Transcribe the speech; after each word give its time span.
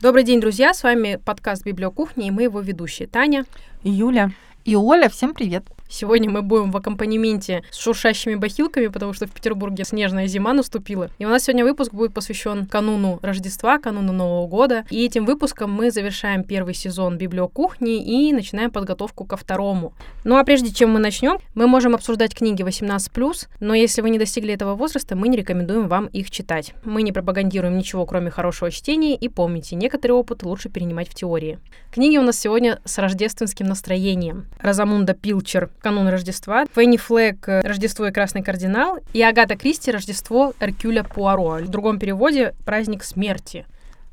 Добрый 0.00 0.24
день, 0.24 0.40
друзья! 0.40 0.72
С 0.72 0.82
вами 0.82 1.20
подкаст 1.22 1.62
«Библиокухня» 1.66 2.26
и 2.26 2.30
мы 2.30 2.44
его 2.44 2.60
ведущие 2.60 3.06
Таня 3.06 3.44
Юля. 3.82 4.30
И 4.64 4.74
Оля, 4.74 5.10
всем 5.10 5.34
привет! 5.34 5.64
Сегодня 5.92 6.30
мы 6.30 6.42
будем 6.42 6.70
в 6.70 6.76
аккомпанементе 6.76 7.64
с 7.70 7.76
шуршащими 7.76 8.36
бахилками, 8.36 8.86
потому 8.86 9.12
что 9.12 9.26
в 9.26 9.32
Петербурге 9.32 9.84
снежная 9.84 10.28
зима 10.28 10.52
наступила. 10.52 11.10
И 11.18 11.26
у 11.26 11.28
нас 11.28 11.42
сегодня 11.42 11.64
выпуск 11.64 11.92
будет 11.92 12.14
посвящен 12.14 12.66
кануну 12.66 13.18
Рождества, 13.22 13.78
кануну 13.78 14.12
Нового 14.12 14.46
года. 14.46 14.84
И 14.90 15.04
этим 15.04 15.26
выпуском 15.26 15.72
мы 15.72 15.90
завершаем 15.90 16.44
первый 16.44 16.74
сезон 16.74 17.18
библиокухни 17.18 18.28
и 18.28 18.32
начинаем 18.32 18.70
подготовку 18.70 19.24
ко 19.24 19.36
второму. 19.36 19.92
Ну 20.22 20.36
а 20.36 20.44
прежде 20.44 20.72
чем 20.72 20.90
мы 20.90 21.00
начнем, 21.00 21.38
мы 21.54 21.66
можем 21.66 21.96
обсуждать 21.96 22.36
книги 22.36 22.62
18+, 22.62 23.48
но 23.58 23.74
если 23.74 24.00
вы 24.00 24.10
не 24.10 24.18
достигли 24.20 24.54
этого 24.54 24.76
возраста, 24.76 25.16
мы 25.16 25.26
не 25.26 25.36
рекомендуем 25.36 25.88
вам 25.88 26.06
их 26.06 26.30
читать. 26.30 26.72
Мы 26.84 27.02
не 27.02 27.10
пропагандируем 27.10 27.76
ничего, 27.76 28.06
кроме 28.06 28.30
хорошего 28.30 28.70
чтения, 28.70 29.16
и 29.16 29.28
помните, 29.28 29.74
некоторые 29.74 30.16
опыты 30.16 30.46
лучше 30.46 30.68
перенимать 30.68 31.08
в 31.08 31.14
теории. 31.14 31.58
Книги 31.90 32.16
у 32.16 32.22
нас 32.22 32.38
сегодня 32.38 32.78
с 32.84 32.96
рождественским 32.98 33.66
настроением. 33.66 34.46
Розамунда 34.60 35.14
Пилчер 35.14 35.68
канун 35.80 36.08
Рождества, 36.08 36.66
Фенни 36.74 36.96
Флэк 36.96 37.62
«Рождество 37.64 38.06
и 38.06 38.12
красный 38.12 38.42
кардинал» 38.42 38.98
и 39.12 39.22
Агата 39.22 39.56
Кристи 39.56 39.90
«Рождество 39.90 40.52
Эркюля 40.60 41.02
Пуаро». 41.02 41.58
В 41.58 41.68
другом 41.68 41.98
переводе 41.98 42.54
«Праздник 42.64 43.02
смерти». 43.02 43.66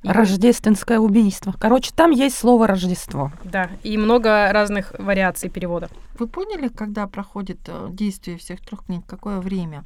Рождественское 0.04 1.00
убийство. 1.00 1.54
Короче, 1.60 1.92
там 1.94 2.12
есть 2.12 2.38
слово 2.38 2.68
Рождество. 2.68 3.32
Да, 3.44 3.70
и 3.84 3.98
много 3.98 4.52
разных 4.52 4.94
вариаций 4.98 5.50
перевода. 5.50 5.90
Вы 6.18 6.28
поняли, 6.28 6.70
когда 6.70 7.08
проходит 7.08 7.60
э, 7.68 7.88
действие 7.92 8.38
всех 8.38 8.62
трех 8.62 8.86
книг, 8.86 9.04
какое 9.08 9.40
время? 9.40 9.84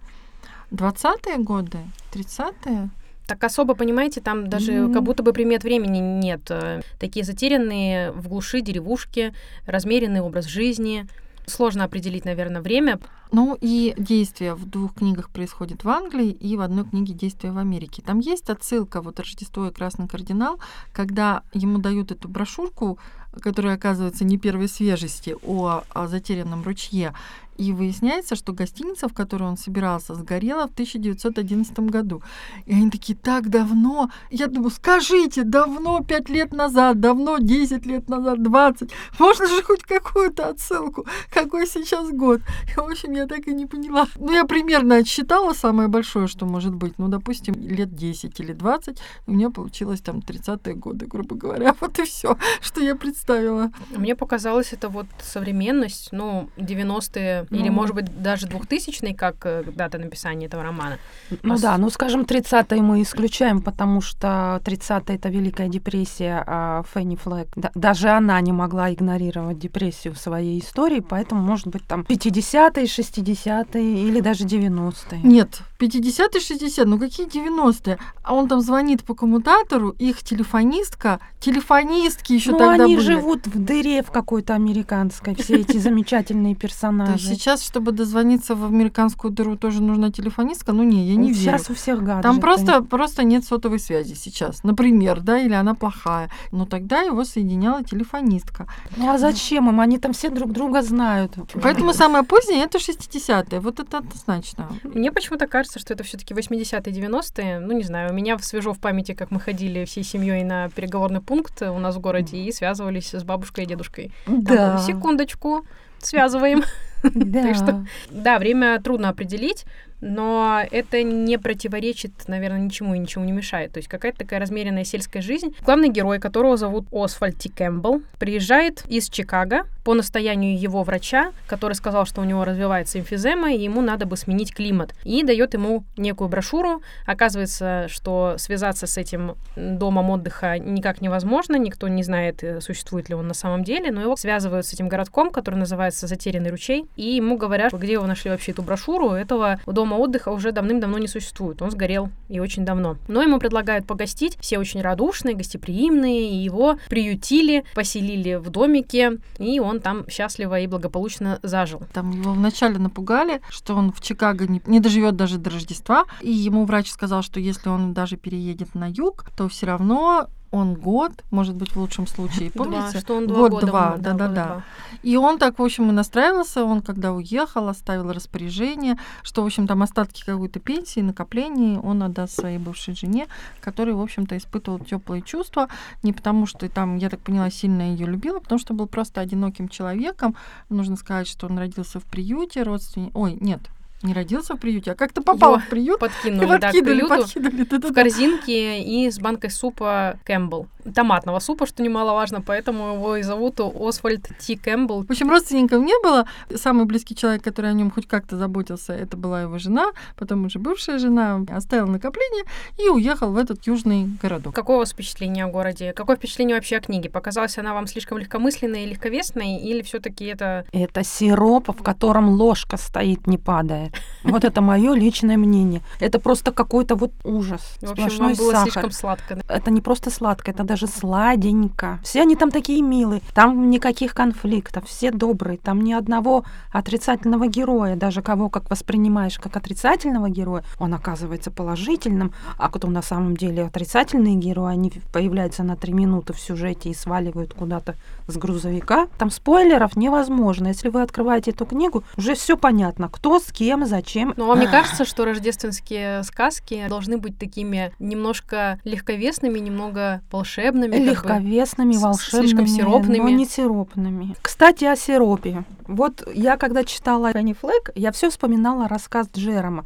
20-е 0.71 1.38
годы? 1.38 1.79
30-е? 2.13 2.90
Так 3.26 3.43
особо, 3.43 3.73
понимаете, 3.73 4.20
там 4.21 4.49
даже 4.49 4.73
mm-hmm. 4.73 4.93
как 4.93 5.04
будто 5.04 5.23
бы 5.23 5.34
примет 5.34 5.63
времени 5.63 5.99
нет. 5.99 6.41
Э, 6.49 6.82
такие 6.99 7.26
затерянные 7.26 8.12
в 8.12 8.27
глуши 8.27 8.62
деревушки, 8.62 9.34
размеренный 9.66 10.21
образ 10.21 10.45
жизни— 10.45 11.07
Сложно 11.52 11.84
определить, 11.84 12.24
наверное, 12.24 12.62
время. 12.62 12.99
Ну 13.34 13.57
и 13.60 13.94
действие 13.98 14.55
в 14.55 14.66
двух 14.66 14.96
книгах 14.96 15.30
происходит 15.30 15.84
в 15.84 15.90
Англии 15.90 16.30
и 16.30 16.55
в 16.55 16.62
одной 16.62 16.85
книге 16.85 17.13
действие 17.13 17.52
в 17.52 17.57
Америке. 17.57 18.02
Там 18.05 18.20
есть 18.20 18.49
отсылка, 18.49 19.02
вот 19.02 19.20
Рождество 19.20 19.68
и 19.68 19.72
Красный 19.72 20.07
Кардинал, 20.07 20.60
когда 20.94 21.44
ему 21.54 21.77
дают 21.79 22.12
эту 22.12 22.29
брошюрку, 22.29 22.98
которая 23.41 23.76
оказывается 23.76 24.24
не 24.24 24.38
первой 24.38 24.70
свежести, 24.70 25.35
о, 25.44 25.84
о 25.90 26.07
затерянном 26.07 26.63
ручье. 26.63 27.13
И 27.62 27.73
выясняется, 27.73 28.35
что 28.35 28.54
гостиница, 28.54 29.07
в 29.07 29.13
которой 29.13 29.43
он 29.43 29.55
собирался, 29.55 30.15
сгорела 30.15 30.67
в 30.67 30.71
1911 30.71 31.79
году. 31.91 32.23
И 32.65 32.73
они 32.73 32.90
такие, 32.90 33.15
так 33.15 33.49
давно. 33.49 34.09
Я 34.31 34.48
думаю, 34.48 34.71
скажите, 34.71 35.43
давно, 35.43 36.04
5 36.04 36.29
лет 36.29 36.54
назад, 36.54 36.99
давно, 36.99 37.37
10 37.37 37.85
лет 37.85 38.09
назад, 38.09 38.41
20. 38.41 38.91
Можно 39.20 39.48
же 39.48 39.62
хоть 39.62 39.84
какую-то 39.84 40.49
отсылку, 40.49 41.05
какой 41.32 41.67
сейчас 41.67 42.09
год. 42.09 42.41
И, 42.67 42.79
в 42.79 42.84
общем, 42.84 43.12
я 43.12 43.27
так 43.27 43.48
и 43.48 43.54
не 43.54 43.67
поняла. 43.67 44.07
Ну, 44.15 44.32
я 44.32 44.45
примерно 44.45 44.95
отсчитала 44.95 45.54
самое 45.54 45.87
большое, 45.87 46.26
что 46.26 46.48
может 46.48 46.73
быть. 46.73 46.98
Ну, 46.98 47.09
допустим, 47.09 47.54
лет 47.54 47.93
10 47.93 48.39
или 48.39 48.54
20. 48.54 48.98
У 49.27 49.34
меня 49.34 49.51
получилось 49.51 50.01
там 50.01 50.17
30-е 50.17 50.73
годы, 50.73 51.05
грубо 51.05 51.35
говоря. 51.35 51.76
Вот 51.82 51.99
и 51.99 52.05
все, 52.05 52.37
что 52.62 52.82
я 52.82 52.95
представила. 52.95 53.71
Мне 53.95 54.15
показалось, 54.15 54.73
это 54.73 54.89
вот 54.89 55.05
современность, 55.21 56.09
ну, 56.12 56.49
90-е 56.57 57.51
или, 57.52 57.68
ну. 57.68 57.74
может 57.74 57.96
быть, 57.96 58.21
даже 58.21 58.48
2000 58.48 59.13
как 59.13 59.35
э, 59.46 59.63
дата 59.76 59.98
написания 59.98 60.48
этого 60.48 60.63
романа. 60.63 60.98
Ну 61.44 61.54
Пос... 61.54 61.62
да, 61.62 61.77
ну, 61.77 61.90
скажем, 61.90 62.21
30-е 62.21 62.82
мы 62.82 63.02
исключаем, 63.02 63.62
потому 63.62 64.02
что 64.02 64.62
30-е— 64.63 65.16
это 65.18 65.30
Великая 65.30 65.68
депрессия, 65.68 66.44
а 66.47 66.84
Фенни 66.94 67.16
Флэк, 67.16 67.50
да, 67.56 67.72
даже 67.75 68.09
она 68.09 68.40
не 68.41 68.53
могла 68.53 68.94
игнорировать 68.94 69.59
депрессию 69.59 70.13
в 70.13 70.18
своей 70.18 70.59
истории, 70.59 71.02
поэтому, 71.02 71.41
может 71.41 71.68
быть, 71.68 71.85
там 71.85 72.02
50-е, 72.02 72.85
60-е 72.85 74.07
или 74.07 74.22
даже 74.22 74.45
90-е. 74.45 75.19
Нет, 75.23 75.61
50-е, 75.79 76.40
60-е, 76.40 76.85
ну 76.85 77.00
какие 77.00 77.28
90-е? 77.28 77.97
А 78.23 78.34
он 78.34 78.47
там 78.47 78.61
звонит 78.61 79.03
по 79.03 79.13
коммутатору, 79.13 79.90
их 80.00 80.23
телефонистка, 80.23 81.19
телефонистки 81.40 82.34
еще 82.34 82.51
ну, 82.51 82.57
тогда 82.59 82.84
они 82.84 82.95
были. 82.95 83.06
живут 83.06 83.47
в 83.47 83.59
дыре 83.59 84.03
в 84.03 84.11
какой-то 84.11 84.56
американской, 84.56 85.35
все 85.35 85.56
эти 85.56 85.78
замечательные 85.78 86.56
персонажи 86.61 87.30
сейчас, 87.35 87.63
чтобы 87.63 87.91
дозвониться 87.91 88.55
в 88.55 88.65
американскую 88.65 89.31
дыру, 89.31 89.55
тоже 89.57 89.81
нужна 89.81 90.11
телефонистка. 90.11 90.71
Ну 90.73 90.83
не, 90.83 91.05
я 91.05 91.15
не 91.15 91.33
сейчас 91.33 91.43
верю. 91.43 91.57
Сейчас 91.57 91.69
у 91.69 91.73
всех 91.73 92.03
гаджеты. 92.03 92.23
Там 92.23 92.39
просто, 92.39 92.83
просто 92.83 93.23
нет 93.23 93.45
сотовой 93.45 93.79
связи 93.79 94.13
сейчас, 94.13 94.63
например, 94.63 95.21
да, 95.21 95.39
или 95.39 95.53
она 95.53 95.73
плохая. 95.73 96.29
Но 96.51 96.65
тогда 96.65 97.01
его 97.01 97.23
соединяла 97.23 97.83
телефонистка. 97.83 98.67
Ну 98.97 99.09
а 99.09 99.17
зачем 99.17 99.69
им? 99.69 99.79
Они 99.79 99.97
там 99.97 100.13
все 100.13 100.29
друг 100.29 100.51
друга 100.51 100.81
знают. 100.81 101.33
Поэтому 101.61 101.93
самое 101.93 102.23
позднее 102.23 102.63
это 102.63 102.77
60-е. 102.77 103.59
Вот 103.59 103.79
это 103.79 103.97
однозначно. 103.97 104.69
Мне 104.83 105.11
почему-то 105.11 105.47
кажется, 105.47 105.79
что 105.79 105.93
это 105.93 106.03
все-таки 106.03 106.33
80-е, 106.33 106.93
90-е. 106.93 107.59
Ну, 107.59 107.73
не 107.73 107.83
знаю, 107.83 108.11
у 108.11 108.13
меня 108.13 108.37
свежо 108.39 108.73
в 108.73 108.79
памяти, 108.79 109.13
как 109.13 109.31
мы 109.31 109.39
ходили 109.39 109.85
всей 109.85 110.03
семьей 110.03 110.43
на 110.43 110.69
переговорный 110.69 111.21
пункт 111.21 111.61
у 111.61 111.79
нас 111.79 111.95
в 111.95 111.99
городе 111.99 112.37
и 112.37 112.51
связывались 112.51 113.13
с 113.13 113.23
бабушкой 113.23 113.65
и 113.65 113.67
дедушкой. 113.67 114.11
Да. 114.27 114.77
Там, 114.77 114.79
секундочку, 114.79 115.65
связываем. 116.06 116.63
Да. 117.03 117.41
Так 117.41 117.56
что, 117.56 117.85
да, 118.12 118.38
время 118.38 118.79
трудно 118.79 119.09
определить 119.09 119.66
но 120.01 120.62
это 120.69 121.03
не 121.03 121.38
противоречит, 121.38 122.12
наверное, 122.28 122.59
ничему 122.59 122.95
и 122.95 123.00
ничему 123.00 123.25
не 123.25 123.31
мешает. 123.31 123.72
То 123.72 123.78
есть 123.78 123.88
какая-то 123.88 124.19
такая 124.19 124.39
размеренная 124.39 124.84
сельская 124.84 125.22
жизнь. 125.22 125.56
Главный 125.63 125.89
герой, 125.89 126.19
которого 126.19 126.57
зовут 126.57 126.85
Освальд 126.91 127.38
Кэмпбелл, 127.56 128.01
приезжает 128.19 128.84
из 128.88 129.09
Чикаго 129.09 129.66
по 129.84 129.94
настоянию 129.94 130.59
его 130.59 130.84
врача, 130.84 131.31
который 131.47 131.73
сказал, 131.73 132.06
что 132.06 132.22
у 132.22 132.23
него 132.23 132.45
развивается 132.45 133.00
эмфизема, 133.00 133.53
и 133.53 133.59
ему 133.59 133.81
надо 133.81 134.06
бы 134.06 134.16
сменить 134.17 134.53
климат. 134.53 134.94
И 135.03 135.23
дает 135.23 135.53
ему 135.53 135.84
некую 135.97 136.29
брошюру. 136.29 136.81
Оказывается, 137.06 137.88
что 137.90 138.35
связаться 138.38 138.88
с 138.88 138.97
этим 138.97 139.35
домом 139.56 140.09
отдыха 140.09 140.59
никак 140.59 141.01
невозможно, 141.01 141.56
никто 141.56 141.88
не 141.88 142.03
знает, 142.03 142.44
э, 142.44 142.61
существует 142.61 143.09
ли 143.09 143.16
он 143.16 143.28
на 143.28 143.34
самом 143.34 143.63
деле, 143.63 143.91
но 143.91 144.01
его 144.01 144.16
связывают 144.16 144.66
с 144.66 144.73
этим 144.73 144.88
городком, 144.88 145.31
который 145.31 145.56
называется 145.56 146.07
Затерянный 146.07 146.51
ручей, 146.51 146.85
и 146.95 147.16
ему 147.16 147.38
говорят, 147.38 147.73
где 147.73 147.97
вы 147.97 148.07
нашли 148.07 148.29
вообще 148.29 148.51
эту 148.51 148.61
брошюру, 148.61 149.11
этого 149.11 149.59
дома 149.66 149.91
дома 149.91 150.02
отдыха 150.02 150.29
уже 150.29 150.52
давным-давно 150.52 150.97
не 150.97 151.07
существует. 151.07 151.62
Он 151.62 151.72
сгорел 151.72 152.09
и 152.29 152.40
очень 152.40 152.66
давно. 152.66 152.97
Но 153.07 153.22
ему 153.22 153.40
предлагают 153.40 153.85
погостить. 153.85 154.38
Все 154.40 154.57
очень 154.57 154.81
радушные, 154.81 155.35
гостеприимные. 155.35 156.31
И 156.31 156.35
его 156.35 156.78
приютили, 156.90 157.63
поселили 157.75 158.35
в 158.35 158.50
домике. 158.50 159.19
И 159.38 159.59
он 159.59 159.79
там 159.79 160.07
счастливо 160.09 160.59
и 160.59 160.68
благополучно 160.68 161.40
зажил. 161.44 161.81
Там 161.94 162.12
его 162.12 162.34
вначале 162.34 162.78
напугали, 162.78 163.41
что 163.50 163.75
он 163.75 163.91
в 163.91 164.02
Чикаго 164.02 164.47
не, 164.47 164.62
не 164.66 164.79
доживет 164.79 165.16
даже 165.16 165.38
до 165.38 165.50
Рождества. 165.50 166.06
И 166.22 166.31
ему 166.31 166.66
врач 166.66 166.90
сказал, 166.90 167.22
что 167.22 167.40
если 167.40 167.69
он 167.69 167.94
даже 167.94 168.18
переедет 168.18 168.75
на 168.75 168.88
юг, 168.90 169.25
то 169.35 169.47
все 169.50 169.66
равно 169.66 170.28
он 170.51 170.75
год, 170.75 171.12
может 171.31 171.56
быть, 171.56 171.72
в 171.72 171.78
лучшем 171.78 172.07
случае, 172.07 172.51
помните? 172.56 172.91
Два, 172.91 173.00
что 173.00 173.16
он 173.16 173.28
два 173.28 173.39
год, 173.39 173.51
года 173.51 173.66
два, 173.67 173.95
да, 173.97 174.13
да, 174.13 174.28
да. 174.28 174.63
И 175.01 175.16
он 175.16 175.39
так, 175.39 175.57
в 175.57 175.63
общем, 175.63 175.89
и 175.89 175.94
настраивался, 175.94 176.63
он 176.63 176.81
когда 176.81 177.13
уехал, 177.13 177.69
оставил 177.69 178.12
распоряжение, 178.12 178.97
что, 179.23 179.44
в 179.44 179.45
общем, 179.45 179.66
там 179.67 179.81
остатки 179.81 180.23
какой-то 180.23 180.59
пенсии, 180.59 181.00
накоплений 181.00 181.78
он 181.78 182.03
отдаст 182.03 182.35
своей 182.35 182.57
бывшей 182.57 182.95
жене, 182.95 183.28
которая, 183.61 183.95
в 183.95 184.01
общем-то, 184.01 184.38
испытывал 184.38 184.79
теплые 184.79 185.22
чувства, 185.22 185.69
не 186.03 186.13
потому 186.13 186.45
что 186.45 186.67
там, 186.69 186.97
я 186.97 187.09
так 187.09 187.22
поняла, 187.22 187.50
сильно 187.50 187.91
ее 187.94 188.06
любила, 188.06 188.40
потому 188.40 188.59
что 188.59 188.73
был 188.73 188.88
просто 188.88 189.22
одиноким 189.22 189.69
человеком. 189.69 190.35
Нужно 190.69 190.97
сказать, 190.97 191.28
что 191.28 191.47
он 191.47 191.57
родился 191.57 192.00
в 192.00 192.03
приюте, 192.03 192.63
родственник... 192.63 193.11
Ой, 193.16 193.38
нет, 193.40 193.61
не 194.03 194.13
родился 194.13 194.56
в 194.56 194.57
приюте, 194.57 194.91
а 194.91 194.95
как-то 194.95 195.22
попал 195.22 195.53
Его 195.53 195.62
в 195.62 195.69
приют. 195.69 196.00
Подкинули, 196.00 196.57
да, 196.57 196.69
к 196.69 196.72
приюту 196.72 197.07
подкинули, 197.07 197.63
да, 197.63 197.78
да, 197.78 197.88
в 197.88 197.94
корзинке 197.94 198.81
и 198.81 199.09
с 199.09 199.19
банкой 199.19 199.50
супа 199.50 200.19
Кэмпбелл. 200.23 200.67
Томатного 200.95 201.39
супа, 201.39 201.66
что 201.66 201.83
немаловажно, 201.83 202.41
поэтому 202.41 202.95
его 202.95 203.16
и 203.16 203.23
зовут 203.23 203.59
Освальд 203.59 204.28
Ти 204.39 204.55
Кэмпбелл. 204.55 205.05
В 205.05 205.11
общем, 205.11 205.29
родственников 205.29 205.81
не 205.83 205.93
было. 206.03 206.25
Самый 206.55 206.85
близкий 206.85 207.16
человек, 207.16 207.43
который 207.43 207.72
о 207.72 207.73
нем 207.73 207.91
хоть 207.91 208.07
как-то 208.07 208.37
заботился, 208.37 208.93
это 208.93 209.17
была 209.17 209.41
его 209.41 209.57
жена, 209.57 209.91
потом 210.17 210.45
уже 210.45 210.59
бывшая 210.59 210.99
жена, 210.99 211.41
оставил 211.49 211.87
накопление 211.87 212.43
и 212.78 212.89
уехал 212.89 213.31
в 213.31 213.37
этот 213.37 213.66
южный 213.67 214.09
городок. 214.22 214.55
Какое 214.55 214.78
у 214.78 214.79
вас 214.79 214.91
впечатление 214.91 215.45
о 215.45 215.47
городе? 215.47 215.93
Какое 215.93 216.16
впечатление 216.16 216.55
вообще 216.55 216.78
о 216.78 216.81
книге? 216.81 217.09
Показалась 217.09 217.57
она 217.57 217.73
вам 217.73 217.87
слишком 217.87 218.17
легкомысленной 218.17 218.84
и 218.84 218.87
легковесной, 218.87 219.57
или 219.57 219.81
все 219.81 219.99
таки 219.99 220.25
это... 220.25 220.66
Это 220.72 221.03
сироп, 221.03 221.69
в 221.69 221.84
котором 221.84 222.29
ложка 222.29 222.77
стоит, 222.77 223.27
не 223.27 223.37
падает. 223.37 223.93
Вот 224.23 224.43
это 224.43 224.61
мое 224.61 224.93
личное 224.93 225.37
мнение. 225.37 225.81
Это 225.99 226.19
просто 226.19 226.51
какой-то 226.51 226.95
вот 226.95 227.11
ужас. 227.23 227.61
В 227.81 227.91
общем, 227.91 228.17
вам 228.19 228.34
было 228.34 228.55
слишком 228.63 228.91
сладко. 228.91 229.39
Это 229.47 229.72
не 229.72 229.81
просто 229.81 230.09
сладко, 230.09 230.51
это 230.51 230.63
даже 230.72 230.88
сладенько. 230.88 232.00
Все 232.02 232.22
они 232.22 232.38
там 232.38 232.50
такие 232.50 232.82
милые. 232.82 233.22
Там 233.34 233.70
никаких 233.70 234.14
конфликтов, 234.14 234.85
все 234.88 235.12
добрые. 235.12 235.58
Там 235.58 235.82
ни 235.82 235.91
одного 235.91 236.46
отрицательного 236.72 237.47
героя. 237.47 237.97
Даже 237.97 238.22
кого 238.22 238.47
как 238.50 238.70
воспринимаешь 238.70 239.38
как 239.38 239.58
отрицательного 239.58 240.29
героя, 240.29 240.64
он 240.79 240.94
оказывается 240.94 241.52
положительным. 241.52 242.32
А 242.58 242.70
кто 242.70 242.88
на 242.88 243.02
самом 243.02 243.35
деле 243.35 243.66
отрицательные 243.66 244.35
герои, 244.35 244.72
они 244.72 244.94
появляются 245.12 245.64
на 245.64 245.76
три 245.76 245.91
минуты 245.91 246.32
в 246.32 246.40
сюжете 246.40 246.90
и 246.90 246.94
сваливают 246.94 247.53
куда-то 247.53 247.96
с 248.28 248.38
грузовика. 248.38 249.08
Там 249.18 249.29
спойлеров 249.29 249.97
невозможно. 249.97 250.68
Если 250.68 250.88
вы 250.88 251.02
открываете 251.02 251.52
эту 251.52 251.66
книгу, 251.66 252.06
уже 252.16 252.35
все 252.35 252.56
понятно, 252.56 253.09
кто 253.09 253.40
с 253.40 253.52
кем, 253.52 253.85
зачем. 253.85 254.34
Но 254.38 254.47
вам 254.47 254.62
не 254.62 254.68
кажется, 254.68 255.03
что 255.03 255.26
рождественские 255.26 256.24
сказки 256.24 256.86
должны 256.88 257.18
быть 257.18 257.38
такими 257.38 257.92
немножко 258.00 258.80
легковесными, 258.86 259.60
немного 259.60 260.22
волшебными? 260.32 260.61
Легковесными, 260.62 261.94
как 261.94 262.02
бы, 262.02 262.06
волшебными, 262.06 262.48
слишком 262.48 262.68
сиропными. 262.68 263.18
но 263.18 263.30
не 263.30 263.46
сиропными. 263.46 264.36
Кстати, 264.42 264.86
о 264.86 264.96
сиропе. 264.96 265.63
Вот 265.88 266.28
я 266.34 266.58
когда 266.58 266.84
читала 266.84 267.34
Пенни 267.34 267.54
Флэк, 267.54 267.92
я 267.96 268.12
все 268.12 268.30
вспоминала 268.30 268.88
рассказ 268.88 269.28
Джерома. 269.36 269.86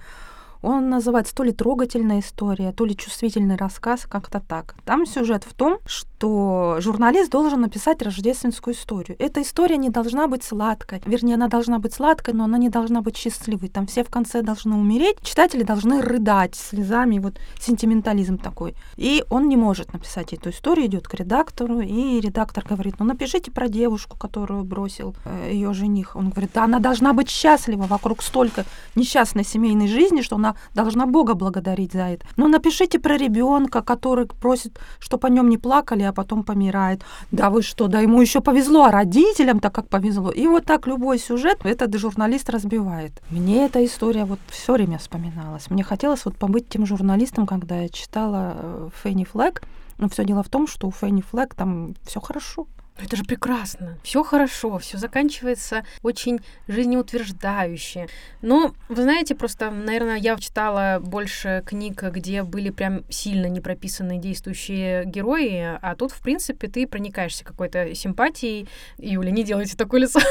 Он 0.65 0.89
называется 0.89 1.35
то 1.35 1.43
ли 1.43 1.51
трогательная 1.51 2.21
история, 2.21 2.71
то 2.71 2.85
ли 2.85 2.97
чувствительный 2.97 3.55
рассказ, 3.55 4.07
как-то 4.09 4.39
так. 4.39 4.73
Там 4.83 5.05
сюжет 5.05 5.43
в 5.43 5.53
том, 5.53 5.77
что 5.85 6.77
журналист 6.79 7.29
должен 7.29 7.61
написать 7.61 8.01
рождественскую 8.01 8.73
историю. 8.73 9.15
Эта 9.19 9.43
история 9.43 9.77
не 9.77 9.91
должна 9.91 10.27
быть 10.27 10.43
сладкой. 10.43 11.03
Вернее, 11.05 11.35
она 11.35 11.49
должна 11.49 11.77
быть 11.77 11.93
сладкой, 11.93 12.33
но 12.33 12.45
она 12.45 12.57
не 12.57 12.69
должна 12.69 13.01
быть 13.01 13.15
счастливой. 13.15 13.69
Там 13.69 13.85
все 13.85 14.03
в 14.03 14.09
конце 14.09 14.41
должны 14.41 14.75
умереть. 14.75 15.17
Читатели 15.21 15.61
должны 15.61 16.01
рыдать 16.01 16.55
слезами, 16.55 17.19
вот 17.19 17.39
сентиментализм 17.59 18.39
такой. 18.39 18.73
И 18.97 19.23
он 19.29 19.47
не 19.49 19.57
может 19.57 19.93
написать 19.93 20.33
эту 20.33 20.49
историю, 20.49 20.87
идет 20.87 21.07
к 21.07 21.13
редактору, 21.13 21.79
и 21.81 22.19
редактор 22.19 22.65
говорит, 22.67 22.95
ну 22.97 23.05
напишите 23.05 23.51
про 23.51 23.67
девушку, 23.67 24.17
которую 24.17 24.63
бросил 24.63 25.15
э, 25.25 25.51
ее 25.51 25.73
жених. 25.73 26.15
Он 26.15 26.31
говорит, 26.31 26.49
да, 26.55 26.63
она 26.63 26.79
должна 26.79 27.13
быть 27.13 27.29
счастлива, 27.29 27.83
вокруг 27.83 28.23
столько 28.23 28.65
несчастной 28.95 29.45
семейной 29.45 29.87
жизни, 29.87 30.21
что 30.21 30.37
она 30.37 30.54
должна 30.73 31.05
Бога 31.05 31.33
благодарить 31.33 31.93
за 31.93 32.09
это. 32.09 32.25
Но 32.37 32.47
напишите 32.47 32.99
про 32.99 33.17
ребенка, 33.17 33.81
который 33.81 34.25
просит, 34.25 34.79
чтобы 34.99 35.27
о 35.27 35.31
нем 35.31 35.49
не 35.49 35.57
плакали, 35.57 36.03
а 36.03 36.13
потом 36.13 36.43
помирает. 36.43 37.01
Да 37.31 37.49
вы 37.49 37.61
что, 37.61 37.87
да 37.87 37.99
ему 37.99 38.21
еще 38.21 38.41
повезло, 38.41 38.85
а 38.85 38.91
родителям 38.91 39.59
так 39.59 39.73
как 39.73 39.87
повезло. 39.89 40.31
И 40.31 40.47
вот 40.47 40.65
так 40.65 40.87
любой 40.87 41.19
сюжет 41.19 41.65
этот 41.65 41.95
журналист 41.95 42.49
разбивает. 42.49 43.11
Мне 43.29 43.65
эта 43.65 43.83
история 43.85 44.25
вот 44.25 44.39
все 44.49 44.73
время 44.73 44.97
вспоминалась. 44.97 45.69
Мне 45.69 45.83
хотелось 45.83 46.25
вот 46.25 46.35
побыть 46.37 46.69
тем 46.69 46.85
журналистом, 46.85 47.47
когда 47.47 47.81
я 47.81 47.89
читала 47.89 48.53
э, 48.55 48.89
Фенни 49.03 49.23
Флэг. 49.23 49.63
Но 49.97 50.09
все 50.09 50.25
дело 50.25 50.43
в 50.43 50.49
том, 50.49 50.67
что 50.67 50.87
у 50.87 50.91
Фенни 50.91 51.21
Флэг 51.21 51.55
там 51.55 51.95
все 52.03 52.19
хорошо. 52.19 52.67
Ну, 52.97 53.05
это 53.05 53.15
же 53.17 53.23
прекрасно. 53.23 53.97
Все 54.03 54.23
хорошо, 54.23 54.77
все 54.77 54.97
заканчивается 54.97 55.83
очень 56.01 56.39
жизнеутверждающе. 56.67 58.07
Но, 58.41 58.73
вы 58.87 59.03
знаете, 59.03 59.35
просто, 59.35 59.69
наверное, 59.69 60.17
я 60.17 60.37
читала 60.37 60.99
больше 61.01 61.63
книг, 61.65 62.01
где 62.03 62.43
были 62.43 62.69
прям 62.69 63.03
сильно 63.09 63.47
не 63.47 63.59
прописанные 63.59 64.19
действующие 64.19 65.05
герои, 65.05 65.77
а 65.81 65.95
тут, 65.95 66.11
в 66.11 66.21
принципе, 66.21 66.67
ты 66.67 66.87
проникаешься 66.87 67.43
какой-то 67.43 67.93
симпатией. 67.95 68.67
Юля, 68.97 69.31
не 69.31 69.43
делайте 69.43 69.75
такое 69.75 70.01
лицо. 70.01 70.21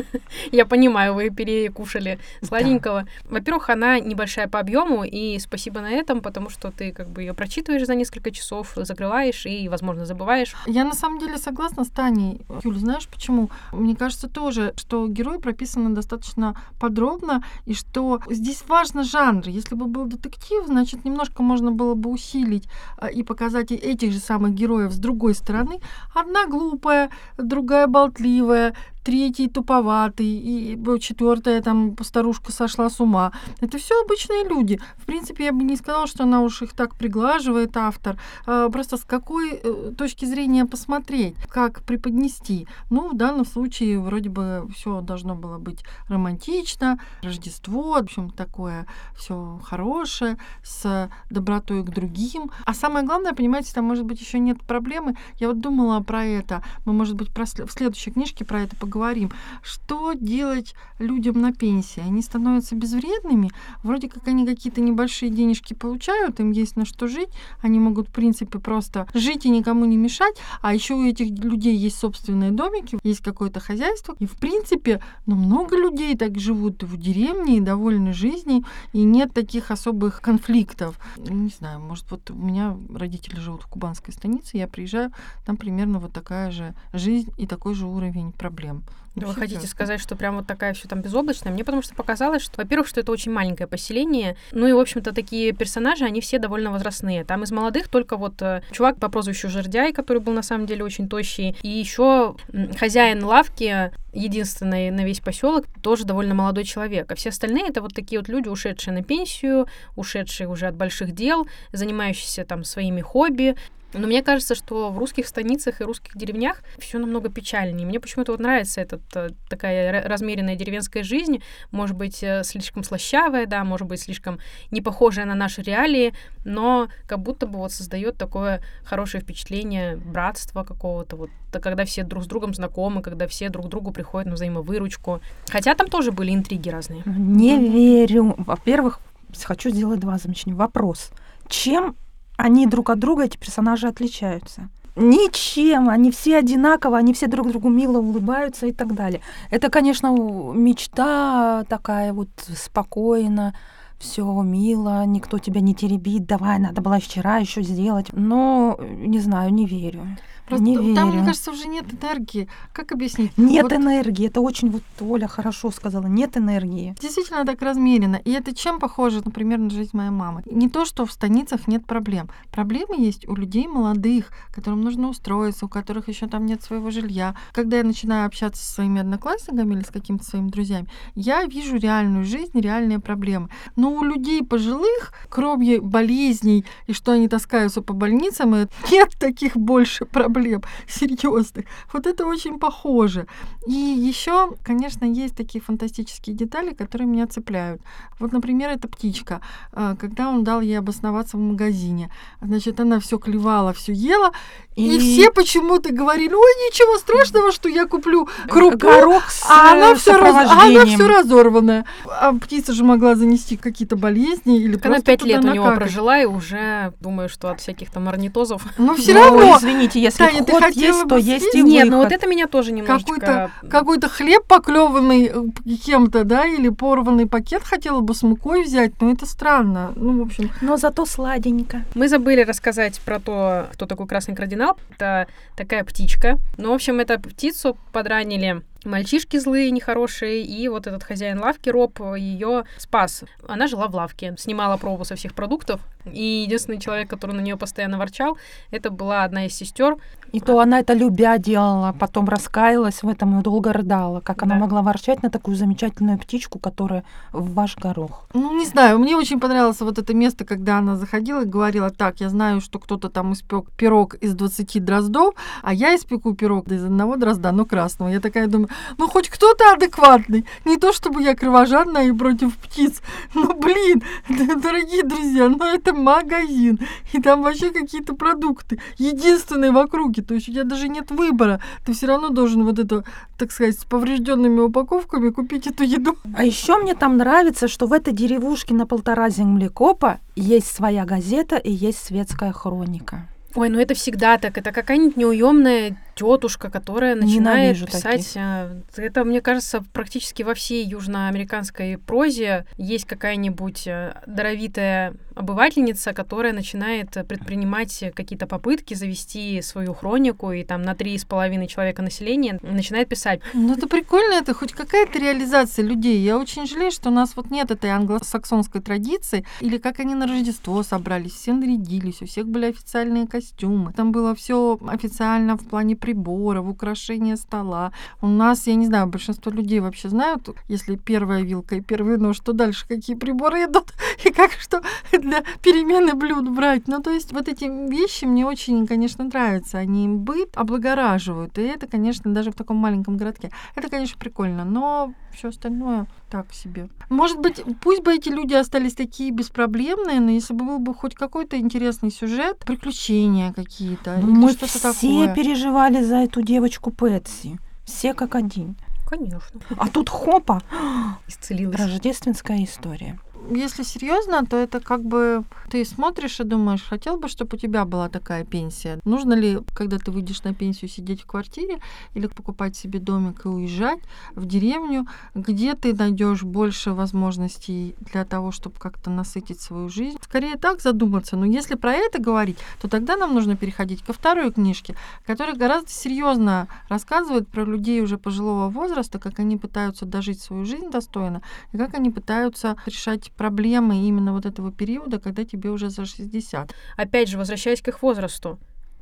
Я 0.52 0.64
понимаю, 0.64 1.14
вы 1.14 1.30
перекушали 1.30 2.18
сладенького. 2.42 3.06
Во-первых, 3.24 3.68
она 3.70 4.00
небольшая 4.00 4.48
по 4.48 4.60
объему, 4.60 5.04
и 5.04 5.38
спасибо 5.38 5.80
на 5.80 5.90
этом, 5.90 6.22
потому 6.22 6.48
что 6.48 6.70
ты 6.70 6.90
как 6.92 7.10
бы 7.10 7.22
ее 7.22 7.34
прочитываешь 7.34 7.86
за 7.86 7.94
несколько 7.94 8.30
часов, 8.30 8.72
закрываешь 8.76 9.46
и, 9.46 9.68
возможно, 9.68 10.06
забываешь. 10.06 10.54
Я 10.66 10.84
на 10.84 10.94
самом 10.94 11.18
деле 11.18 11.36
согласна 11.36 11.84
с 11.84 11.88
Таней 11.88 12.13
описаний. 12.14 12.40
Юль, 12.62 12.78
знаешь 12.78 13.08
почему? 13.08 13.50
Мне 13.72 13.96
кажется 13.96 14.28
тоже, 14.28 14.72
что 14.76 15.06
герои 15.08 15.38
прописаны 15.38 15.94
достаточно 15.94 16.56
подробно, 16.80 17.42
и 17.66 17.74
что 17.74 18.20
здесь 18.30 18.64
важно 18.68 19.04
жанр. 19.04 19.48
Если 19.48 19.74
бы 19.74 19.86
был 19.86 20.06
детектив, 20.06 20.64
значит, 20.66 21.04
немножко 21.04 21.42
можно 21.42 21.72
было 21.72 21.94
бы 21.94 22.10
усилить 22.10 22.68
а, 22.96 23.06
и 23.06 23.22
показать 23.22 23.72
этих 23.72 24.12
же 24.12 24.18
самых 24.18 24.54
героев 24.54 24.92
с 24.92 24.98
другой 24.98 25.34
стороны. 25.34 25.80
Одна 26.14 26.46
глупая, 26.46 27.10
другая 27.36 27.86
болтливая, 27.86 28.74
третий 29.04 29.48
туповатый, 29.48 30.26
и 30.26 30.78
четвертая 30.98 31.60
там 31.60 31.94
старушка 32.02 32.50
сошла 32.50 32.88
с 32.88 33.00
ума. 33.00 33.32
Это 33.60 33.78
все 33.78 33.94
обычные 34.02 34.48
люди. 34.48 34.80
В 34.96 35.04
принципе, 35.04 35.44
я 35.44 35.52
бы 35.52 35.62
не 35.62 35.76
сказала, 35.76 36.06
что 36.06 36.24
она 36.24 36.40
уж 36.40 36.62
их 36.62 36.72
так 36.72 36.96
приглаживает, 36.96 37.76
автор. 37.76 38.18
А, 38.46 38.70
просто 38.70 38.96
с 38.96 39.04
какой 39.04 39.60
э, 39.62 39.92
точки 39.96 40.24
зрения 40.24 40.64
посмотреть, 40.64 41.36
как 41.48 41.82
преподнести. 41.82 42.66
Ну, 42.90 43.10
в 43.10 43.16
данном 43.16 43.44
случае 43.44 44.00
вроде 44.00 44.30
бы 44.30 44.66
все 44.74 45.02
должно 45.02 45.34
было 45.34 45.58
быть 45.58 45.84
романтично, 46.08 46.98
Рождество, 47.22 47.92
в 47.92 47.96
общем, 47.96 48.30
такое 48.30 48.86
все 49.16 49.60
хорошее, 49.62 50.38
с 50.62 51.10
добротой 51.28 51.82
к 51.82 51.90
другим. 51.90 52.50
А 52.64 52.72
самое 52.72 53.04
главное, 53.04 53.34
понимаете, 53.34 53.72
там, 53.74 53.84
может 53.84 54.04
быть, 54.06 54.20
еще 54.20 54.38
нет 54.38 54.62
проблемы. 54.62 55.16
Я 55.38 55.48
вот 55.48 55.60
думала 55.60 56.00
про 56.00 56.24
это. 56.24 56.62
Мы, 56.86 56.94
может 56.94 57.16
быть, 57.16 57.32
про, 57.32 57.44
в 57.44 57.70
следующей 57.70 58.10
книжке 58.10 58.44
про 58.44 58.62
это 58.62 58.74
поговорим 58.76 58.93
говорим, 58.94 59.32
что 59.62 60.12
делать 60.12 60.74
людям 61.00 61.40
на 61.40 61.52
пенсии? 61.52 62.00
Они 62.00 62.22
становятся 62.22 62.76
безвредными, 62.76 63.50
вроде 63.82 64.08
как 64.08 64.28
они 64.28 64.46
какие-то 64.46 64.80
небольшие 64.80 65.30
денежки 65.30 65.74
получают, 65.74 66.38
им 66.38 66.52
есть 66.52 66.76
на 66.76 66.84
что 66.84 67.08
жить, 67.08 67.30
они 67.60 67.80
могут, 67.80 68.08
в 68.08 68.12
принципе, 68.12 68.58
просто 68.58 69.06
жить 69.14 69.46
и 69.46 69.50
никому 69.50 69.84
не 69.84 69.96
мешать, 69.96 70.36
а 70.62 70.72
еще 70.72 70.94
у 70.94 71.04
этих 71.04 71.26
людей 71.44 71.76
есть 71.76 71.98
собственные 71.98 72.52
домики, 72.52 72.98
есть 73.02 73.20
какое-то 73.20 73.58
хозяйство, 73.58 74.14
и, 74.20 74.26
в 74.26 74.36
принципе, 74.36 75.00
ну, 75.26 75.34
много 75.34 75.76
людей 75.76 76.16
так 76.16 76.38
живут 76.38 76.82
в 76.84 76.96
деревне 76.96 77.56
и 77.56 77.60
довольны 77.60 78.12
жизнью, 78.12 78.64
и 78.92 79.02
нет 79.02 79.34
таких 79.34 79.72
особых 79.72 80.20
конфликтов. 80.20 80.98
Не 81.16 81.48
знаю, 81.48 81.80
может, 81.80 82.10
вот 82.10 82.30
у 82.30 82.34
меня 82.34 82.76
родители 82.94 83.40
живут 83.40 83.62
в 83.62 83.66
кубанской 83.66 84.14
станице, 84.14 84.56
я 84.56 84.68
приезжаю, 84.68 85.10
там 85.44 85.56
примерно 85.56 85.98
вот 85.98 86.12
такая 86.12 86.52
же 86.52 86.74
жизнь 86.92 87.32
и 87.38 87.46
такой 87.46 87.74
же 87.74 87.86
уровень 87.86 88.30
проблем. 88.32 88.83
Вы 89.14 89.32
хотите 89.34 89.66
сказать, 89.66 90.00
что 90.00 90.16
прям 90.16 90.36
вот 90.36 90.46
такая 90.46 90.74
все 90.74 90.88
там 90.88 91.00
безоблачная? 91.00 91.52
Мне 91.52 91.64
потому 91.64 91.82
что 91.82 91.94
показалось, 91.94 92.42
что, 92.42 92.60
во-первых, 92.60 92.88
что 92.88 93.00
это 93.00 93.12
очень 93.12 93.30
маленькое 93.30 93.68
поселение, 93.68 94.36
ну 94.50 94.66
и, 94.66 94.72
в 94.72 94.78
общем-то, 94.78 95.12
такие 95.12 95.52
персонажи, 95.52 96.04
они 96.04 96.20
все 96.20 96.38
довольно 96.38 96.72
возрастные. 96.72 97.24
Там 97.24 97.44
из 97.44 97.52
молодых 97.52 97.88
только 97.88 98.16
вот 98.16 98.42
э, 98.42 98.62
чувак 98.72 98.98
по 98.98 99.08
прозвищу 99.08 99.48
Жердяй, 99.48 99.92
который 99.92 100.18
был 100.18 100.32
на 100.32 100.42
самом 100.42 100.66
деле 100.66 100.84
очень 100.84 101.08
тощий, 101.08 101.56
и 101.62 101.68
еще 101.68 102.36
хозяин 102.76 103.24
лавки, 103.24 103.92
единственный 104.12 104.90
на 104.90 105.04
весь 105.04 105.20
поселок, 105.20 105.66
тоже 105.80 106.04
довольно 106.04 106.34
молодой 106.34 106.64
человек. 106.64 107.10
А 107.12 107.14
все 107.14 107.28
остальные 107.28 107.68
это 107.68 107.82
вот 107.82 107.94
такие 107.94 108.20
вот 108.20 108.28
люди, 108.28 108.48
ушедшие 108.48 108.94
на 108.94 109.04
пенсию, 109.04 109.68
ушедшие 109.94 110.48
уже 110.48 110.66
от 110.66 110.74
больших 110.74 111.12
дел, 111.12 111.46
занимающиеся 111.72 112.44
там 112.44 112.64
своими 112.64 113.00
хобби, 113.00 113.54
но 113.94 114.06
мне 114.06 114.22
кажется, 114.22 114.54
что 114.54 114.90
в 114.90 114.98
русских 114.98 115.26
станицах 115.26 115.80
и 115.80 115.84
русских 115.84 116.16
деревнях 116.16 116.62
все 116.78 116.98
намного 116.98 117.28
печальнее. 117.28 117.86
Мне 117.86 118.00
почему-то 118.00 118.32
вот 118.32 118.40
нравится 118.40 118.80
эта 118.80 119.00
э, 119.14 119.30
такая 119.48 120.06
размеренная 120.06 120.56
деревенская 120.56 121.02
жизнь, 121.02 121.42
может 121.70 121.96
быть, 121.96 122.22
э, 122.22 122.42
слишком 122.44 122.84
слащавая, 122.84 123.46
да, 123.46 123.64
может 123.64 123.86
быть, 123.86 124.00
слишком 124.00 124.38
не 124.70 124.80
похожая 124.80 125.24
на 125.24 125.34
наши 125.34 125.62
реалии, 125.62 126.14
но 126.44 126.88
как 127.06 127.20
будто 127.20 127.46
бы 127.46 127.58
вот 127.58 127.72
создает 127.72 128.16
такое 128.16 128.60
хорошее 128.84 129.22
впечатление 129.22 129.96
братства 129.96 130.64
какого-то, 130.64 131.16
вот 131.16 131.30
когда 131.62 131.84
все 131.84 132.02
друг 132.02 132.24
с 132.24 132.26
другом 132.26 132.52
знакомы, 132.52 133.00
когда 133.00 133.28
все 133.28 133.48
друг 133.48 133.68
другу 133.68 133.92
приходят 133.92 134.26
на 134.26 134.34
взаимовыручку. 134.34 135.20
Хотя 135.48 135.74
там 135.76 135.86
тоже 135.86 136.10
были 136.10 136.34
интриги 136.34 136.68
разные. 136.68 137.02
Не 137.06 137.58
верю. 137.58 138.34
Во-первых, 138.38 138.98
хочу 139.42 139.70
сделать 139.70 140.00
два 140.00 140.18
замечания. 140.18 140.56
Вопрос. 140.56 141.10
Чем 141.48 141.94
они 142.36 142.66
друг 142.66 142.90
от 142.90 142.98
друга, 142.98 143.24
эти 143.24 143.36
персонажи, 143.36 143.86
отличаются. 143.86 144.68
Ничем, 144.96 145.88
они 145.88 146.12
все 146.12 146.38
одинаково, 146.38 146.98
они 146.98 147.12
все 147.12 147.26
друг 147.26 147.48
другу 147.48 147.68
мило 147.68 147.98
улыбаются 147.98 148.66
и 148.66 148.72
так 148.72 148.94
далее. 148.94 149.20
Это, 149.50 149.68
конечно, 149.68 150.08
мечта 150.54 151.64
такая 151.68 152.12
вот 152.12 152.28
спокойно, 152.56 153.54
все 153.98 154.42
мило, 154.42 155.04
никто 155.04 155.38
тебя 155.38 155.60
не 155.60 155.74
теребит, 155.74 156.26
давай, 156.26 156.58
надо 156.58 156.80
было 156.80 157.00
вчера 157.00 157.38
еще 157.38 157.62
сделать. 157.62 158.06
Но, 158.12 158.78
не 158.80 159.18
знаю, 159.18 159.52
не 159.52 159.66
верю. 159.66 160.06
Просто 160.46 160.64
не 160.64 160.94
там, 160.94 161.10
верю. 161.10 161.18
мне 161.18 161.26
кажется, 161.26 161.50
уже 161.50 161.66
нет 161.66 161.86
энергии. 161.92 162.48
Как 162.72 162.92
объяснить? 162.92 163.36
Нет 163.38 163.62
вот 163.62 163.72
энергии. 163.72 164.26
Это 164.26 164.40
очень 164.40 164.70
вот 164.70 164.82
Оля 165.00 165.26
хорошо 165.26 165.70
сказала. 165.70 166.06
Нет 166.06 166.36
энергии. 166.36 166.94
Действительно 167.00 167.46
так 167.46 167.62
размеренно. 167.62 168.16
И 168.16 168.30
это 168.30 168.54
чем 168.54 168.78
похоже, 168.78 169.22
например, 169.24 169.58
на 169.58 169.70
жизнь 169.70 169.90
моей 169.92 170.10
мамы? 170.10 170.42
Не 170.46 170.68
то, 170.68 170.84
что 170.84 171.06
в 171.06 171.12
станицах 171.12 171.66
нет 171.66 171.86
проблем. 171.86 172.28
Проблемы 172.52 172.96
есть 172.98 173.26
у 173.26 173.34
людей 173.34 173.66
молодых, 173.66 174.30
которым 174.52 174.82
нужно 174.82 175.08
устроиться, 175.08 175.64
у 175.64 175.68
которых 175.68 176.08
еще 176.08 176.26
там 176.26 176.44
нет 176.44 176.62
своего 176.62 176.90
жилья. 176.90 177.34
Когда 177.52 177.78
я 177.78 177.84
начинаю 177.84 178.26
общаться 178.26 178.62
со 178.62 178.74
своими 178.74 179.00
одноклассниками 179.00 179.74
или 179.74 179.82
с 179.82 179.90
какими-то 179.90 180.24
своими 180.24 180.48
друзьями, 180.48 180.88
я 181.14 181.44
вижу 181.46 181.76
реальную 181.76 182.24
жизнь, 182.24 182.60
реальные 182.60 182.98
проблемы. 182.98 183.48
Ну, 183.76 183.94
у 183.94 184.04
людей 184.04 184.44
пожилых, 184.44 185.14
кроме 185.30 185.80
болезней 185.80 186.66
и 186.86 186.92
что 186.92 187.12
они 187.12 187.28
таскаются 187.28 187.80
по 187.80 187.94
больницам, 187.94 188.54
нет 188.90 189.10
таких 189.18 189.56
больше 189.56 190.04
проблем 190.04 190.33
серьезных. 190.88 191.64
Вот 191.92 192.06
это 192.06 192.26
очень 192.26 192.58
похоже. 192.58 193.26
И 193.66 193.72
еще, 193.72 194.52
конечно, 194.64 195.04
есть 195.04 195.34
такие 195.36 195.60
фантастические 195.62 196.36
детали, 196.36 196.74
которые 196.74 197.06
меня 197.06 197.26
цепляют. 197.26 197.80
Вот, 198.18 198.32
например, 198.32 198.70
эта 198.70 198.88
птичка. 198.88 199.40
А, 199.72 199.94
когда 199.96 200.28
он 200.28 200.44
дал 200.44 200.60
ей 200.60 200.78
обосноваться 200.78 201.36
в 201.36 201.40
магазине, 201.40 202.10
значит, 202.40 202.80
она 202.80 202.98
все 203.00 203.18
клевала, 203.18 203.72
все 203.72 203.92
ела, 203.92 204.32
и, 204.76 204.96
и 204.96 204.98
все 204.98 205.30
почему-то 205.30 205.92
говорили, 205.92 206.32
ой, 206.34 206.52
ничего 206.68 206.98
страшного, 206.98 207.52
что 207.52 207.68
я 207.68 207.86
куплю 207.86 208.28
крупу, 208.48 208.78
Горох 208.78 209.30
с, 209.30 209.44
а 209.48 209.72
она 209.72 209.94
все 209.94 210.16
раз, 210.16 210.34
а 210.50 210.64
она 210.66 210.84
все 210.84 211.06
разорванная. 211.06 211.84
А 212.06 212.32
птица 212.32 212.72
же 212.72 212.82
могла 212.84 213.14
занести 213.14 213.56
какие-то 213.56 213.96
болезни 213.96 214.58
или 214.60 214.74
Так 214.74 214.86
она 214.86 214.94
просто 214.96 215.06
пять 215.12 215.20
туда 215.20 215.30
лет 215.30 215.44
у 215.44 215.48
него 215.48 215.64
накакать. 215.66 215.88
прожила, 215.88 216.20
и 216.20 216.24
уже 216.24 216.92
думаю, 217.00 217.28
что 217.28 217.50
от 217.50 217.60
всяких 217.60 217.90
там 217.90 218.08
орнитозов. 218.08 218.64
Но 218.78 218.94
все 218.94 219.14
Ну, 219.14 219.20
равно 219.20 219.56
извините, 219.58 220.00
если 220.02 220.23
Таня, 220.26 220.44
ты 220.44 220.52
хотела 220.52 220.96
есть, 220.96 221.08
то 221.08 221.16
есть 221.16 221.54
и? 221.54 221.62
Нет, 221.62 221.88
ну 221.88 221.98
вот 221.98 222.12
это 222.12 222.26
меня 222.26 222.46
тоже 222.46 222.72
немножечко... 222.72 223.14
какой-то 223.14 223.50
какой-то 223.68 224.08
хлеб 224.08 224.44
поклеванный 224.46 225.30
э, 225.32 225.44
кем-то, 225.84 226.24
да, 226.24 226.46
или 226.46 226.68
порванный 226.68 227.26
пакет 227.26 227.62
хотела 227.62 228.00
бы 228.00 228.14
с 228.14 228.22
мукой 228.22 228.64
взять, 228.64 229.00
но 229.00 229.12
это 229.12 229.26
странно. 229.26 229.92
Ну, 229.96 230.22
в 230.22 230.26
общем, 230.26 230.50
Но 230.60 230.76
зато 230.76 231.06
сладенько. 231.06 231.84
Мы 231.94 232.08
забыли 232.08 232.42
рассказать 232.42 233.00
про 233.00 233.20
то, 233.20 233.68
кто 233.72 233.86
такой 233.86 234.06
красный 234.06 234.34
кардинал. 234.34 234.78
Это 234.90 235.26
такая 235.56 235.84
птичка. 235.84 236.38
Ну, 236.56 236.70
в 236.70 236.74
общем, 236.74 237.00
эту 237.00 237.20
птицу 237.20 237.76
подранили 237.92 238.62
мальчишки 238.84 239.38
злые, 239.38 239.70
нехорошие, 239.70 240.42
и 240.42 240.68
вот 240.68 240.86
этот 240.86 241.02
хозяин 241.04 241.40
лавки, 241.40 241.68
Роб, 241.70 242.00
ее 242.16 242.64
спас. 242.78 243.24
Она 243.48 243.66
жила 243.66 243.88
в 243.88 243.94
лавке, 243.94 244.34
снимала 244.38 244.76
пробу 244.76 245.04
со 245.04 245.14
всех 245.16 245.34
продуктов, 245.34 245.80
и 246.12 246.42
единственный 246.46 246.78
человек, 246.78 247.08
который 247.08 247.34
на 247.34 247.40
нее 247.40 247.56
постоянно 247.56 247.98
ворчал, 247.98 248.36
это 248.70 248.90
была 248.90 249.24
одна 249.24 249.46
из 249.46 249.54
сестер. 249.54 249.96
И 250.32 250.40
то 250.40 250.58
она 250.58 250.80
это 250.80 250.92
любя 250.94 251.38
делала, 251.38 251.94
потом 251.98 252.28
раскаялась 252.28 253.02
в 253.02 253.08
этом 253.08 253.38
и 253.38 253.42
долго 253.42 253.72
рыдала. 253.72 254.20
Как 254.20 254.42
она 254.42 254.56
Да. 254.56 254.60
могла 254.60 254.82
ворчать 254.82 255.22
на 255.22 255.30
такую 255.30 255.56
замечательную 255.56 256.18
птичку, 256.18 256.58
которая 256.58 257.04
в 257.32 257.54
ваш 257.54 257.76
горох. 257.78 258.26
ну, 258.34 258.58
не 258.58 258.66
знаю, 258.66 258.98
мне 258.98 259.16
очень 259.16 259.40
понравилось 259.40 259.80
вот 259.80 259.98
это 259.98 260.12
место, 260.12 260.44
когда 260.44 260.78
она 260.78 260.96
заходила 260.96 261.42
и 261.42 261.46
говорила, 261.46 261.90
так, 261.90 262.20
я 262.20 262.28
знаю, 262.28 262.60
что 262.60 262.78
кто-то 262.78 263.08
там 263.08 263.32
испек 263.32 263.70
пирог 263.76 264.14
из 264.16 264.34
20 264.34 264.84
дроздов, 264.84 265.34
а 265.62 265.72
я 265.72 265.94
испеку 265.94 266.34
пирог 266.34 266.68
из 266.68 266.84
одного 266.84 267.16
дрозда, 267.16 267.52
но 267.52 267.64
красного. 267.64 268.10
Я 268.10 268.20
такая 268.20 268.46
думаю, 268.48 268.68
ну, 268.98 269.08
хоть 269.08 269.28
кто-то 269.28 269.72
адекватный. 269.72 270.46
Не 270.64 270.76
то, 270.76 270.92
чтобы 270.92 271.22
я 271.22 271.34
кровожадная 271.34 272.08
и 272.08 272.12
против 272.12 272.56
птиц. 272.56 273.02
Ну, 273.34 273.54
блин, 273.54 274.02
дорогие 274.62 275.02
друзья, 275.02 275.48
ну, 275.48 275.64
это 275.64 275.92
магазин. 275.92 276.78
И 277.12 277.20
там 277.20 277.42
вообще 277.42 277.70
какие-то 277.70 278.14
продукты. 278.14 278.80
Единственные 278.98 279.72
в 279.72 279.78
округе. 279.78 280.22
То 280.22 280.34
есть 280.34 280.48
у 280.48 280.52
тебя 280.52 280.64
даже 280.64 280.88
нет 280.88 281.10
выбора. 281.10 281.60
Ты 281.84 281.92
все 281.92 282.06
равно 282.06 282.28
должен 282.28 282.64
вот 282.64 282.78
это, 282.78 283.04
так 283.38 283.52
сказать, 283.52 283.78
с 283.78 283.84
поврежденными 283.84 284.60
упаковками 284.60 285.30
купить 285.30 285.66
эту 285.66 285.84
еду. 285.84 286.16
А 286.34 286.44
еще 286.44 286.78
мне 286.78 286.94
там 286.94 287.16
нравится, 287.16 287.68
что 287.68 287.86
в 287.86 287.92
этой 287.92 288.12
деревушке 288.12 288.74
на 288.74 288.86
полтора 288.86 289.30
землекопа 289.30 290.20
есть 290.36 290.74
своя 290.74 291.04
газета 291.04 291.56
и 291.56 291.70
есть 291.70 292.04
светская 292.04 292.52
хроника. 292.52 293.28
Ой, 293.54 293.68
ну 293.68 293.78
это 293.78 293.94
всегда 293.94 294.38
так. 294.38 294.58
Это 294.58 294.72
какая-нибудь 294.72 295.16
неуемная 295.16 295.96
тетушка, 296.14 296.70
которая 296.70 297.14
начинает 297.14 297.76
Ненавижу 297.76 297.86
писать. 297.86 298.32
а, 298.36 298.76
Это, 298.96 299.24
мне 299.24 299.40
кажется, 299.40 299.82
практически 299.92 300.42
во 300.42 300.54
всей 300.54 300.84
южноамериканской 300.84 301.98
прозе 301.98 302.66
есть 302.76 303.04
какая-нибудь 303.04 303.86
а, 303.88 304.22
даровитая 304.26 305.14
обывательница, 305.34 306.12
которая 306.12 306.52
начинает 306.52 307.16
э, 307.16 307.24
предпринимать 307.24 308.04
какие-то 308.14 308.46
попытки 308.46 308.94
завести 308.94 309.60
свою 309.62 309.92
хронику, 309.94 310.52
и 310.52 310.64
там 310.64 310.82
на 310.82 310.94
три 310.94 311.18
с 311.18 311.24
половиной 311.24 311.66
человека 311.66 312.02
населения 312.02 312.58
начинает 312.62 313.08
писать. 313.08 313.40
Ну, 313.52 313.74
это 313.74 313.88
прикольно, 313.88 314.34
это 314.34 314.54
хоть 314.54 314.72
какая-то 314.72 315.18
реализация 315.18 315.84
людей. 315.84 316.20
Я 316.20 316.38
очень 316.38 316.66
жалею, 316.66 316.90
что 316.92 317.08
у 317.08 317.12
нас 317.12 317.34
вот 317.36 317.50
нет 317.50 317.70
этой 317.70 317.90
англосаксонской 317.90 318.80
традиции. 318.80 319.44
Или 319.60 319.78
как 319.78 320.00
они 320.00 320.14
на 320.14 320.26
Рождество 320.26 320.82
собрались, 320.82 321.32
все 321.32 321.52
нарядились, 321.52 322.22
у 322.22 322.26
всех 322.26 322.46
были 322.46 322.66
официальные 322.66 323.26
костюмы. 323.26 323.92
Там 323.92 324.12
было 324.12 324.34
все 324.34 324.78
официально 324.86 325.56
в 325.56 325.66
плане 325.66 325.96
приборов, 326.04 326.68
украшения 326.68 327.36
стола. 327.36 327.90
У 328.20 328.26
нас, 328.26 328.66
я 328.66 328.74
не 328.74 328.86
знаю, 328.86 329.06
большинство 329.06 329.50
людей 329.50 329.80
вообще 329.80 330.10
знают, 330.10 330.50
если 330.68 330.96
первая 330.96 331.42
вилка 331.42 331.76
и 331.76 331.80
первый 331.80 332.18
нож, 332.18 332.36
что 332.36 332.52
дальше 332.52 332.86
какие 332.86 333.16
приборы 333.16 333.64
идут 333.64 333.94
и 334.24 334.30
как 334.30 334.50
что 334.52 334.82
для 335.12 335.42
перемены 335.62 336.12
блюд 336.12 336.50
брать. 336.50 336.88
Ну, 336.88 337.00
то 337.00 337.10
есть 337.10 337.32
вот 337.32 337.48
эти 337.48 337.64
вещи 337.64 338.26
мне 338.26 338.44
очень, 338.44 338.86
конечно, 338.86 339.24
нравятся. 339.24 339.78
Они 339.78 340.06
быт 340.08 340.50
облагораживают. 340.56 341.56
И 341.58 341.62
это, 341.62 341.86
конечно, 341.86 342.34
даже 342.34 342.50
в 342.50 342.54
таком 342.54 342.76
маленьком 342.76 343.16
городке. 343.16 343.50
Это, 343.74 343.88
конечно, 343.88 344.18
прикольно, 344.18 344.64
но 344.66 345.14
все 345.34 345.48
остальное 345.48 346.06
так 346.30 346.52
себе. 346.52 346.88
Может 347.10 347.38
быть, 347.38 347.62
пусть 347.80 348.02
бы 348.02 348.14
эти 348.14 348.28
люди 348.28 348.54
остались 348.54 348.94
такие 348.94 349.30
беспроблемные, 349.30 350.20
но 350.20 350.30
если 350.30 350.54
бы 350.54 350.64
был 350.64 350.78
бы 350.78 350.94
хоть 350.94 351.14
какой-то 351.14 351.58
интересный 351.58 352.10
сюжет, 352.10 352.58
приключения 352.66 353.52
какие-то, 353.52 354.18
мы 354.22 354.48
все 354.54 354.80
такое. 354.80 355.34
переживали 355.34 355.93
за 356.02 356.16
эту 356.16 356.42
девочку 356.42 356.90
Пэтси. 356.90 357.58
Все 357.84 358.14
как 358.14 358.34
один. 358.34 358.76
Конечно. 359.06 359.60
А 359.76 359.88
тут 359.88 360.08
хопа, 360.08 360.62
Исцелилась. 361.28 361.76
рождественская 361.76 362.64
история. 362.64 363.18
Если 363.50 363.82
серьезно, 363.82 364.44
то 364.46 364.56
это 364.56 364.80
как 364.80 365.04
бы 365.04 365.44
ты 365.70 365.84
смотришь 365.84 366.40
и 366.40 366.44
думаешь, 366.44 366.82
хотел 366.82 367.18
бы, 367.18 367.28
чтобы 367.28 367.56
у 367.56 367.58
тебя 367.58 367.84
была 367.84 368.08
такая 368.08 368.44
пенсия. 368.44 369.00
Нужно 369.04 369.34
ли, 369.34 369.58
когда 369.74 369.98
ты 369.98 370.10
выйдешь 370.10 370.42
на 370.44 370.54
пенсию, 370.54 370.88
сидеть 370.88 371.22
в 371.22 371.26
квартире 371.26 371.78
или 372.14 372.26
покупать 372.26 372.74
себе 372.74 373.00
домик 373.00 373.44
и 373.44 373.48
уезжать 373.48 374.00
в 374.34 374.46
деревню, 374.46 375.06
где 375.34 375.74
ты 375.74 375.92
найдешь 375.94 376.42
больше 376.42 376.92
возможностей 376.92 377.94
для 378.12 378.24
того, 378.24 378.50
чтобы 378.50 378.78
как-то 378.78 379.10
насытить 379.10 379.60
свою 379.60 379.88
жизнь? 379.88 380.18
Скорее 380.22 380.56
так 380.56 380.80
задуматься. 380.80 381.36
Но 381.36 381.44
если 381.44 381.74
про 381.74 381.92
это 381.92 382.20
говорить, 382.20 382.58
то 382.80 382.88
тогда 382.88 383.16
нам 383.16 383.34
нужно 383.34 383.56
переходить 383.56 384.02
ко 384.02 384.12
второй 384.12 384.52
книжке, 384.52 384.96
которая 385.26 385.54
гораздо 385.54 385.90
серьезно 385.90 386.68
рассказывает 386.88 387.48
про 387.48 387.64
людей 387.64 388.00
уже 388.00 388.16
пожилого 388.16 388.70
возраста, 388.70 389.18
как 389.18 389.38
они 389.38 389.56
пытаются 389.56 390.06
дожить 390.06 390.40
свою 390.40 390.64
жизнь 390.64 390.90
достойно 390.90 391.42
и 391.72 391.76
как 391.76 391.94
они 391.94 392.10
пытаются 392.10 392.76
решать 392.86 393.32
проблемы 393.36 394.06
именно 394.06 394.32
вот 394.32 394.46
этого 394.46 394.70
периода, 394.72 395.18
когда 395.18 395.44
тебе 395.44 395.70
уже 395.70 395.90
за 395.90 396.04
60. 396.06 396.72
Опять 396.96 397.28
же, 397.28 397.38
возвращаясь 397.38 397.82
к 397.82 397.88
их 397.88 398.02
возрасту. 398.02 398.58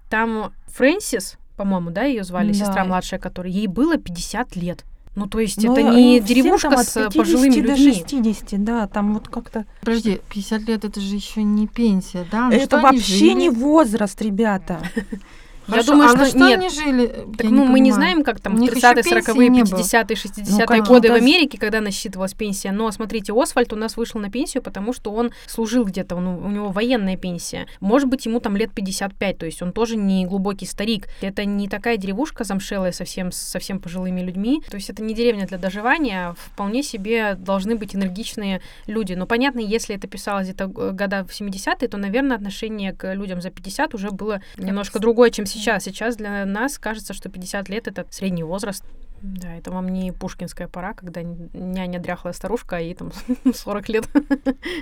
Там 0.09 0.53
Фрэнсис, 0.69 1.37
по-моему, 1.57 1.91
да, 1.91 2.05
ее 2.05 2.25
звали, 2.25 2.49
Да. 2.53 2.59
сестра 2.67 2.85
младшая, 2.85 3.21
которой 3.21 3.53
ей 3.53 3.67
было 3.67 3.97
50 3.97 4.57
лет. 4.57 4.85
Ну, 5.15 5.27
то 5.27 5.41
есть 5.41 5.63
Ну, 5.63 5.73
это 5.73 5.81
и- 5.83 5.85
не 5.95 6.21
деревушка 6.21 6.71
там 6.71 6.79
от 6.79 6.87
с 6.89 6.95
50 6.95 7.15
пожилыми 7.15 7.61
до 7.61 7.75
людьми. 7.75 7.93
60, 7.93 8.65
да, 8.65 8.87
там 8.87 9.13
вот 9.13 9.29
как-то... 9.29 9.67
Подожди, 9.81 10.21
50 10.31 10.63
лет 10.63 10.85
это 10.87 11.01
же 11.03 11.15
еще 11.15 11.43
не 11.43 11.67
пенсия, 11.67 12.25
да? 12.33 12.49
Ну, 12.49 12.55
Это 12.57 12.81
вообще 12.81 13.35
не 13.35 13.51
возраст, 13.51 14.21
ребята. 14.23 14.81
Я 15.69 15.73
Хорошо, 15.75 15.93
думаю, 15.93 16.11
а 16.11 16.17
что 16.17 16.27
что 16.27 16.39
нет. 16.39 16.59
они 16.59 16.69
жили? 16.71 17.07
Так, 17.37 17.45
Я 17.45 17.51
ну, 17.51 17.65
мы 17.65 17.79
не 17.81 17.91
понимаю. 17.91 17.95
знаем, 17.95 18.25
как 18.25 18.41
там 18.41 18.57
в 18.57 18.61
них 18.61 18.73
30-е, 18.73 18.99
ещё 18.99 19.03
пенсии 19.15 19.33
40-е, 19.33 19.49
не 19.49 19.63
было. 19.63 19.79
50-е, 19.79 20.17
60-е 20.17 20.77
Ну, 20.81 20.85
годы 20.85 21.09
в 21.11 21.15
Америке, 21.15 21.57
когда 21.59 21.81
насчитывалась 21.81 22.35
пенсия. 22.35 22.73
Но, 22.73 22.91
смотрите, 22.91 23.33
Освальд 23.33 23.73
у 23.73 23.77
нас 23.77 23.97
вышел 23.97 24.21
на 24.21 24.29
пенсию, 24.31 24.63
потому 24.63 24.93
что 24.93 25.13
он 25.13 25.31
служил 25.47 25.85
где-то, 25.85 26.17
он- 26.17 26.27
у 26.27 26.49
него 26.51 26.69
военная 26.71 27.17
пенсия. 27.17 27.67
Может 27.81 28.09
быть, 28.09 28.27
ему 28.27 28.41
там 28.41 28.57
лет 28.57 28.73
55, 28.73 29.39
то 29.39 29.47
есть 29.47 29.63
он 29.63 29.73
тоже 29.73 29.97
не 29.97 30.27
глубокий 30.27 30.67
старик. 30.67 31.07
Это 31.21 31.45
не 31.45 31.69
такая 31.69 31.97
деревушка 31.97 32.43
замшелая 32.45 32.91
совсем, 32.93 33.31
совсем 33.31 33.79
пожилыми 33.79 34.21
людьми. 34.21 34.63
То 34.69 34.77
есть 34.77 34.91
это 34.91 35.03
не 35.03 35.15
деревня 35.15 35.47
для 35.47 35.59
доживания, 35.59 36.29
а 36.31 36.35
вполне 36.35 36.83
себе 36.83 37.35
должны 37.37 37.77
быть 37.77 37.95
энергичные 37.95 38.61
люди. 38.87 39.15
Но 39.15 39.27
понятно, 39.27 39.61
если 39.61 39.95
это 39.95 40.09
писалось 40.09 40.47
где-то 40.49 40.67
г- 40.67 40.91
года 40.91 41.25
в 41.25 41.31
70-е, 41.33 41.89
то, 41.89 41.97
наверное, 41.99 42.37
отношение 42.37 42.93
к 42.93 43.15
людям 43.15 43.41
за 43.41 43.51
50 43.51 43.95
уже 43.95 44.11
было 44.11 44.41
немножко 44.57 44.99
другое, 44.99 45.31
чем 45.31 45.47
сейчас. 45.53 45.85
Сейчас 45.85 46.17
для 46.17 46.45
нас 46.45 46.79
кажется, 46.79 47.15
что 47.15 47.29
50 47.29 47.69
лет— 47.69 47.87
это 47.89 48.07
средний 48.11 48.43
возраст. 48.43 48.85
Да, 49.23 49.55
это 49.55 49.71
вам 49.71 49.89
не 49.89 50.11
пушкинская 50.11 50.67
пора, 50.67 50.95
когда 50.95 51.23
няня 51.23 52.01
дряхлая 52.01 52.35
старушка, 52.35 52.77
а 52.77 52.81
ей 52.81 52.95
там 52.95 53.13
40 53.55 53.89
лет. 53.89 54.09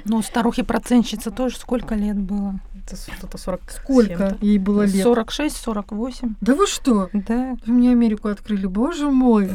Ну, 0.06 0.22
старухи-процентщицы 0.22 1.30
тоже 1.30 1.58
сколько 1.58 1.94
лет 1.94 2.18
было? 2.18 2.54
Это 2.86 2.96
это 3.22 3.36
40 3.36 3.70
с 3.70 3.76
Сколько 3.76 4.38
ей 4.40 4.58
было 4.58 4.82
лет? 4.86 5.06
46-48. 5.06 6.34
Да 6.40 6.54
вы 6.54 6.66
что? 6.66 7.10
Да. 7.12 7.56
Вы 7.66 7.72
мне 7.74 7.90
Америку 7.90 8.28
открыли, 8.28 8.66
боже 8.66 9.10
мой. 9.10 9.50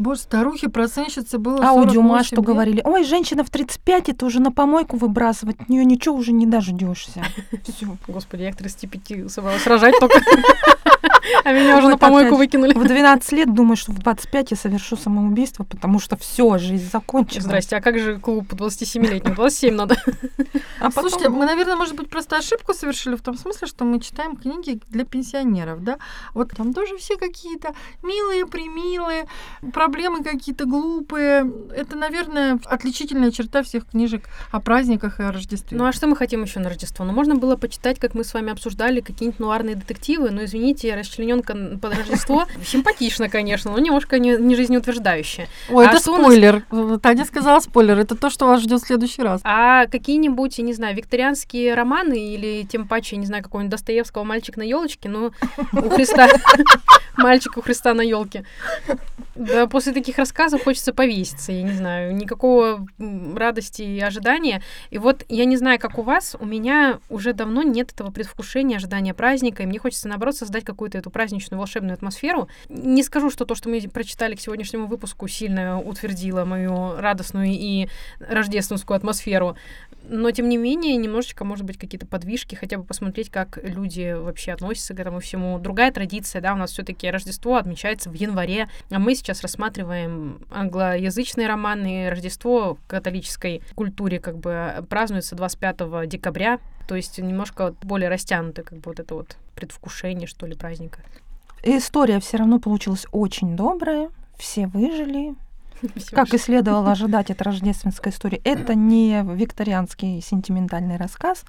Боже, 0.00 0.20
старухи 0.20 0.66
процентщицы 0.68 1.38
было 1.38 1.56
А 1.56 1.72
у 1.72 1.82
48 1.82 1.92
Дюма 1.92 2.24
что 2.24 2.36
лет. 2.36 2.44
говорили? 2.44 2.82
Ой, 2.84 3.04
женщина 3.04 3.44
в 3.44 3.50
35, 3.50 4.08
это 4.08 4.24
уже 4.26 4.40
на 4.40 4.50
помойку 4.50 4.96
выбрасывать, 4.96 5.60
от 5.60 5.68
нее 5.68 5.84
ничего 5.84 6.14
уже 6.16 6.32
не 6.32 6.46
дождешься. 6.46 7.22
Все. 7.64 7.86
Господи, 8.08 8.42
я 8.42 8.52
к 8.52 8.56
35 8.56 9.30
собралась 9.30 9.66
рожать 9.66 9.94
только. 10.00 10.18
А 11.44 11.52
меня 11.52 11.78
уже 11.78 11.88
на 11.88 11.98
помойку 11.98 12.36
выкинули. 12.36 12.72
В 12.74 12.84
12 12.84 13.32
лет 13.32 13.54
думаю, 13.54 13.76
что 13.76 13.92
в 13.92 13.98
25 13.98 14.50
я 14.52 14.56
совершу 14.56 14.96
самоубийство, 14.96 15.64
потому 15.64 15.98
что 15.98 16.16
все, 16.16 16.58
жизнь 16.58 16.88
закончена. 16.90 17.42
Здрасте, 17.42 17.76
а 17.76 17.80
как 17.80 17.98
же 17.98 18.18
клуб 18.18 18.52
27-летних? 18.52 19.34
27 19.34 19.74
надо. 19.74 19.96
А 20.80 20.90
потом- 20.90 21.10
Слушайте, 21.10 21.28
мы, 21.28 21.46
наверное, 21.46 21.76
может 21.76 21.94
быть, 21.94 22.08
просто 22.10 22.36
ошибку 22.36 22.74
совершили 22.74 23.16
в 23.16 23.22
том 23.22 23.36
смысле, 23.36 23.66
что 23.66 23.84
мы 23.84 24.00
читаем 24.00 24.36
книги 24.36 24.80
для 24.88 25.04
пенсионеров, 25.04 25.82
да? 25.84 25.98
Вот 26.34 26.50
там 26.56 26.72
тоже 26.72 26.96
все 26.96 27.16
какие-то 27.16 27.74
милые, 28.02 28.46
примилые, 28.46 29.26
проблемы 29.72 30.22
какие-то 30.24 30.64
глупые. 30.64 31.50
Это, 31.76 31.96
наверное, 31.96 32.58
отличительная 32.64 33.30
черта 33.30 33.62
всех 33.62 33.86
книжек 33.86 34.28
о 34.50 34.60
праздниках 34.60 35.20
и 35.20 35.22
о 35.22 35.32
Рождестве. 35.32 35.76
Ну 35.76 35.84
а 35.84 35.92
что 35.92 36.06
мы 36.06 36.16
хотим 36.16 36.42
еще 36.42 36.60
на 36.60 36.68
Рождество? 36.68 37.04
Ну, 37.04 37.12
можно 37.12 37.34
было 37.34 37.56
почитать, 37.56 37.98
как 37.98 38.14
мы 38.14 38.24
с 38.24 38.32
вами 38.34 38.52
обсуждали, 38.52 39.00
какие-нибудь 39.00 39.40
нуарные 39.40 39.76
детективы, 39.76 40.30
но, 40.30 40.44
извините, 40.44 40.94
расчлененка 41.20 41.78
под 41.80 41.96
Рождество 41.96 42.46
симпатично, 42.64 43.28
конечно, 43.28 43.72
но 43.72 43.78
немножко 43.78 44.18
не, 44.18 44.36
не 44.36 44.56
жизнеутверждающее. 44.56 45.48
Ой, 45.70 45.86
а 45.86 45.92
это 45.92 46.10
у 46.10 46.16
нас- 46.16 46.22
спойлер. 46.22 46.64
Таня 47.00 47.24
сказала 47.24 47.60
спойлер. 47.60 47.98
Это 47.98 48.14
то, 48.14 48.30
что 48.30 48.46
вас 48.46 48.62
ждет 48.62 48.82
в 48.82 48.86
следующий 48.86 49.22
раз. 49.22 49.40
А 49.44 49.86
какие-нибудь, 49.86 50.58
я 50.58 50.64
не 50.64 50.72
знаю, 50.72 50.96
викторианские 50.96 51.74
романы 51.74 52.34
или 52.34 52.64
тем 52.64 52.86
паче, 52.88 53.16
не 53.16 53.26
знаю, 53.26 53.42
какого-нибудь 53.42 53.70
Достоевского 53.70 54.24
«Мальчик 54.24 54.56
на 54.56 54.62
елочке», 54.62 55.08
ну, 55.08 55.32
у 55.72 55.88
Христа, 55.90 56.28
мальчик 57.16 57.56
у 57.56 57.62
Христа 57.62 57.94
на 57.94 58.02
елке. 58.02 58.44
Да, 59.36 59.66
после 59.66 59.92
таких 59.92 60.18
рассказов 60.18 60.64
хочется 60.64 60.92
повеситься, 60.92 61.52
я 61.52 61.62
не 61.62 61.72
знаю, 61.72 62.14
никакого 62.14 62.86
радости 62.98 63.82
и 63.82 64.00
ожидания. 64.00 64.62
И 64.90 64.98
вот 64.98 65.24
я 65.28 65.44
не 65.44 65.56
знаю, 65.56 65.78
как 65.78 65.98
у 65.98 66.02
вас, 66.02 66.36
у 66.38 66.44
меня 66.44 66.98
уже 67.08 67.32
давно 67.32 67.62
нет 67.62 67.92
этого 67.92 68.10
предвкушения, 68.10 68.76
ожидания 68.76 69.14
праздника, 69.14 69.62
и 69.62 69.66
мне 69.66 69.78
хочется, 69.78 70.08
наоборот, 70.08 70.36
создать 70.36 70.64
какую-то 70.64 70.98
эту 70.98 71.10
праздничную 71.10 71.58
волшебную 71.58 71.94
атмосферу. 71.94 72.48
Не 72.68 73.02
скажу, 73.02 73.30
что 73.30 73.44
то, 73.44 73.54
что 73.54 73.68
мы 73.68 73.80
прочитали 73.82 74.34
к 74.34 74.40
сегодняшнему 74.40 74.86
выпуску, 74.86 75.28
сильно 75.28 75.80
утвердило 75.80 76.44
мою 76.44 76.96
радостную 76.96 77.50
и 77.50 77.88
рождественскую 78.18 78.96
атмосферу, 78.96 79.56
но, 80.08 80.30
тем 80.32 80.48
не 80.48 80.56
менее, 80.56 80.96
немножечко, 80.96 81.44
может 81.44 81.64
быть, 81.64 81.78
какие-то 81.78 82.06
подвижки, 82.06 82.54
хотя 82.56 82.78
бы 82.78 82.84
посмотреть, 82.84 83.30
как 83.30 83.58
люди 83.62 84.16
вообще 84.18 84.52
относятся 84.52 84.94
к 84.94 85.00
этому 85.00 85.20
всему. 85.20 85.58
Другая 85.58 85.92
традиция, 85.92 86.40
да, 86.40 86.54
у 86.54 86.56
нас 86.56 86.72
все 86.72 86.82
таки 86.82 87.08
Рождество 87.08 87.56
отмечается 87.56 88.10
в 88.10 88.14
январе, 88.14 88.68
а 88.90 88.98
мы 88.98 89.14
сейчас 89.20 89.42
рассматриваем 89.42 90.40
англоязычные 90.50 91.46
романы. 91.46 92.10
Рождество 92.10 92.74
в 92.74 92.86
католической 92.86 93.62
культуре 93.74 94.18
как 94.18 94.38
бы 94.38 94.84
празднуется 94.88 95.36
25 95.36 96.08
декабря, 96.08 96.58
то 96.88 96.96
есть 96.96 97.18
немножко 97.18 97.74
более 97.82 98.08
растянутое 98.08 98.64
как 98.64 98.78
бы 98.78 98.90
вот 98.90 99.00
это 99.00 99.14
вот 99.14 99.36
предвкушение, 99.54 100.26
что 100.26 100.46
ли, 100.46 100.54
праздника. 100.54 101.00
История 101.62 102.20
все 102.20 102.38
равно 102.38 102.58
получилась 102.58 103.06
очень 103.12 103.56
добрая. 103.56 104.10
Все 104.38 104.66
выжили, 104.66 105.34
Всё 105.96 106.16
как 106.16 106.32
и 106.34 106.38
следовало 106.38 106.90
ожидать 106.92 107.30
от 107.30 107.42
рождественской 107.42 108.12
истории. 108.12 108.40
Это 108.44 108.74
не 108.74 109.22
викторианский 109.22 110.20
сентиментальный 110.20 110.96
рассказ. 110.96 111.44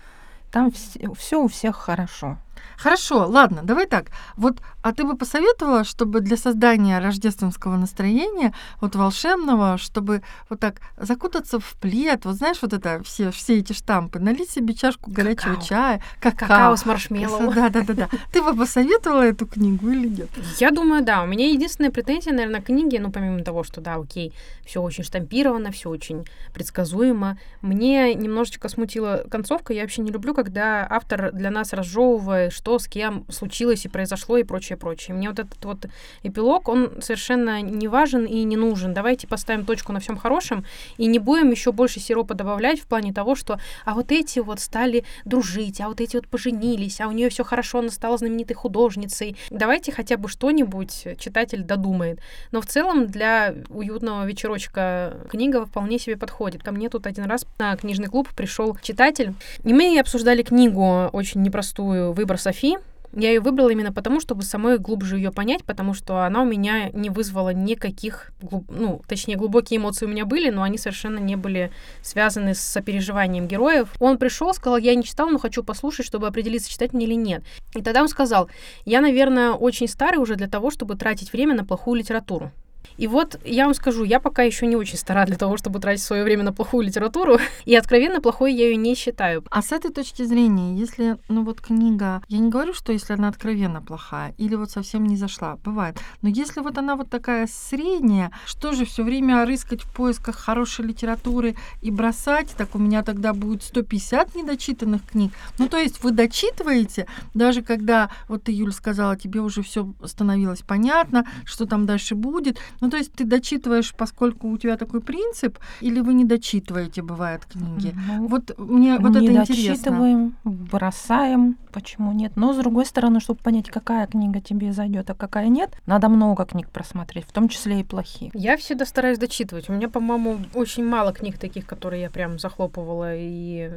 Там 0.52 0.72
все 1.18 1.42
у 1.42 1.48
всех 1.48 1.78
хорошо. 1.78 2.38
Хорошо, 2.78 3.28
ладно, 3.28 3.62
давай 3.64 3.86
так. 3.86 4.08
Вот, 4.36 4.58
а 4.82 4.94
ты 4.94 5.04
бы 5.04 5.16
посоветовала, 5.16 5.84
чтобы 5.84 6.22
для 6.22 6.38
создания 6.38 7.00
рождественского 7.00 7.78
настроения, 7.78 8.54
вот 8.80 8.96
волшебного, 8.96 9.78
чтобы 9.78 10.24
вот 10.50 10.60
так 10.60 10.82
закутаться 10.98 11.60
в 11.60 11.74
плед, 11.80 12.26
вот 12.26 12.36
знаешь, 12.36 12.58
вот 12.62 12.74
это 12.74 13.02
все, 13.04 13.32
все 13.32 13.60
эти 13.60 13.74
штампы, 13.74 14.20
налить 14.20 14.50
себе 14.50 14.74
чашку 14.74 15.12
горячего 15.12 15.54
Какао. 15.54 15.68
чая, 15.68 16.04
какао. 16.20 16.48
Какао 16.48 16.76
с 16.76 16.86
маршмеллоу. 16.86 17.54
Да, 17.54 17.70
да, 17.70 17.82
да, 17.82 17.94
да. 17.94 18.10
Ты 18.32 18.42
бы 18.42 18.56
посоветовала 18.56 19.24
эту 19.24 19.46
книгу 19.46 19.90
или 19.90 20.08
нет? 20.08 20.30
Я 20.60 20.72
думаю, 20.72 21.04
да. 21.04 21.24
У 21.24 21.28
меня 21.28 21.50
единственная 21.50 21.92
претензия, 21.92 22.34
наверное, 22.34 22.62
к 22.62 22.66
книге, 22.66 23.00
ну, 23.00 23.12
помимо 23.12 23.44
того, 23.44 23.64
что, 23.64 23.82
да, 23.82 23.96
окей, 23.96 24.34
все 24.66 24.82
очень 24.82 25.04
штампировано, 25.04 25.72
все 25.72 25.90
очень 25.90 26.26
предсказуемо. 26.54 27.38
Мне 27.62 28.14
немножечко 28.16 28.70
смутила 28.70 29.26
концовка. 29.30 29.74
Я 29.74 29.82
вообще 29.82 30.02
не 30.02 30.12
люблю, 30.12 30.34
когда 30.34 30.88
автор 30.90 31.32
для 31.32 31.52
нас 31.52 31.74
разжевывает, 31.74 32.51
что 32.52 32.80
с 32.80 32.88
кем 32.88 33.26
случилось 33.30 33.86
и 33.86 33.90
произошло 33.90 34.38
и 34.38 34.44
прочее, 34.44 34.78
прочее. 34.78 35.16
Мне 35.16 35.30
вот 35.30 35.40
этот 35.40 35.64
вот 35.66 35.86
эпилог, 36.24 36.68
он 36.68 37.02
совершенно 37.02 37.62
не 37.62 37.88
важен 37.88 38.26
и 38.26 38.44
не 38.44 38.58
нужен. 38.58 38.94
Давайте 38.94 39.28
поставим 39.28 39.66
точку 39.66 39.92
на 39.94 40.00
всем 40.00 40.18
хорошем 40.18 40.66
и 40.98 41.06
не 41.08 41.20
будем 41.20 41.52
еще 41.52 41.72
больше 41.72 42.00
сиропа 42.00 42.34
добавлять 42.34 42.80
в 42.80 42.88
плане 42.88 43.14
того, 43.14 43.36
что 43.36 43.60
а 43.86 43.94
вот 43.94 44.12
эти 44.12 44.40
вот 44.40 44.60
стали 44.60 45.04
дружить, 45.26 45.82
а 45.82 45.88
вот 45.88 46.02
эти 46.02 46.16
вот 46.16 46.28
поженились, 46.28 47.02
а 47.02 47.08
у 47.08 47.12
нее 47.12 47.30
все 47.30 47.44
хорошо, 47.44 47.80
она 47.80 47.90
стала 47.90 48.18
знаменитой 48.18 48.56
художницей. 48.56 49.38
Давайте 49.50 49.92
хотя 49.92 50.18
бы 50.18 50.28
что-нибудь 50.28 51.08
читатель 51.18 51.64
додумает. 51.64 52.20
Но 52.52 52.62
в 52.62 52.66
целом 52.66 53.08
для 53.08 53.56
уютного 53.70 54.26
вечерочка 54.26 55.18
книга 55.30 55.66
вполне 55.66 56.00
себе 56.00 56.18
подходит. 56.18 56.64
Ко 56.64 56.72
мне 56.72 56.90
тут 56.90 57.08
один 57.08 57.26
раз 57.26 57.46
на 57.58 57.76
книжный 57.76 58.08
клуб 58.08 58.28
пришел 58.36 58.78
читатель, 58.82 59.34
и 59.64 59.74
мы 59.74 60.00
обсуждали 60.00 60.44
книгу 60.44 61.10
очень 61.14 61.42
непростую 61.42 62.14
«Выбор 62.14 62.38
Софи», 62.42 62.78
я 63.14 63.30
ее 63.30 63.42
выбрала 63.42 63.70
именно 63.70 63.92
потому, 63.92 64.22
чтобы 64.22 64.44
самой 64.44 64.78
глубже 64.78 65.18
ее 65.18 65.32
понять, 65.32 65.66
потому 65.66 65.94
что 65.94 66.24
она 66.24 66.44
у 66.44 66.46
меня 66.46 66.90
не 66.92 67.10
вызвала 67.10 67.50
никаких, 67.50 68.32
глуб... 68.42 68.66
ну, 68.70 69.02
точнее, 69.06 69.36
глубокие 69.36 69.80
эмоции 69.80 70.06
у 70.06 70.10
меня 70.10 70.26
были, 70.26 70.50
но 70.50 70.64
они 70.64 70.78
совершенно 70.78 71.20
не 71.20 71.36
были 71.36 71.72
связаны 72.02 72.56
с 72.56 72.60
сопереживанием 72.60 73.48
героев. 73.48 73.90
Он 74.00 74.18
пришел, 74.18 74.54
сказал, 74.54 74.78
я 74.78 74.96
не 74.96 75.04
читал, 75.04 75.30
но 75.30 75.40
хочу 75.40 75.62
послушать, 75.62 76.06
чтобы 76.06 76.28
определиться, 76.28 76.70
читать 76.70 76.94
мне 76.94 77.06
или 77.06 77.16
нет. 77.16 77.44
И 77.76 77.82
тогда 77.82 78.02
он 78.02 78.08
сказал, 78.08 78.50
я, 78.86 79.02
наверное, 79.02 79.52
очень 79.52 79.90
старый 79.90 80.20
уже 80.20 80.36
для 80.36 80.48
того, 80.48 80.72
чтобы 80.72 80.96
тратить 80.96 81.34
время 81.34 81.54
на 81.54 81.66
плохую 81.66 82.00
литературу. 82.00 82.52
И 82.98 83.08
вот 83.08 83.40
я 83.46 83.66
вам 83.66 83.74
скажу, 83.74 84.04
я 84.04 84.20
пока 84.20 84.44
еще 84.44 84.68
не 84.68 84.76
очень 84.76 84.98
стара 84.98 85.26
для 85.26 85.38
того, 85.38 85.58
чтобы 85.58 85.80
тратить 85.80 86.04
свое 86.04 86.24
время 86.24 86.44
на 86.44 86.54
плохую 86.54 86.86
литературу, 86.86 87.40
и 87.66 87.76
откровенно 87.76 88.22
плохой 88.22 88.54
я 88.54 88.66
ее 88.66 88.76
не 88.76 88.96
считаю. 88.96 89.44
А 89.50 89.62
с 89.62 89.72
этой 89.72 89.92
точки 89.92 90.24
зрения, 90.24 90.76
если, 90.78 91.18
ну 91.30 91.44
вот 91.44 91.62
книга, 91.62 92.22
я 92.28 92.40
не 92.40 92.50
говорю, 92.50 92.74
что 92.74 92.92
если 92.92 93.14
она 93.14 93.30
откровенно 93.30 93.82
плохая 93.82 94.34
или 94.38 94.56
вот 94.56 94.72
совсем 94.72 95.06
не 95.06 95.18
зашла, 95.18 95.58
бывает, 95.64 95.98
но 96.22 96.30
если 96.30 96.62
вот 96.62 96.78
она 96.78 96.96
вот 96.96 97.10
такая 97.10 97.48
средняя, 97.48 98.32
что 98.46 98.72
же 98.74 98.86
все 98.86 99.04
время 99.04 99.46
рыскать 99.46 99.82
в 99.82 99.94
поисках 99.94 100.36
хорошей 100.38 100.86
литературы 100.86 101.56
и 101.82 101.92
бросать, 101.92 102.50
так 102.58 102.76
у 102.76 102.78
меня 102.78 103.04
тогда 103.04 103.34
будет 103.34 103.64
150 103.64 104.36
недочитанных 104.36 105.04
книг. 105.06 105.34
Ну 105.58 105.68
то 105.68 105.78
есть 105.78 106.04
вы 106.04 106.12
дочитываете, 106.12 107.08
даже 107.34 107.62
когда, 107.62 108.10
вот 108.28 108.44
ты, 108.44 108.52
Юль, 108.52 108.74
сказала, 108.74 109.16
тебе 109.16 109.42
уже 109.42 109.64
все 109.64 109.92
становилось 110.06 110.62
понятно, 110.62 111.26
что 111.46 111.66
там 111.66 111.86
дальше 111.86 112.16
будет, 112.16 112.60
ну, 112.80 112.90
то 112.90 112.98
есть 112.98 113.12
ты 113.14 113.26
дочитываешь, 113.26 113.94
поскольку 113.96 114.50
у 114.50 114.58
тебя 114.58 114.78
такой 114.78 115.02
принцип, 115.02 115.58
или 115.82 116.00
вы 116.00 116.14
не 116.14 116.26
дочитываете, 116.26 117.02
бывает, 117.02 117.46
книги? 117.46 117.94
Ну, 118.08 118.28
Вот 118.28 118.58
мне 118.58 118.98
вот 118.98 119.16
не 119.16 119.28
это 119.28 119.42
интересно. 119.42 119.74
дочитываем, 119.74 120.36
бросаем, 120.44 121.58
почему 121.72 122.12
нет. 122.12 122.34
Но 122.36 122.54
с 122.54 122.58
другой 122.58 122.86
стороны, 122.86 123.20
чтобы 123.20 123.40
понять, 123.44 123.70
какая 123.70 124.08
книга 124.08 124.42
тебе 124.42 124.74
зайдет, 124.74 125.10
а 125.10 125.14
какая 125.16 125.48
нет, 125.50 125.76
надо 125.86 126.10
много 126.10 126.46
книг 126.46 126.70
просмотреть, 126.70 127.26
в 127.26 127.32
том 127.32 127.50
числе 127.50 127.82
и 127.82 127.84
плохих. 127.84 128.34
Я 128.36 128.58
всегда 128.58 128.86
стараюсь 128.86 129.18
дочитывать. 129.18 129.70
У 129.70 129.74
меня, 129.74 129.90
по-моему, 129.90 130.38
очень 130.54 130.86
мало 130.86 131.14
книг 131.14 131.38
таких, 131.38 131.66
которые 131.66 132.04
я 132.04 132.10
прям 132.10 132.40
захлопывала 132.40 133.16
и 133.16 133.72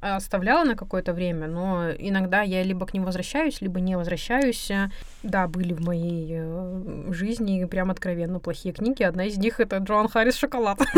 оставляла 0.00 0.64
на 0.64 0.76
какое-то 0.76 1.12
время, 1.12 1.46
но 1.46 1.90
иногда 1.90 2.42
я 2.42 2.62
либо 2.62 2.86
к 2.86 2.94
ним 2.94 3.04
возвращаюсь, 3.04 3.60
либо 3.60 3.80
не 3.80 3.96
возвращаюсь. 3.96 4.70
Да, 5.22 5.48
были 5.48 5.72
в 5.72 5.80
моей 5.80 6.28
э, 6.30 7.12
жизни 7.12 7.64
прям 7.64 7.90
откровенно 7.90 8.38
плохие 8.40 8.72
книги. 8.72 9.02
Одна 9.02 9.24
из 9.24 9.36
них 9.36 9.60
это 9.60 9.78
Джоан 9.78 10.08
Харрис 10.08 10.36
«Шоколад». 10.36 10.78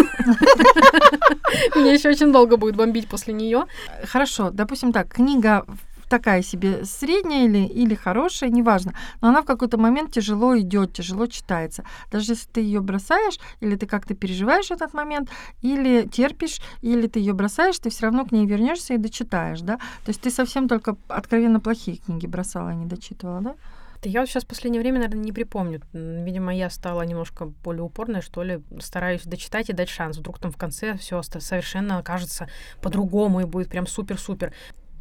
Меня 1.75 1.93
еще 1.93 2.09
очень 2.11 2.33
долго 2.33 2.57
будет 2.57 2.77
бомбить 2.77 3.09
после 3.09 3.35
нее. 3.35 3.65
Хорошо, 4.05 4.51
допустим 4.51 4.93
так, 4.93 5.09
книга 5.09 5.65
такая 6.11 6.43
себе 6.43 6.85
средняя 6.85 7.47
или, 7.47 7.67
или 7.67 7.95
хорошая, 7.95 8.51
неважно, 8.51 8.95
но 9.23 9.29
она 9.29 9.43
в 9.43 9.47
какой-то 9.47 9.79
момент 9.79 10.13
тяжело 10.13 10.59
идет, 10.59 10.93
тяжело 10.93 11.27
читается. 11.27 11.85
Даже 12.11 12.33
если 12.33 12.49
ты 12.49 12.61
ее 12.61 12.81
бросаешь, 12.81 13.39
или 13.61 13.77
ты 13.77 13.87
как-то 13.87 14.15
переживаешь 14.15 14.71
этот 14.71 14.93
момент, 14.93 15.31
или 15.63 16.07
терпишь, 16.07 16.61
или 16.83 17.07
ты 17.07 17.21
ее 17.21 17.33
бросаешь, 17.33 17.79
ты 17.79 17.89
все 17.89 18.07
равно 18.07 18.27
к 18.27 18.33
ней 18.33 18.45
вернешься 18.47 18.95
и 18.95 18.99
дочитаешь, 18.99 19.61
да? 19.61 19.77
То 19.77 20.09
есть 20.09 20.21
ты 20.21 20.31
совсем 20.31 20.69
только 20.69 20.97
откровенно 21.09 21.61
плохие 21.61 21.97
книги 21.97 22.27
бросала 22.27 22.73
и 22.73 22.77
не 22.77 22.87
дочитывала, 22.87 23.41
да? 23.41 23.55
Я 24.03 24.21
вот 24.21 24.31
сейчас 24.31 24.45
в 24.45 24.47
последнее 24.47 24.81
время, 24.81 24.99
наверное, 24.99 25.23
не 25.23 25.33
припомню. 25.33 25.83
Видимо, 25.93 26.55
я 26.55 26.71
стала 26.71 27.03
немножко 27.03 27.45
более 27.45 27.83
упорной, 27.83 28.23
что 28.23 28.43
ли. 28.43 28.63
Стараюсь 28.81 29.23
дочитать 29.25 29.69
и 29.69 29.75
дать 29.75 29.91
шанс. 29.91 30.17
Вдруг 30.17 30.39
там 30.39 30.51
в 30.51 30.57
конце 30.57 30.97
все 30.97 31.23
совершенно 31.23 31.99
окажется 31.99 32.49
по-другому 32.81 33.43
и 33.43 33.45
будет 33.45 33.69
прям 33.69 33.87
супер-супер. 33.87 34.55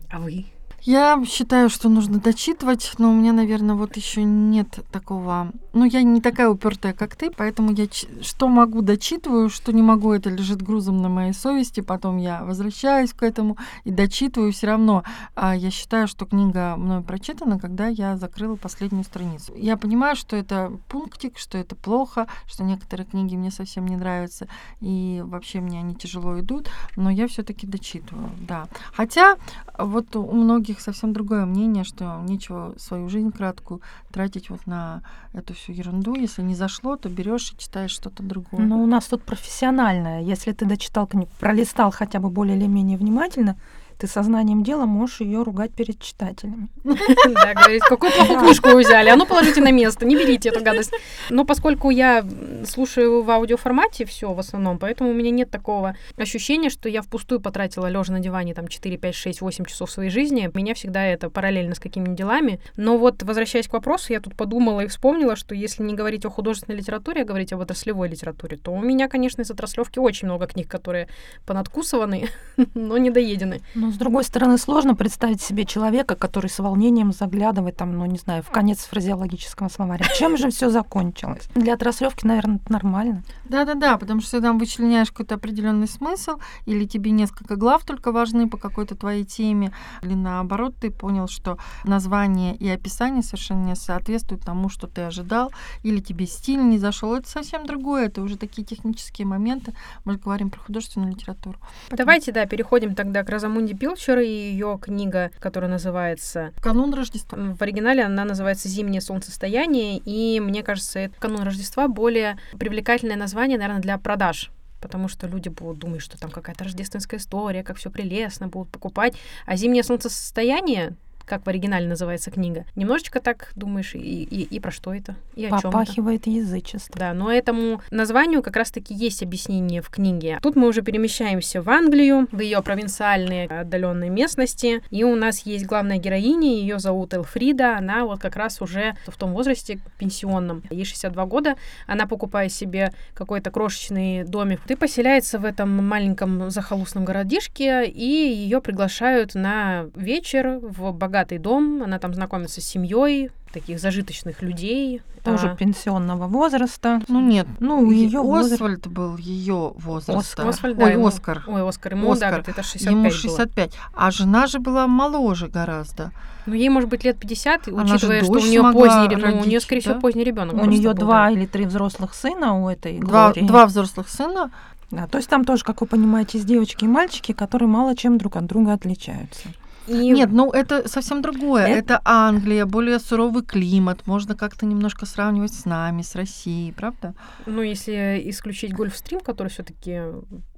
А 0.10 0.20
вы? 0.20 0.48
Я 0.84 1.22
считаю, 1.26 1.70
что 1.70 1.90
нужно 1.90 2.20
дочитывать, 2.20 2.94
но 2.98 3.12
у 3.12 3.14
меня, 3.14 3.34
наверное, 3.34 3.76
вот 3.76 3.98
еще 3.98 4.24
нет 4.24 4.80
такого. 4.92 5.52
Ну, 5.74 5.86
я 5.86 6.02
не 6.04 6.22
такая 6.22 6.50
упертая, 6.50 6.94
как 6.94 7.16
ты, 7.16 7.32
поэтому 7.32 7.72
я 7.72 7.88
что 8.22 8.48
могу 8.48 8.82
дочитываю, 8.82 9.50
что 9.50 9.72
не 9.72 9.82
могу, 9.82 10.12
это 10.14 10.30
лежит 10.30 10.62
грузом 10.62 11.02
на 11.02 11.10
моей 11.10 11.34
совести. 11.34 11.82
Потом 11.82 12.18
я 12.18 12.44
возвращаюсь 12.44 13.14
к 13.14 13.24
этому 13.24 13.58
и 13.84 13.92
дочитываю 13.92 14.52
все 14.52 14.68
равно. 14.68 15.04
А 15.36 15.56
я 15.56 15.70
считаю, 15.72 16.08
что 16.08 16.26
книга 16.26 16.76
мной 16.78 17.02
прочитана, 17.02 17.60
когда 17.60 17.88
я 17.88 18.18
закрыла 18.18 18.56
последнюю 18.56 19.04
страницу. 19.04 19.54
Я 19.56 19.78
понимаю, 19.78 20.16
что 20.16 20.36
это 20.36 20.72
пунктик, 20.88 21.38
что 21.38 21.58
это 21.58 21.76
плохо, 21.76 22.28
что 22.48 22.64
некоторые 22.64 23.06
книги 23.06 23.36
мне 23.36 23.52
совсем 23.52 23.88
не 23.88 23.96
нравятся, 23.96 24.48
и 24.80 25.22
вообще 25.26 25.60
мне 25.60 25.80
они 25.80 25.96
тяжело 25.96 26.40
идут, 26.40 26.70
но 26.96 27.10
я 27.10 27.28
все-таки 27.28 27.68
дочитываю, 27.68 28.30
да. 28.40 28.68
Хотя 28.94 29.38
вот 29.78 30.16
у 30.16 30.32
многих 30.32 30.69
совсем 30.78 31.14
другое 31.14 31.46
мнение, 31.46 31.84
что 31.84 32.22
нечего 32.24 32.76
свою 32.78 33.10
жизнь 33.10 33.32
краткую 33.32 33.82
тратить 34.12 34.50
вот 34.50 34.66
на 34.68 35.02
эту 35.34 35.54
всю 35.54 35.72
ерунду. 35.72 36.16
Если 36.16 36.42
не 36.42 36.56
зашло, 36.56 36.96
то 36.96 37.10
берешь 37.10 37.52
и 37.54 37.58
читаешь 37.58 37.92
что-то 37.92 38.24
другое. 38.24 38.66
Но 38.66 38.82
у 38.82 38.86
нас 38.86 39.06
тут 39.06 39.24
профессиональное. 39.24 40.22
Если 40.22 40.52
ты 40.52 40.66
дочитал 40.66 41.08
книгу, 41.08 41.32
пролистал 41.40 41.92
хотя 41.92 42.20
бы 42.20 42.30
более 42.30 42.58
или 42.58 42.68
менее 42.68 42.98
внимательно, 42.98 43.58
ты 44.00 44.08
сознанием 44.08 44.64
дела 44.64 44.86
можешь 44.86 45.20
ее 45.20 45.44
ругать 45.44 45.72
перед 45.72 46.00
читателями. 46.00 46.70
Да, 47.30 47.54
говорить, 47.54 47.84
какую 47.84 48.12
плохую 48.12 48.40
книжку 48.40 48.70
вы 48.70 48.82
взяли, 48.82 49.10
а 49.10 49.16
ну 49.16 49.26
положите 49.26 49.62
на 49.62 49.72
место, 49.72 50.06
не 50.06 50.16
берите 50.16 50.50
эту 50.50 50.64
гадость. 50.64 50.92
Но 51.30 51.46
поскольку 51.46 51.90
я 51.90 52.26
слушаю 52.66 53.22
в 53.22 53.30
аудиоформате 53.30 54.06
все 54.06 54.34
в 54.34 54.40
основном, 54.40 54.80
поэтому 54.80 55.12
у 55.12 55.14
меня 55.14 55.32
нет 55.32 55.52
такого 55.52 55.96
ощущения, 56.18 56.70
что 56.70 56.90
я 56.90 57.02
впустую 57.02 57.42
потратила 57.42 57.88
лежа 57.88 58.14
на 58.14 58.20
диване 58.20 58.54
там 58.54 58.68
4, 58.68 58.98
5, 58.98 59.16
6, 59.16 59.42
8 59.42 59.66
часов 59.66 59.92
своей 59.92 60.10
жизни. 60.10 60.50
Меня 60.54 60.74
всегда 60.74 61.06
это 61.06 61.30
параллельно 61.30 61.76
с 61.76 61.80
какими-нибудь 61.80 62.18
делами. 62.18 62.60
Но 62.78 62.98
вот, 62.98 63.22
возвращаясь 63.24 63.68
к 63.68 63.74
вопросу, 63.74 64.14
я 64.14 64.22
тут 64.22 64.36
подумала 64.36 64.82
и 64.82 64.88
вспомнила, 64.88 65.36
что 65.36 65.56
если 65.56 65.84
не 65.84 65.94
говорить 65.94 66.26
о 66.26 66.30
художественной 66.30 66.78
литературе, 66.78 67.22
а 67.22 67.26
говорить 67.26 67.54
об 67.54 67.60
отраслевой 67.60 68.08
литературе, 68.08 68.58
то 68.58 68.72
у 68.72 68.82
меня, 68.82 69.08
конечно, 69.08 69.42
из 69.42 69.52
отраслевки 69.52 70.00
очень 70.00 70.28
много 70.28 70.48
книг, 70.48 70.70
которые 70.70 71.10
понадкусываны, 71.46 72.30
но 72.74 72.98
не 72.98 73.10
доедены. 73.10 73.62
Ну, 73.76 73.89
с 73.92 73.98
другой 73.98 74.24
стороны, 74.24 74.58
сложно 74.58 74.96
представить 74.96 75.42
себе 75.42 75.66
человека, 75.66 76.16
который 76.16 76.50
с 76.50 76.60
волнением 76.60 77.12
заглядывает 77.12 77.78
там, 77.78 77.98
ну, 77.98 78.06
не 78.06 78.18
знаю, 78.18 78.44
в 78.44 78.50
конец 78.50 78.80
фразеологического 78.86 79.70
словаря. 79.70 80.06
Чем 80.18 80.38
же 80.38 80.50
все 80.50 80.70
закончилось? 80.70 81.48
Для 81.56 81.74
отраслевки, 81.74 82.26
наверное, 82.26 82.58
это 82.58 82.72
нормально. 82.72 83.24
Да-да-да, 83.46 83.98
потому 83.98 84.22
что 84.22 84.38
ты 84.38 84.42
там 84.42 84.60
вычленяешь 84.60 85.12
какой-то 85.12 85.36
определенный 85.36 85.88
смысл, 85.88 86.40
или 86.66 86.86
тебе 86.86 87.12
несколько 87.12 87.56
глав 87.56 87.84
только 87.84 88.12
важны 88.12 88.50
по 88.50 88.58
какой-то 88.58 88.96
твоей 88.96 89.24
теме, 89.24 89.74
или 90.02 90.14
наоборот, 90.14 90.76
ты 90.80 90.92
понял, 90.92 91.28
что 91.28 91.58
название 91.84 92.56
и 92.56 92.70
описание 92.70 93.24
совершенно 93.24 93.66
не 93.66 93.76
соответствуют 93.76 94.44
тому, 94.44 94.70
что 94.70 94.88
ты 94.88 95.02
ожидал, 95.02 95.52
или 95.84 96.00
тебе 96.00 96.26
стиль 96.26 96.62
не 96.62 96.78
зашел. 96.78 97.16
Это 97.16 97.30
совсем 97.30 97.66
другое, 97.66 98.08
это 98.08 98.22
уже 98.22 98.38
такие 98.38 98.64
технические 98.64 99.28
моменты. 99.28 99.74
Мы 100.06 100.14
же 100.14 100.20
говорим 100.20 100.50
про 100.50 100.60
художественную 100.60 101.12
литературу. 101.12 101.58
Давайте, 101.90 102.32
да, 102.32 102.46
переходим 102.46 102.96
тогда 102.96 103.24
к 103.24 103.30
Розамунде 103.30 103.74
Пилчер 103.80 104.20
и 104.20 104.28
ее 104.28 104.78
книга, 104.82 105.32
которая 105.40 105.72
называется 105.72 106.52
«Канун 106.62 106.94
Рождества». 106.94 107.38
В 107.38 107.62
оригинале 107.62 108.04
она 108.04 108.26
называется 108.26 108.68
«Зимнее 108.68 109.02
солнцестояние», 109.02 110.02
и 110.04 110.40
мне 110.40 110.64
кажется, 110.64 111.00
это 111.00 111.16
«Канун 111.20 111.44
Рождества» 111.44 111.88
более 111.88 112.38
привлекательное 112.60 113.16
название, 113.16 113.58
наверное, 113.58 113.82
для 113.82 113.98
продаж 113.98 114.52
потому 114.82 115.10
что 115.10 115.28
люди 115.28 115.50
будут 115.50 115.80
думать, 115.80 116.02
что 116.02 116.18
там 116.18 116.32
какая-то 116.32 116.64
рождественская 116.64 117.20
история, 117.20 117.64
как 117.64 117.76
все 117.76 117.90
прелестно, 117.92 118.48
будут 118.48 118.70
покупать. 118.70 119.14
А 119.46 119.58
зимнее 119.58 119.84
солнцестояние 119.84 120.96
как 121.30 121.46
в 121.46 121.50
оригинале 121.50 121.88
называется 121.88 122.32
книга, 122.32 122.66
немножечко 122.76 123.20
так 123.20 123.52
думаешь, 123.56 123.94
и, 123.94 124.00
и, 124.00 124.44
и 124.44 124.60
про 124.60 124.72
что 124.72 124.94
это, 124.94 125.16
и 125.36 125.46
о 125.46 125.50
чем 125.50 125.72
Попахивает 125.72 126.26
язычество. 126.28 126.98
Да, 126.98 127.14
но 127.14 127.32
этому 127.32 127.82
названию 127.92 128.42
как 128.42 128.56
раз-таки 128.56 128.94
есть 128.94 129.22
объяснение 129.22 129.82
в 129.82 129.90
книге. 129.90 130.40
Тут 130.42 130.56
мы 130.56 130.68
уже 130.68 130.82
перемещаемся 130.82 131.62
в 131.62 131.70
Англию, 131.70 132.28
в 132.32 132.40
ее 132.40 132.62
провинциальные 132.64 133.48
отдаленные 133.48 134.10
местности, 134.10 134.82
и 134.90 135.04
у 135.04 135.16
нас 135.16 135.46
есть 135.46 135.66
главная 135.66 135.98
героиня, 135.98 136.50
ее 136.50 136.80
зовут 136.80 137.14
Элфрида, 137.14 137.78
она 137.78 138.06
вот 138.06 138.20
как 138.20 138.36
раз 138.36 138.62
уже 138.62 138.96
в 139.08 139.16
том 139.16 139.34
возрасте 139.34 139.80
пенсионном, 140.00 140.64
ей 140.72 140.84
62 140.84 141.26
года, 141.26 141.56
она 141.86 142.08
покупает 142.08 142.52
себе 142.52 142.92
какой-то 143.14 143.52
крошечный 143.52 144.24
домик, 144.24 144.62
и 144.68 144.76
поселяется 144.76 145.38
в 145.38 145.46
этом 145.46 145.86
маленьком 145.86 146.50
захолустном 146.50 147.06
городишке, 147.06 147.86
и 147.86 148.04
ее 148.04 148.62
приглашают 148.62 149.36
на 149.36 149.86
вечер 149.96 150.60
в 150.62 150.92
богатый 150.92 151.19
богатый 151.20 151.38
дом, 151.38 151.84
она 151.84 152.00
там 152.00 152.14
знакомится 152.14 152.62
с 152.62 152.64
семьей 152.64 153.32
таких 153.52 153.80
зажиточных 153.80 154.42
людей. 154.42 155.02
Тоже 155.24 155.50
а... 155.50 155.56
пенсионного 155.56 156.28
возраста. 156.28 157.02
Ну 157.08 157.20
нет, 157.20 157.48
ну 157.60 157.92
ее 157.92 158.20
Освальд 158.20 158.86
возраст... 158.86 158.88
был 158.88 159.18
ее 159.18 159.74
возраста. 159.76 160.48
Освальд, 160.48 160.80
Ой, 160.80 160.94
ему... 160.94 161.08
Оскар. 161.08 161.44
Ой, 161.48 161.68
Оскар, 161.68 161.94
ему, 161.94 162.12
Оскар. 162.12 162.44
да, 162.46 162.52
это 162.52 162.64
65 162.64 162.92
Ему 162.92 163.12
65. 163.12 163.70
Было. 163.70 163.80
А 163.96 164.12
жена 164.12 164.48
же 164.48 164.60
была 164.60 164.88
моложе 164.88 165.48
гораздо. 165.48 166.12
Ну, 166.46 166.54
ей 166.54 166.70
может 166.70 166.90
быть 166.90 167.04
лет 167.04 167.18
50, 167.20 167.68
Она 167.68 167.84
учитывая, 167.84 168.24
что 168.24 168.34
у 168.34 168.40
нее 168.40 168.62
поздний, 168.62 169.16
родить, 169.16 169.36
ну, 169.36 169.42
у 169.42 169.46
нее, 169.46 169.60
скорее 169.60 169.82
да? 169.82 169.90
всего, 169.90 170.00
поздний 170.00 170.24
ребенок. 170.24 170.56
У 170.56 170.66
нее 170.66 170.94
два 170.94 171.26
да. 171.26 171.32
или 171.32 171.46
три 171.46 171.66
взрослых 171.66 172.14
сына 172.14 172.64
у 172.64 172.70
этой 172.70 173.00
два, 173.00 173.34
два 173.34 173.66
взрослых 173.66 174.08
сына. 174.10 174.52
Да, 174.92 175.06
то 175.08 175.18
есть 175.18 175.30
там 175.30 175.44
тоже, 175.44 175.64
как 175.64 175.82
вы 175.82 175.88
понимаете, 175.88 176.38
есть 176.38 176.48
девочки 176.48 176.86
и 176.86 176.88
мальчики, 176.88 177.32
которые 177.34 177.68
мало 177.68 177.96
чем 177.96 178.18
друг 178.18 178.38
от 178.38 178.46
друга 178.46 178.74
отличаются. 178.74 179.50
И... 179.90 180.12
Нет, 180.12 180.30
ну 180.32 180.52
это 180.52 180.88
совсем 180.88 181.22
другое. 181.22 181.66
Это... 181.66 181.96
это 181.96 182.02
Англия, 182.06 182.66
более 182.66 183.00
суровый 183.00 183.44
климат. 183.44 184.06
Можно 184.06 184.36
как-то 184.36 184.66
немножко 184.66 185.06
сравнивать 185.06 185.54
с 185.54 185.66
нами, 185.66 186.04
с 186.04 186.16
Россией, 186.16 186.72
правда? 186.72 187.16
Ну, 187.46 187.62
если 187.62 188.22
исключить 188.26 188.74
Гольфстрим, 188.74 189.20
который 189.20 189.48
все-таки 189.48 190.02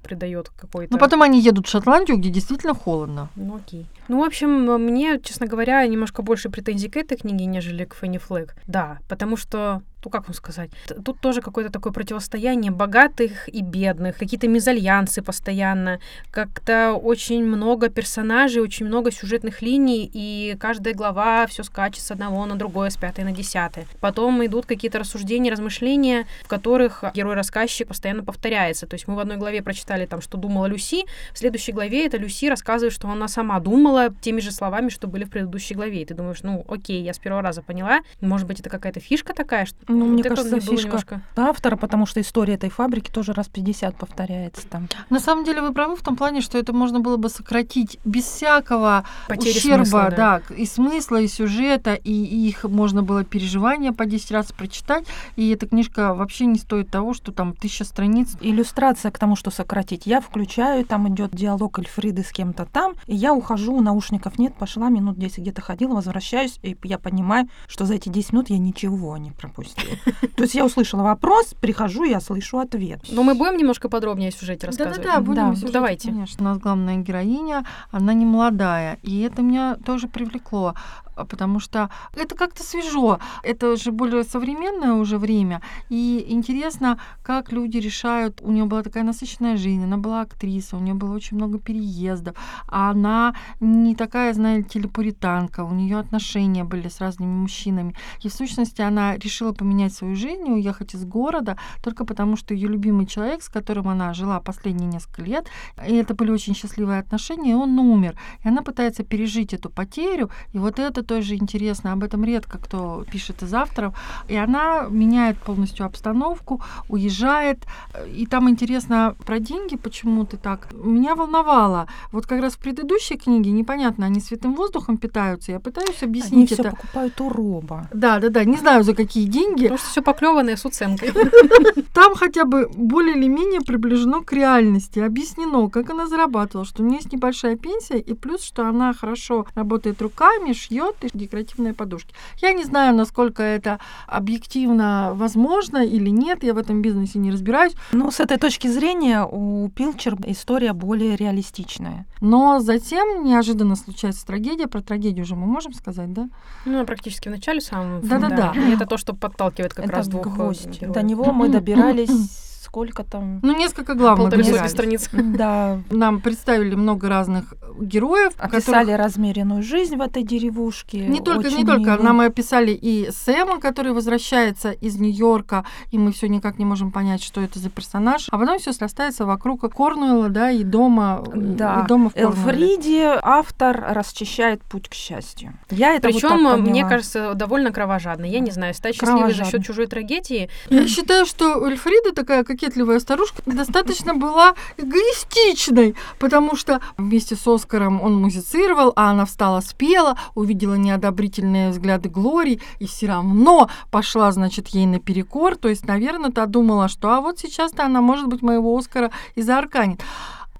придает 0.02 0.50
какой-то. 0.50 0.92
Ну, 0.92 0.98
потом 0.98 1.22
они 1.22 1.40
едут 1.40 1.66
в 1.66 1.70
Шотландию, 1.70 2.18
где 2.18 2.30
действительно 2.30 2.74
холодно. 2.74 3.28
Ну, 3.36 3.56
окей. 3.56 3.86
Ну, 4.08 4.20
в 4.20 4.24
общем, 4.24 4.50
мне, 4.82 5.20
честно 5.20 5.46
говоря, 5.46 5.86
немножко 5.86 6.22
больше 6.22 6.50
претензий 6.50 6.88
к 6.88 6.96
этой 6.96 7.16
книге, 7.16 7.46
нежели 7.46 7.84
к 7.84 7.94
Фенни 7.94 8.18
Флэг. 8.18 8.54
Да, 8.66 8.98
потому 9.08 9.36
что 9.36 9.82
ну 10.04 10.10
как 10.10 10.26
вам 10.26 10.34
сказать, 10.34 10.70
тут 11.04 11.20
тоже 11.20 11.40
какое-то 11.40 11.70
такое 11.70 11.92
противостояние 11.92 12.72
богатых 12.72 13.48
и 13.48 13.62
бедных, 13.62 14.16
какие-то 14.16 14.48
мезальянсы 14.48 15.22
постоянно, 15.22 16.00
как-то 16.30 16.94
очень 16.94 17.44
много 17.44 17.88
персонажей, 17.88 18.62
очень 18.62 18.86
много 18.86 19.12
сюжетных 19.12 19.62
линий, 19.62 20.10
и 20.12 20.56
каждая 20.58 20.94
глава 20.94 21.46
все 21.46 21.62
скачет 21.62 22.02
с 22.02 22.10
одного 22.10 22.44
на 22.46 22.56
другое, 22.56 22.90
с 22.90 22.96
пятой 22.96 23.24
на 23.24 23.32
десятое. 23.32 23.86
Потом 24.00 24.44
идут 24.44 24.66
какие-то 24.66 24.98
рассуждения, 24.98 25.52
размышления, 25.52 26.26
в 26.44 26.48
которых 26.48 27.04
герой-рассказчик 27.14 27.86
постоянно 27.86 28.24
повторяется. 28.24 28.86
То 28.86 28.94
есть 28.94 29.06
мы 29.06 29.14
в 29.14 29.20
одной 29.20 29.36
главе 29.36 29.62
прочитали 29.62 29.91
там, 30.06 30.20
что 30.20 30.38
думала 30.38 30.66
Люси, 30.66 31.04
в 31.32 31.38
следующей 31.38 31.72
главе 31.72 32.06
это 32.06 32.16
Люси 32.16 32.46
рассказывает, 32.46 32.92
что 32.92 33.08
она 33.08 33.28
сама 33.28 33.60
думала 33.60 34.14
теми 34.20 34.40
же 34.40 34.50
словами, 34.50 34.88
что 34.88 35.06
были 35.06 35.24
в 35.24 35.30
предыдущей 35.30 35.74
главе. 35.74 36.02
И 36.02 36.04
ты 36.04 36.14
думаешь, 36.14 36.42
ну 36.42 36.64
окей, 36.68 37.02
я 37.02 37.14
с 37.14 37.18
первого 37.18 37.42
раза 37.42 37.62
поняла, 37.62 38.00
может 38.20 38.46
быть, 38.46 38.60
это 38.60 38.70
какая-то 38.70 39.00
фишка 39.00 39.34
такая, 39.34 39.66
что 39.66 39.76
ну, 39.88 40.06
вот 40.06 40.12
мне 40.12 40.22
кажется, 40.22 40.60
фишка 40.60 40.86
немножко... 40.86 41.22
автора, 41.36 41.76
потому 41.76 42.06
что 42.06 42.20
история 42.20 42.54
этой 42.54 42.70
фабрики 42.70 43.10
тоже 43.10 43.32
раз 43.32 43.48
50 43.48 43.96
повторяется 43.96 44.66
там. 44.66 44.88
На 45.10 45.20
самом 45.20 45.44
деле 45.44 45.60
вы 45.60 45.72
правы 45.72 45.96
в 45.96 46.02
том 46.02 46.16
плане, 46.16 46.40
что 46.40 46.58
это 46.58 46.72
можно 46.72 47.00
было 47.00 47.16
бы 47.16 47.28
сократить 47.28 47.98
без 48.04 48.24
всякого 48.24 49.04
Потери 49.28 49.56
ущерба, 49.56 49.84
смысла, 49.84 50.08
да. 50.10 50.42
да, 50.48 50.54
и 50.54 50.66
смысла, 50.66 51.20
и 51.20 51.28
сюжета, 51.28 51.94
и, 51.94 52.12
и 52.12 52.48
их 52.48 52.64
можно 52.64 53.02
было 53.02 53.24
переживания 53.24 53.92
по 53.92 54.06
10 54.06 54.30
раз 54.32 54.52
прочитать, 54.52 55.04
и 55.36 55.50
эта 55.50 55.66
книжка 55.66 56.14
вообще 56.14 56.46
не 56.46 56.58
стоит 56.58 56.90
того, 56.90 57.14
что 57.14 57.32
там 57.32 57.54
тысяча 57.54 57.84
страниц. 57.84 58.36
Иллюстрация 58.40 59.10
к 59.10 59.18
тому, 59.18 59.36
что 59.36 59.50
сократить. 59.50 59.81
Я 60.04 60.20
включаю, 60.20 60.84
там 60.84 61.12
идет 61.12 61.34
диалог 61.34 61.78
Эльфриды 61.78 62.22
с 62.22 62.30
кем-то 62.30 62.66
там, 62.66 62.94
и 63.06 63.14
я 63.14 63.34
ухожу, 63.34 63.80
наушников 63.80 64.38
нет, 64.38 64.54
пошла 64.54 64.88
минут 64.88 65.18
10 65.18 65.38
где-то 65.38 65.60
ходила, 65.60 65.94
возвращаюсь, 65.94 66.58
и 66.62 66.76
я 66.84 66.98
понимаю, 66.98 67.48
что 67.66 67.84
за 67.84 67.94
эти 67.94 68.08
10 68.08 68.32
минут 68.32 68.50
я 68.50 68.58
ничего 68.58 69.16
не 69.16 69.30
пропустила. 69.30 69.96
То 70.36 70.42
есть 70.42 70.54
я 70.54 70.64
услышала 70.64 71.02
вопрос, 71.02 71.54
прихожу, 71.60 72.04
я 72.04 72.20
слышу 72.20 72.58
ответ. 72.58 73.00
Но 73.10 73.22
мы 73.22 73.34
будем 73.34 73.56
немножко 73.56 73.88
подробнее 73.88 74.28
о 74.28 74.32
сюжете 74.32 74.66
рассказывать? 74.66 74.98
Да-да-да, 74.98 75.20
будем 75.20 75.50
да. 75.50 75.54
Сюжете, 75.54 75.72
Давайте. 75.72 76.08
Конечно. 76.08 76.42
У 76.42 76.48
нас 76.48 76.58
главная 76.58 76.96
героиня, 76.96 77.64
она 77.90 78.14
не 78.14 78.24
молодая, 78.24 78.98
и 79.02 79.20
это 79.20 79.42
меня 79.42 79.76
тоже 79.84 80.08
привлекло. 80.08 80.74
А, 81.16 81.24
потому 81.24 81.60
что 81.60 81.90
это 82.14 82.34
как-то 82.34 82.62
свежо, 82.62 83.18
это 83.42 83.76
же 83.76 83.92
более 83.92 84.24
современное 84.24 84.94
уже 84.94 85.18
время, 85.18 85.60
и 85.88 86.24
интересно, 86.28 86.98
как 87.22 87.52
люди 87.52 87.78
решают, 87.78 88.40
у 88.42 88.50
нее 88.50 88.64
была 88.64 88.82
такая 88.82 89.04
насыщенная 89.04 89.56
жизнь, 89.56 89.84
она 89.84 89.96
была 89.96 90.22
актриса, 90.22 90.76
у 90.76 90.80
нее 90.80 90.94
было 90.94 91.14
очень 91.14 91.36
много 91.36 91.58
переездов, 91.58 92.36
а 92.68 92.90
она 92.90 93.34
не 93.60 93.94
такая, 93.94 94.32
знаете 94.32 94.78
ли, 94.78 94.88
у 94.92 95.74
нее 95.74 95.98
отношения 95.98 96.64
были 96.64 96.88
с 96.88 97.00
разными 97.00 97.32
мужчинами, 97.32 97.94
и 98.22 98.28
в 98.28 98.32
сущности 98.32 98.82
она 98.82 99.16
решила 99.16 99.52
поменять 99.52 99.94
свою 99.94 100.16
жизнь 100.16 100.46
и 100.46 100.52
уехать 100.52 100.94
из 100.94 101.04
города 101.04 101.56
только 101.82 102.04
потому, 102.04 102.36
что 102.36 102.54
ее 102.54 102.68
любимый 102.68 103.06
человек, 103.06 103.42
с 103.42 103.48
которым 103.48 103.88
она 103.88 104.14
жила 104.14 104.40
последние 104.40 104.88
несколько 104.88 105.22
лет, 105.22 105.46
и 105.86 105.94
это 105.94 106.14
были 106.14 106.30
очень 106.30 106.54
счастливые 106.54 107.00
отношения, 107.00 107.52
и 107.52 107.54
он 107.54 107.78
умер, 107.78 108.16
и 108.44 108.48
она 108.48 108.62
пытается 108.62 109.04
пережить 109.04 109.54
эту 109.54 109.70
потерю, 109.70 110.30
и 110.52 110.58
вот 110.58 110.78
это 110.78 111.01
тоже 111.02 111.34
интересно, 111.34 111.92
об 111.92 112.04
этом 112.04 112.24
редко 112.24 112.58
кто 112.58 113.04
пишет 113.10 113.42
из 113.42 113.52
авторов, 113.54 113.94
и 114.28 114.36
она 114.36 114.86
меняет 114.90 115.38
полностью 115.38 115.86
обстановку, 115.86 116.60
уезжает, 116.88 117.64
и 118.06 118.26
там 118.26 118.48
интересно 118.48 119.14
про 119.24 119.38
деньги, 119.38 119.76
почему 119.76 120.24
ты 120.24 120.36
так. 120.36 120.68
Меня 120.72 121.14
волновало, 121.14 121.88
вот 122.10 122.26
как 122.26 122.40
раз 122.40 122.54
в 122.54 122.58
предыдущей 122.58 123.16
книге 123.16 123.50
непонятно, 123.50 124.06
они 124.06 124.20
святым 124.20 124.54
воздухом 124.54 124.96
питаются, 124.96 125.52
я 125.52 125.60
пытаюсь 125.60 126.02
объяснить 126.02 126.32
они 126.32 126.44
это. 126.44 126.54
Все 126.54 126.70
покупают 126.70 127.20
у 127.20 127.28
Роба. 127.28 127.88
Да, 127.92 128.18
да, 128.18 128.28
да, 128.28 128.44
не 128.44 128.56
знаю 128.56 128.84
за 128.84 128.94
какие 128.94 129.26
деньги. 129.26 129.62
Потому 129.62 129.78
что 129.78 129.88
все 129.88 130.02
поклеванное 130.02 130.56
с 130.56 130.64
уценкой. 130.64 131.12
Там 131.94 132.14
хотя 132.14 132.44
бы 132.44 132.68
более 132.74 133.16
или 133.16 133.28
менее 133.28 133.60
приближено 133.60 134.22
к 134.22 134.32
реальности, 134.32 134.98
объяснено, 134.98 135.68
как 135.68 135.90
она 135.90 136.06
зарабатывала, 136.06 136.64
что 136.64 136.82
у 136.82 136.86
нее 136.86 136.96
есть 136.96 137.12
небольшая 137.12 137.56
пенсия, 137.56 137.98
и 137.98 138.14
плюс, 138.14 138.42
что 138.42 138.66
она 138.66 138.92
хорошо 138.92 139.46
работает 139.54 140.00
руками, 140.02 140.52
шьет 140.52 140.91
и 141.02 141.08
декоративные 141.12 141.74
подушки. 141.74 142.14
Я 142.38 142.52
не 142.52 142.64
знаю, 142.64 142.94
насколько 142.94 143.42
это 143.42 143.78
объективно 144.06 145.12
возможно 145.14 145.84
или 145.84 146.10
нет, 146.10 146.42
я 146.44 146.54
в 146.54 146.58
этом 146.58 146.82
бизнесе 146.82 147.18
не 147.18 147.30
разбираюсь. 147.30 147.72
Ну, 147.92 148.10
с 148.10 148.20
этой 148.20 148.38
точки 148.38 148.68
зрения 148.68 149.24
у 149.24 149.68
Пилчер 149.68 150.16
история 150.26 150.72
более 150.72 151.16
реалистичная. 151.16 152.06
Но 152.20 152.60
затем 152.60 153.24
неожиданно 153.24 153.76
случается 153.76 154.26
трагедия. 154.26 154.66
Про 154.68 154.80
трагедию 154.80 155.24
уже 155.24 155.34
мы 155.36 155.46
можем 155.46 155.72
сказать, 155.72 156.12
да? 156.12 156.28
Ну, 156.64 156.84
практически 156.86 157.28
в 157.28 157.32
начале 157.32 157.60
самом. 157.60 158.06
Да-да-да. 158.06 158.52
Это 158.72 158.86
то, 158.86 158.96
что 158.96 159.14
подталкивает 159.14 159.74
как 159.74 159.86
Это 159.86 159.96
раз 159.96 160.08
двух 160.08 160.26
э, 160.26 160.30
гвоздь. 160.30 160.66
героев. 160.66 160.94
До 160.94 161.02
него 161.02 161.32
мы 161.32 161.48
добирались 161.48 162.10
сколько 162.72 163.04
там? 163.04 163.40
Ну, 163.42 163.54
несколько 163.54 163.94
главных 163.94 164.30
Полторы 164.30 164.44
сотни 164.44 164.68
страниц. 164.68 165.10
Да, 165.12 165.78
Нам 165.90 166.20
представили 166.20 166.74
много 166.74 167.08
разных 167.10 167.52
героев, 167.78 168.32
описали 168.38 168.86
которых- 168.86 168.98
размеренную 168.98 169.62
жизнь 169.62 169.96
в 169.96 170.00
этой 170.00 170.22
деревушке. 170.22 171.06
Не 171.06 171.20
только, 171.20 171.48
не 171.48 171.54
очень 171.56 171.66
только. 171.66 171.90
мило. 171.92 172.02
Нам 172.02 172.22
и 172.22 172.26
описали 172.26 172.70
и 172.70 173.10
Сэма, 173.10 173.60
который 173.60 173.92
возвращается 173.92 174.70
из 174.70 174.96
Нью-Йорка, 174.96 175.66
и 175.90 175.98
мы 175.98 176.12
все 176.12 176.28
никак 176.28 176.58
не 176.58 176.64
можем 176.64 176.92
понять, 176.92 177.22
что 177.22 177.42
это 177.42 177.58
за 177.58 177.68
персонаж. 177.68 178.28
А 178.30 178.38
потом 178.38 178.58
все 178.58 178.72
срастается 178.72 179.26
вокруг 179.26 179.60
Корнуэлла, 179.74 180.30
да, 180.30 180.50
и 180.50 180.64
дома, 180.64 181.22
э, 181.26 181.30
Да, 181.34 181.82
и 181.84 181.88
дома 181.88 182.08
в 182.08 182.14
Корнуэлле. 182.14 182.36
Элфриди 182.38 183.18
автор 183.22 183.84
расчищает 183.90 184.62
путь 184.62 184.88
к 184.88 184.94
счастью. 184.94 185.52
Я 185.70 185.94
это 185.94 186.08
вот 186.08 186.20
так 186.20 186.30
Причем, 186.32 186.62
мне 186.62 186.88
кажется, 186.88 187.34
довольно 187.34 187.70
кровожадно. 187.70 188.24
Я 188.24 188.40
не 188.40 188.50
знаю, 188.50 188.72
стать 188.72 188.94
счастливой 188.94 189.34
за 189.34 189.44
счет 189.44 189.62
чужой 189.62 189.86
трагедии. 189.86 190.48
Я 190.70 190.88
считаю, 190.88 191.26
что 191.26 191.66
Эльфрида, 191.66 192.14
такая 192.14 192.44
кокетливая 192.62 193.00
старушка, 193.00 193.42
достаточно 193.44 194.14
была 194.14 194.54
эгоистичной, 194.76 195.96
потому 196.20 196.54
что 196.54 196.80
вместе 196.96 197.34
с 197.34 197.46
Оскаром 197.46 198.00
он 198.00 198.14
музицировал, 198.14 198.92
а 198.94 199.10
она 199.10 199.24
встала, 199.24 199.60
спела, 199.60 200.16
увидела 200.36 200.74
неодобрительные 200.74 201.70
взгляды 201.70 202.08
Глории 202.08 202.60
и 202.78 202.86
все 202.86 203.08
равно 203.08 203.68
пошла, 203.90 204.30
значит, 204.30 204.68
ей 204.68 204.86
наперекор. 204.86 205.56
То 205.56 205.68
есть, 205.68 205.86
наверное, 205.86 206.30
та 206.30 206.46
думала, 206.46 206.86
что 206.88 207.10
а 207.10 207.20
вот 207.20 207.40
сейчас-то 207.40 207.84
она, 207.84 208.00
может 208.00 208.28
быть, 208.28 208.42
моего 208.42 208.76
Оскара 208.78 209.10
и 209.34 209.42
заарканит. 209.42 210.00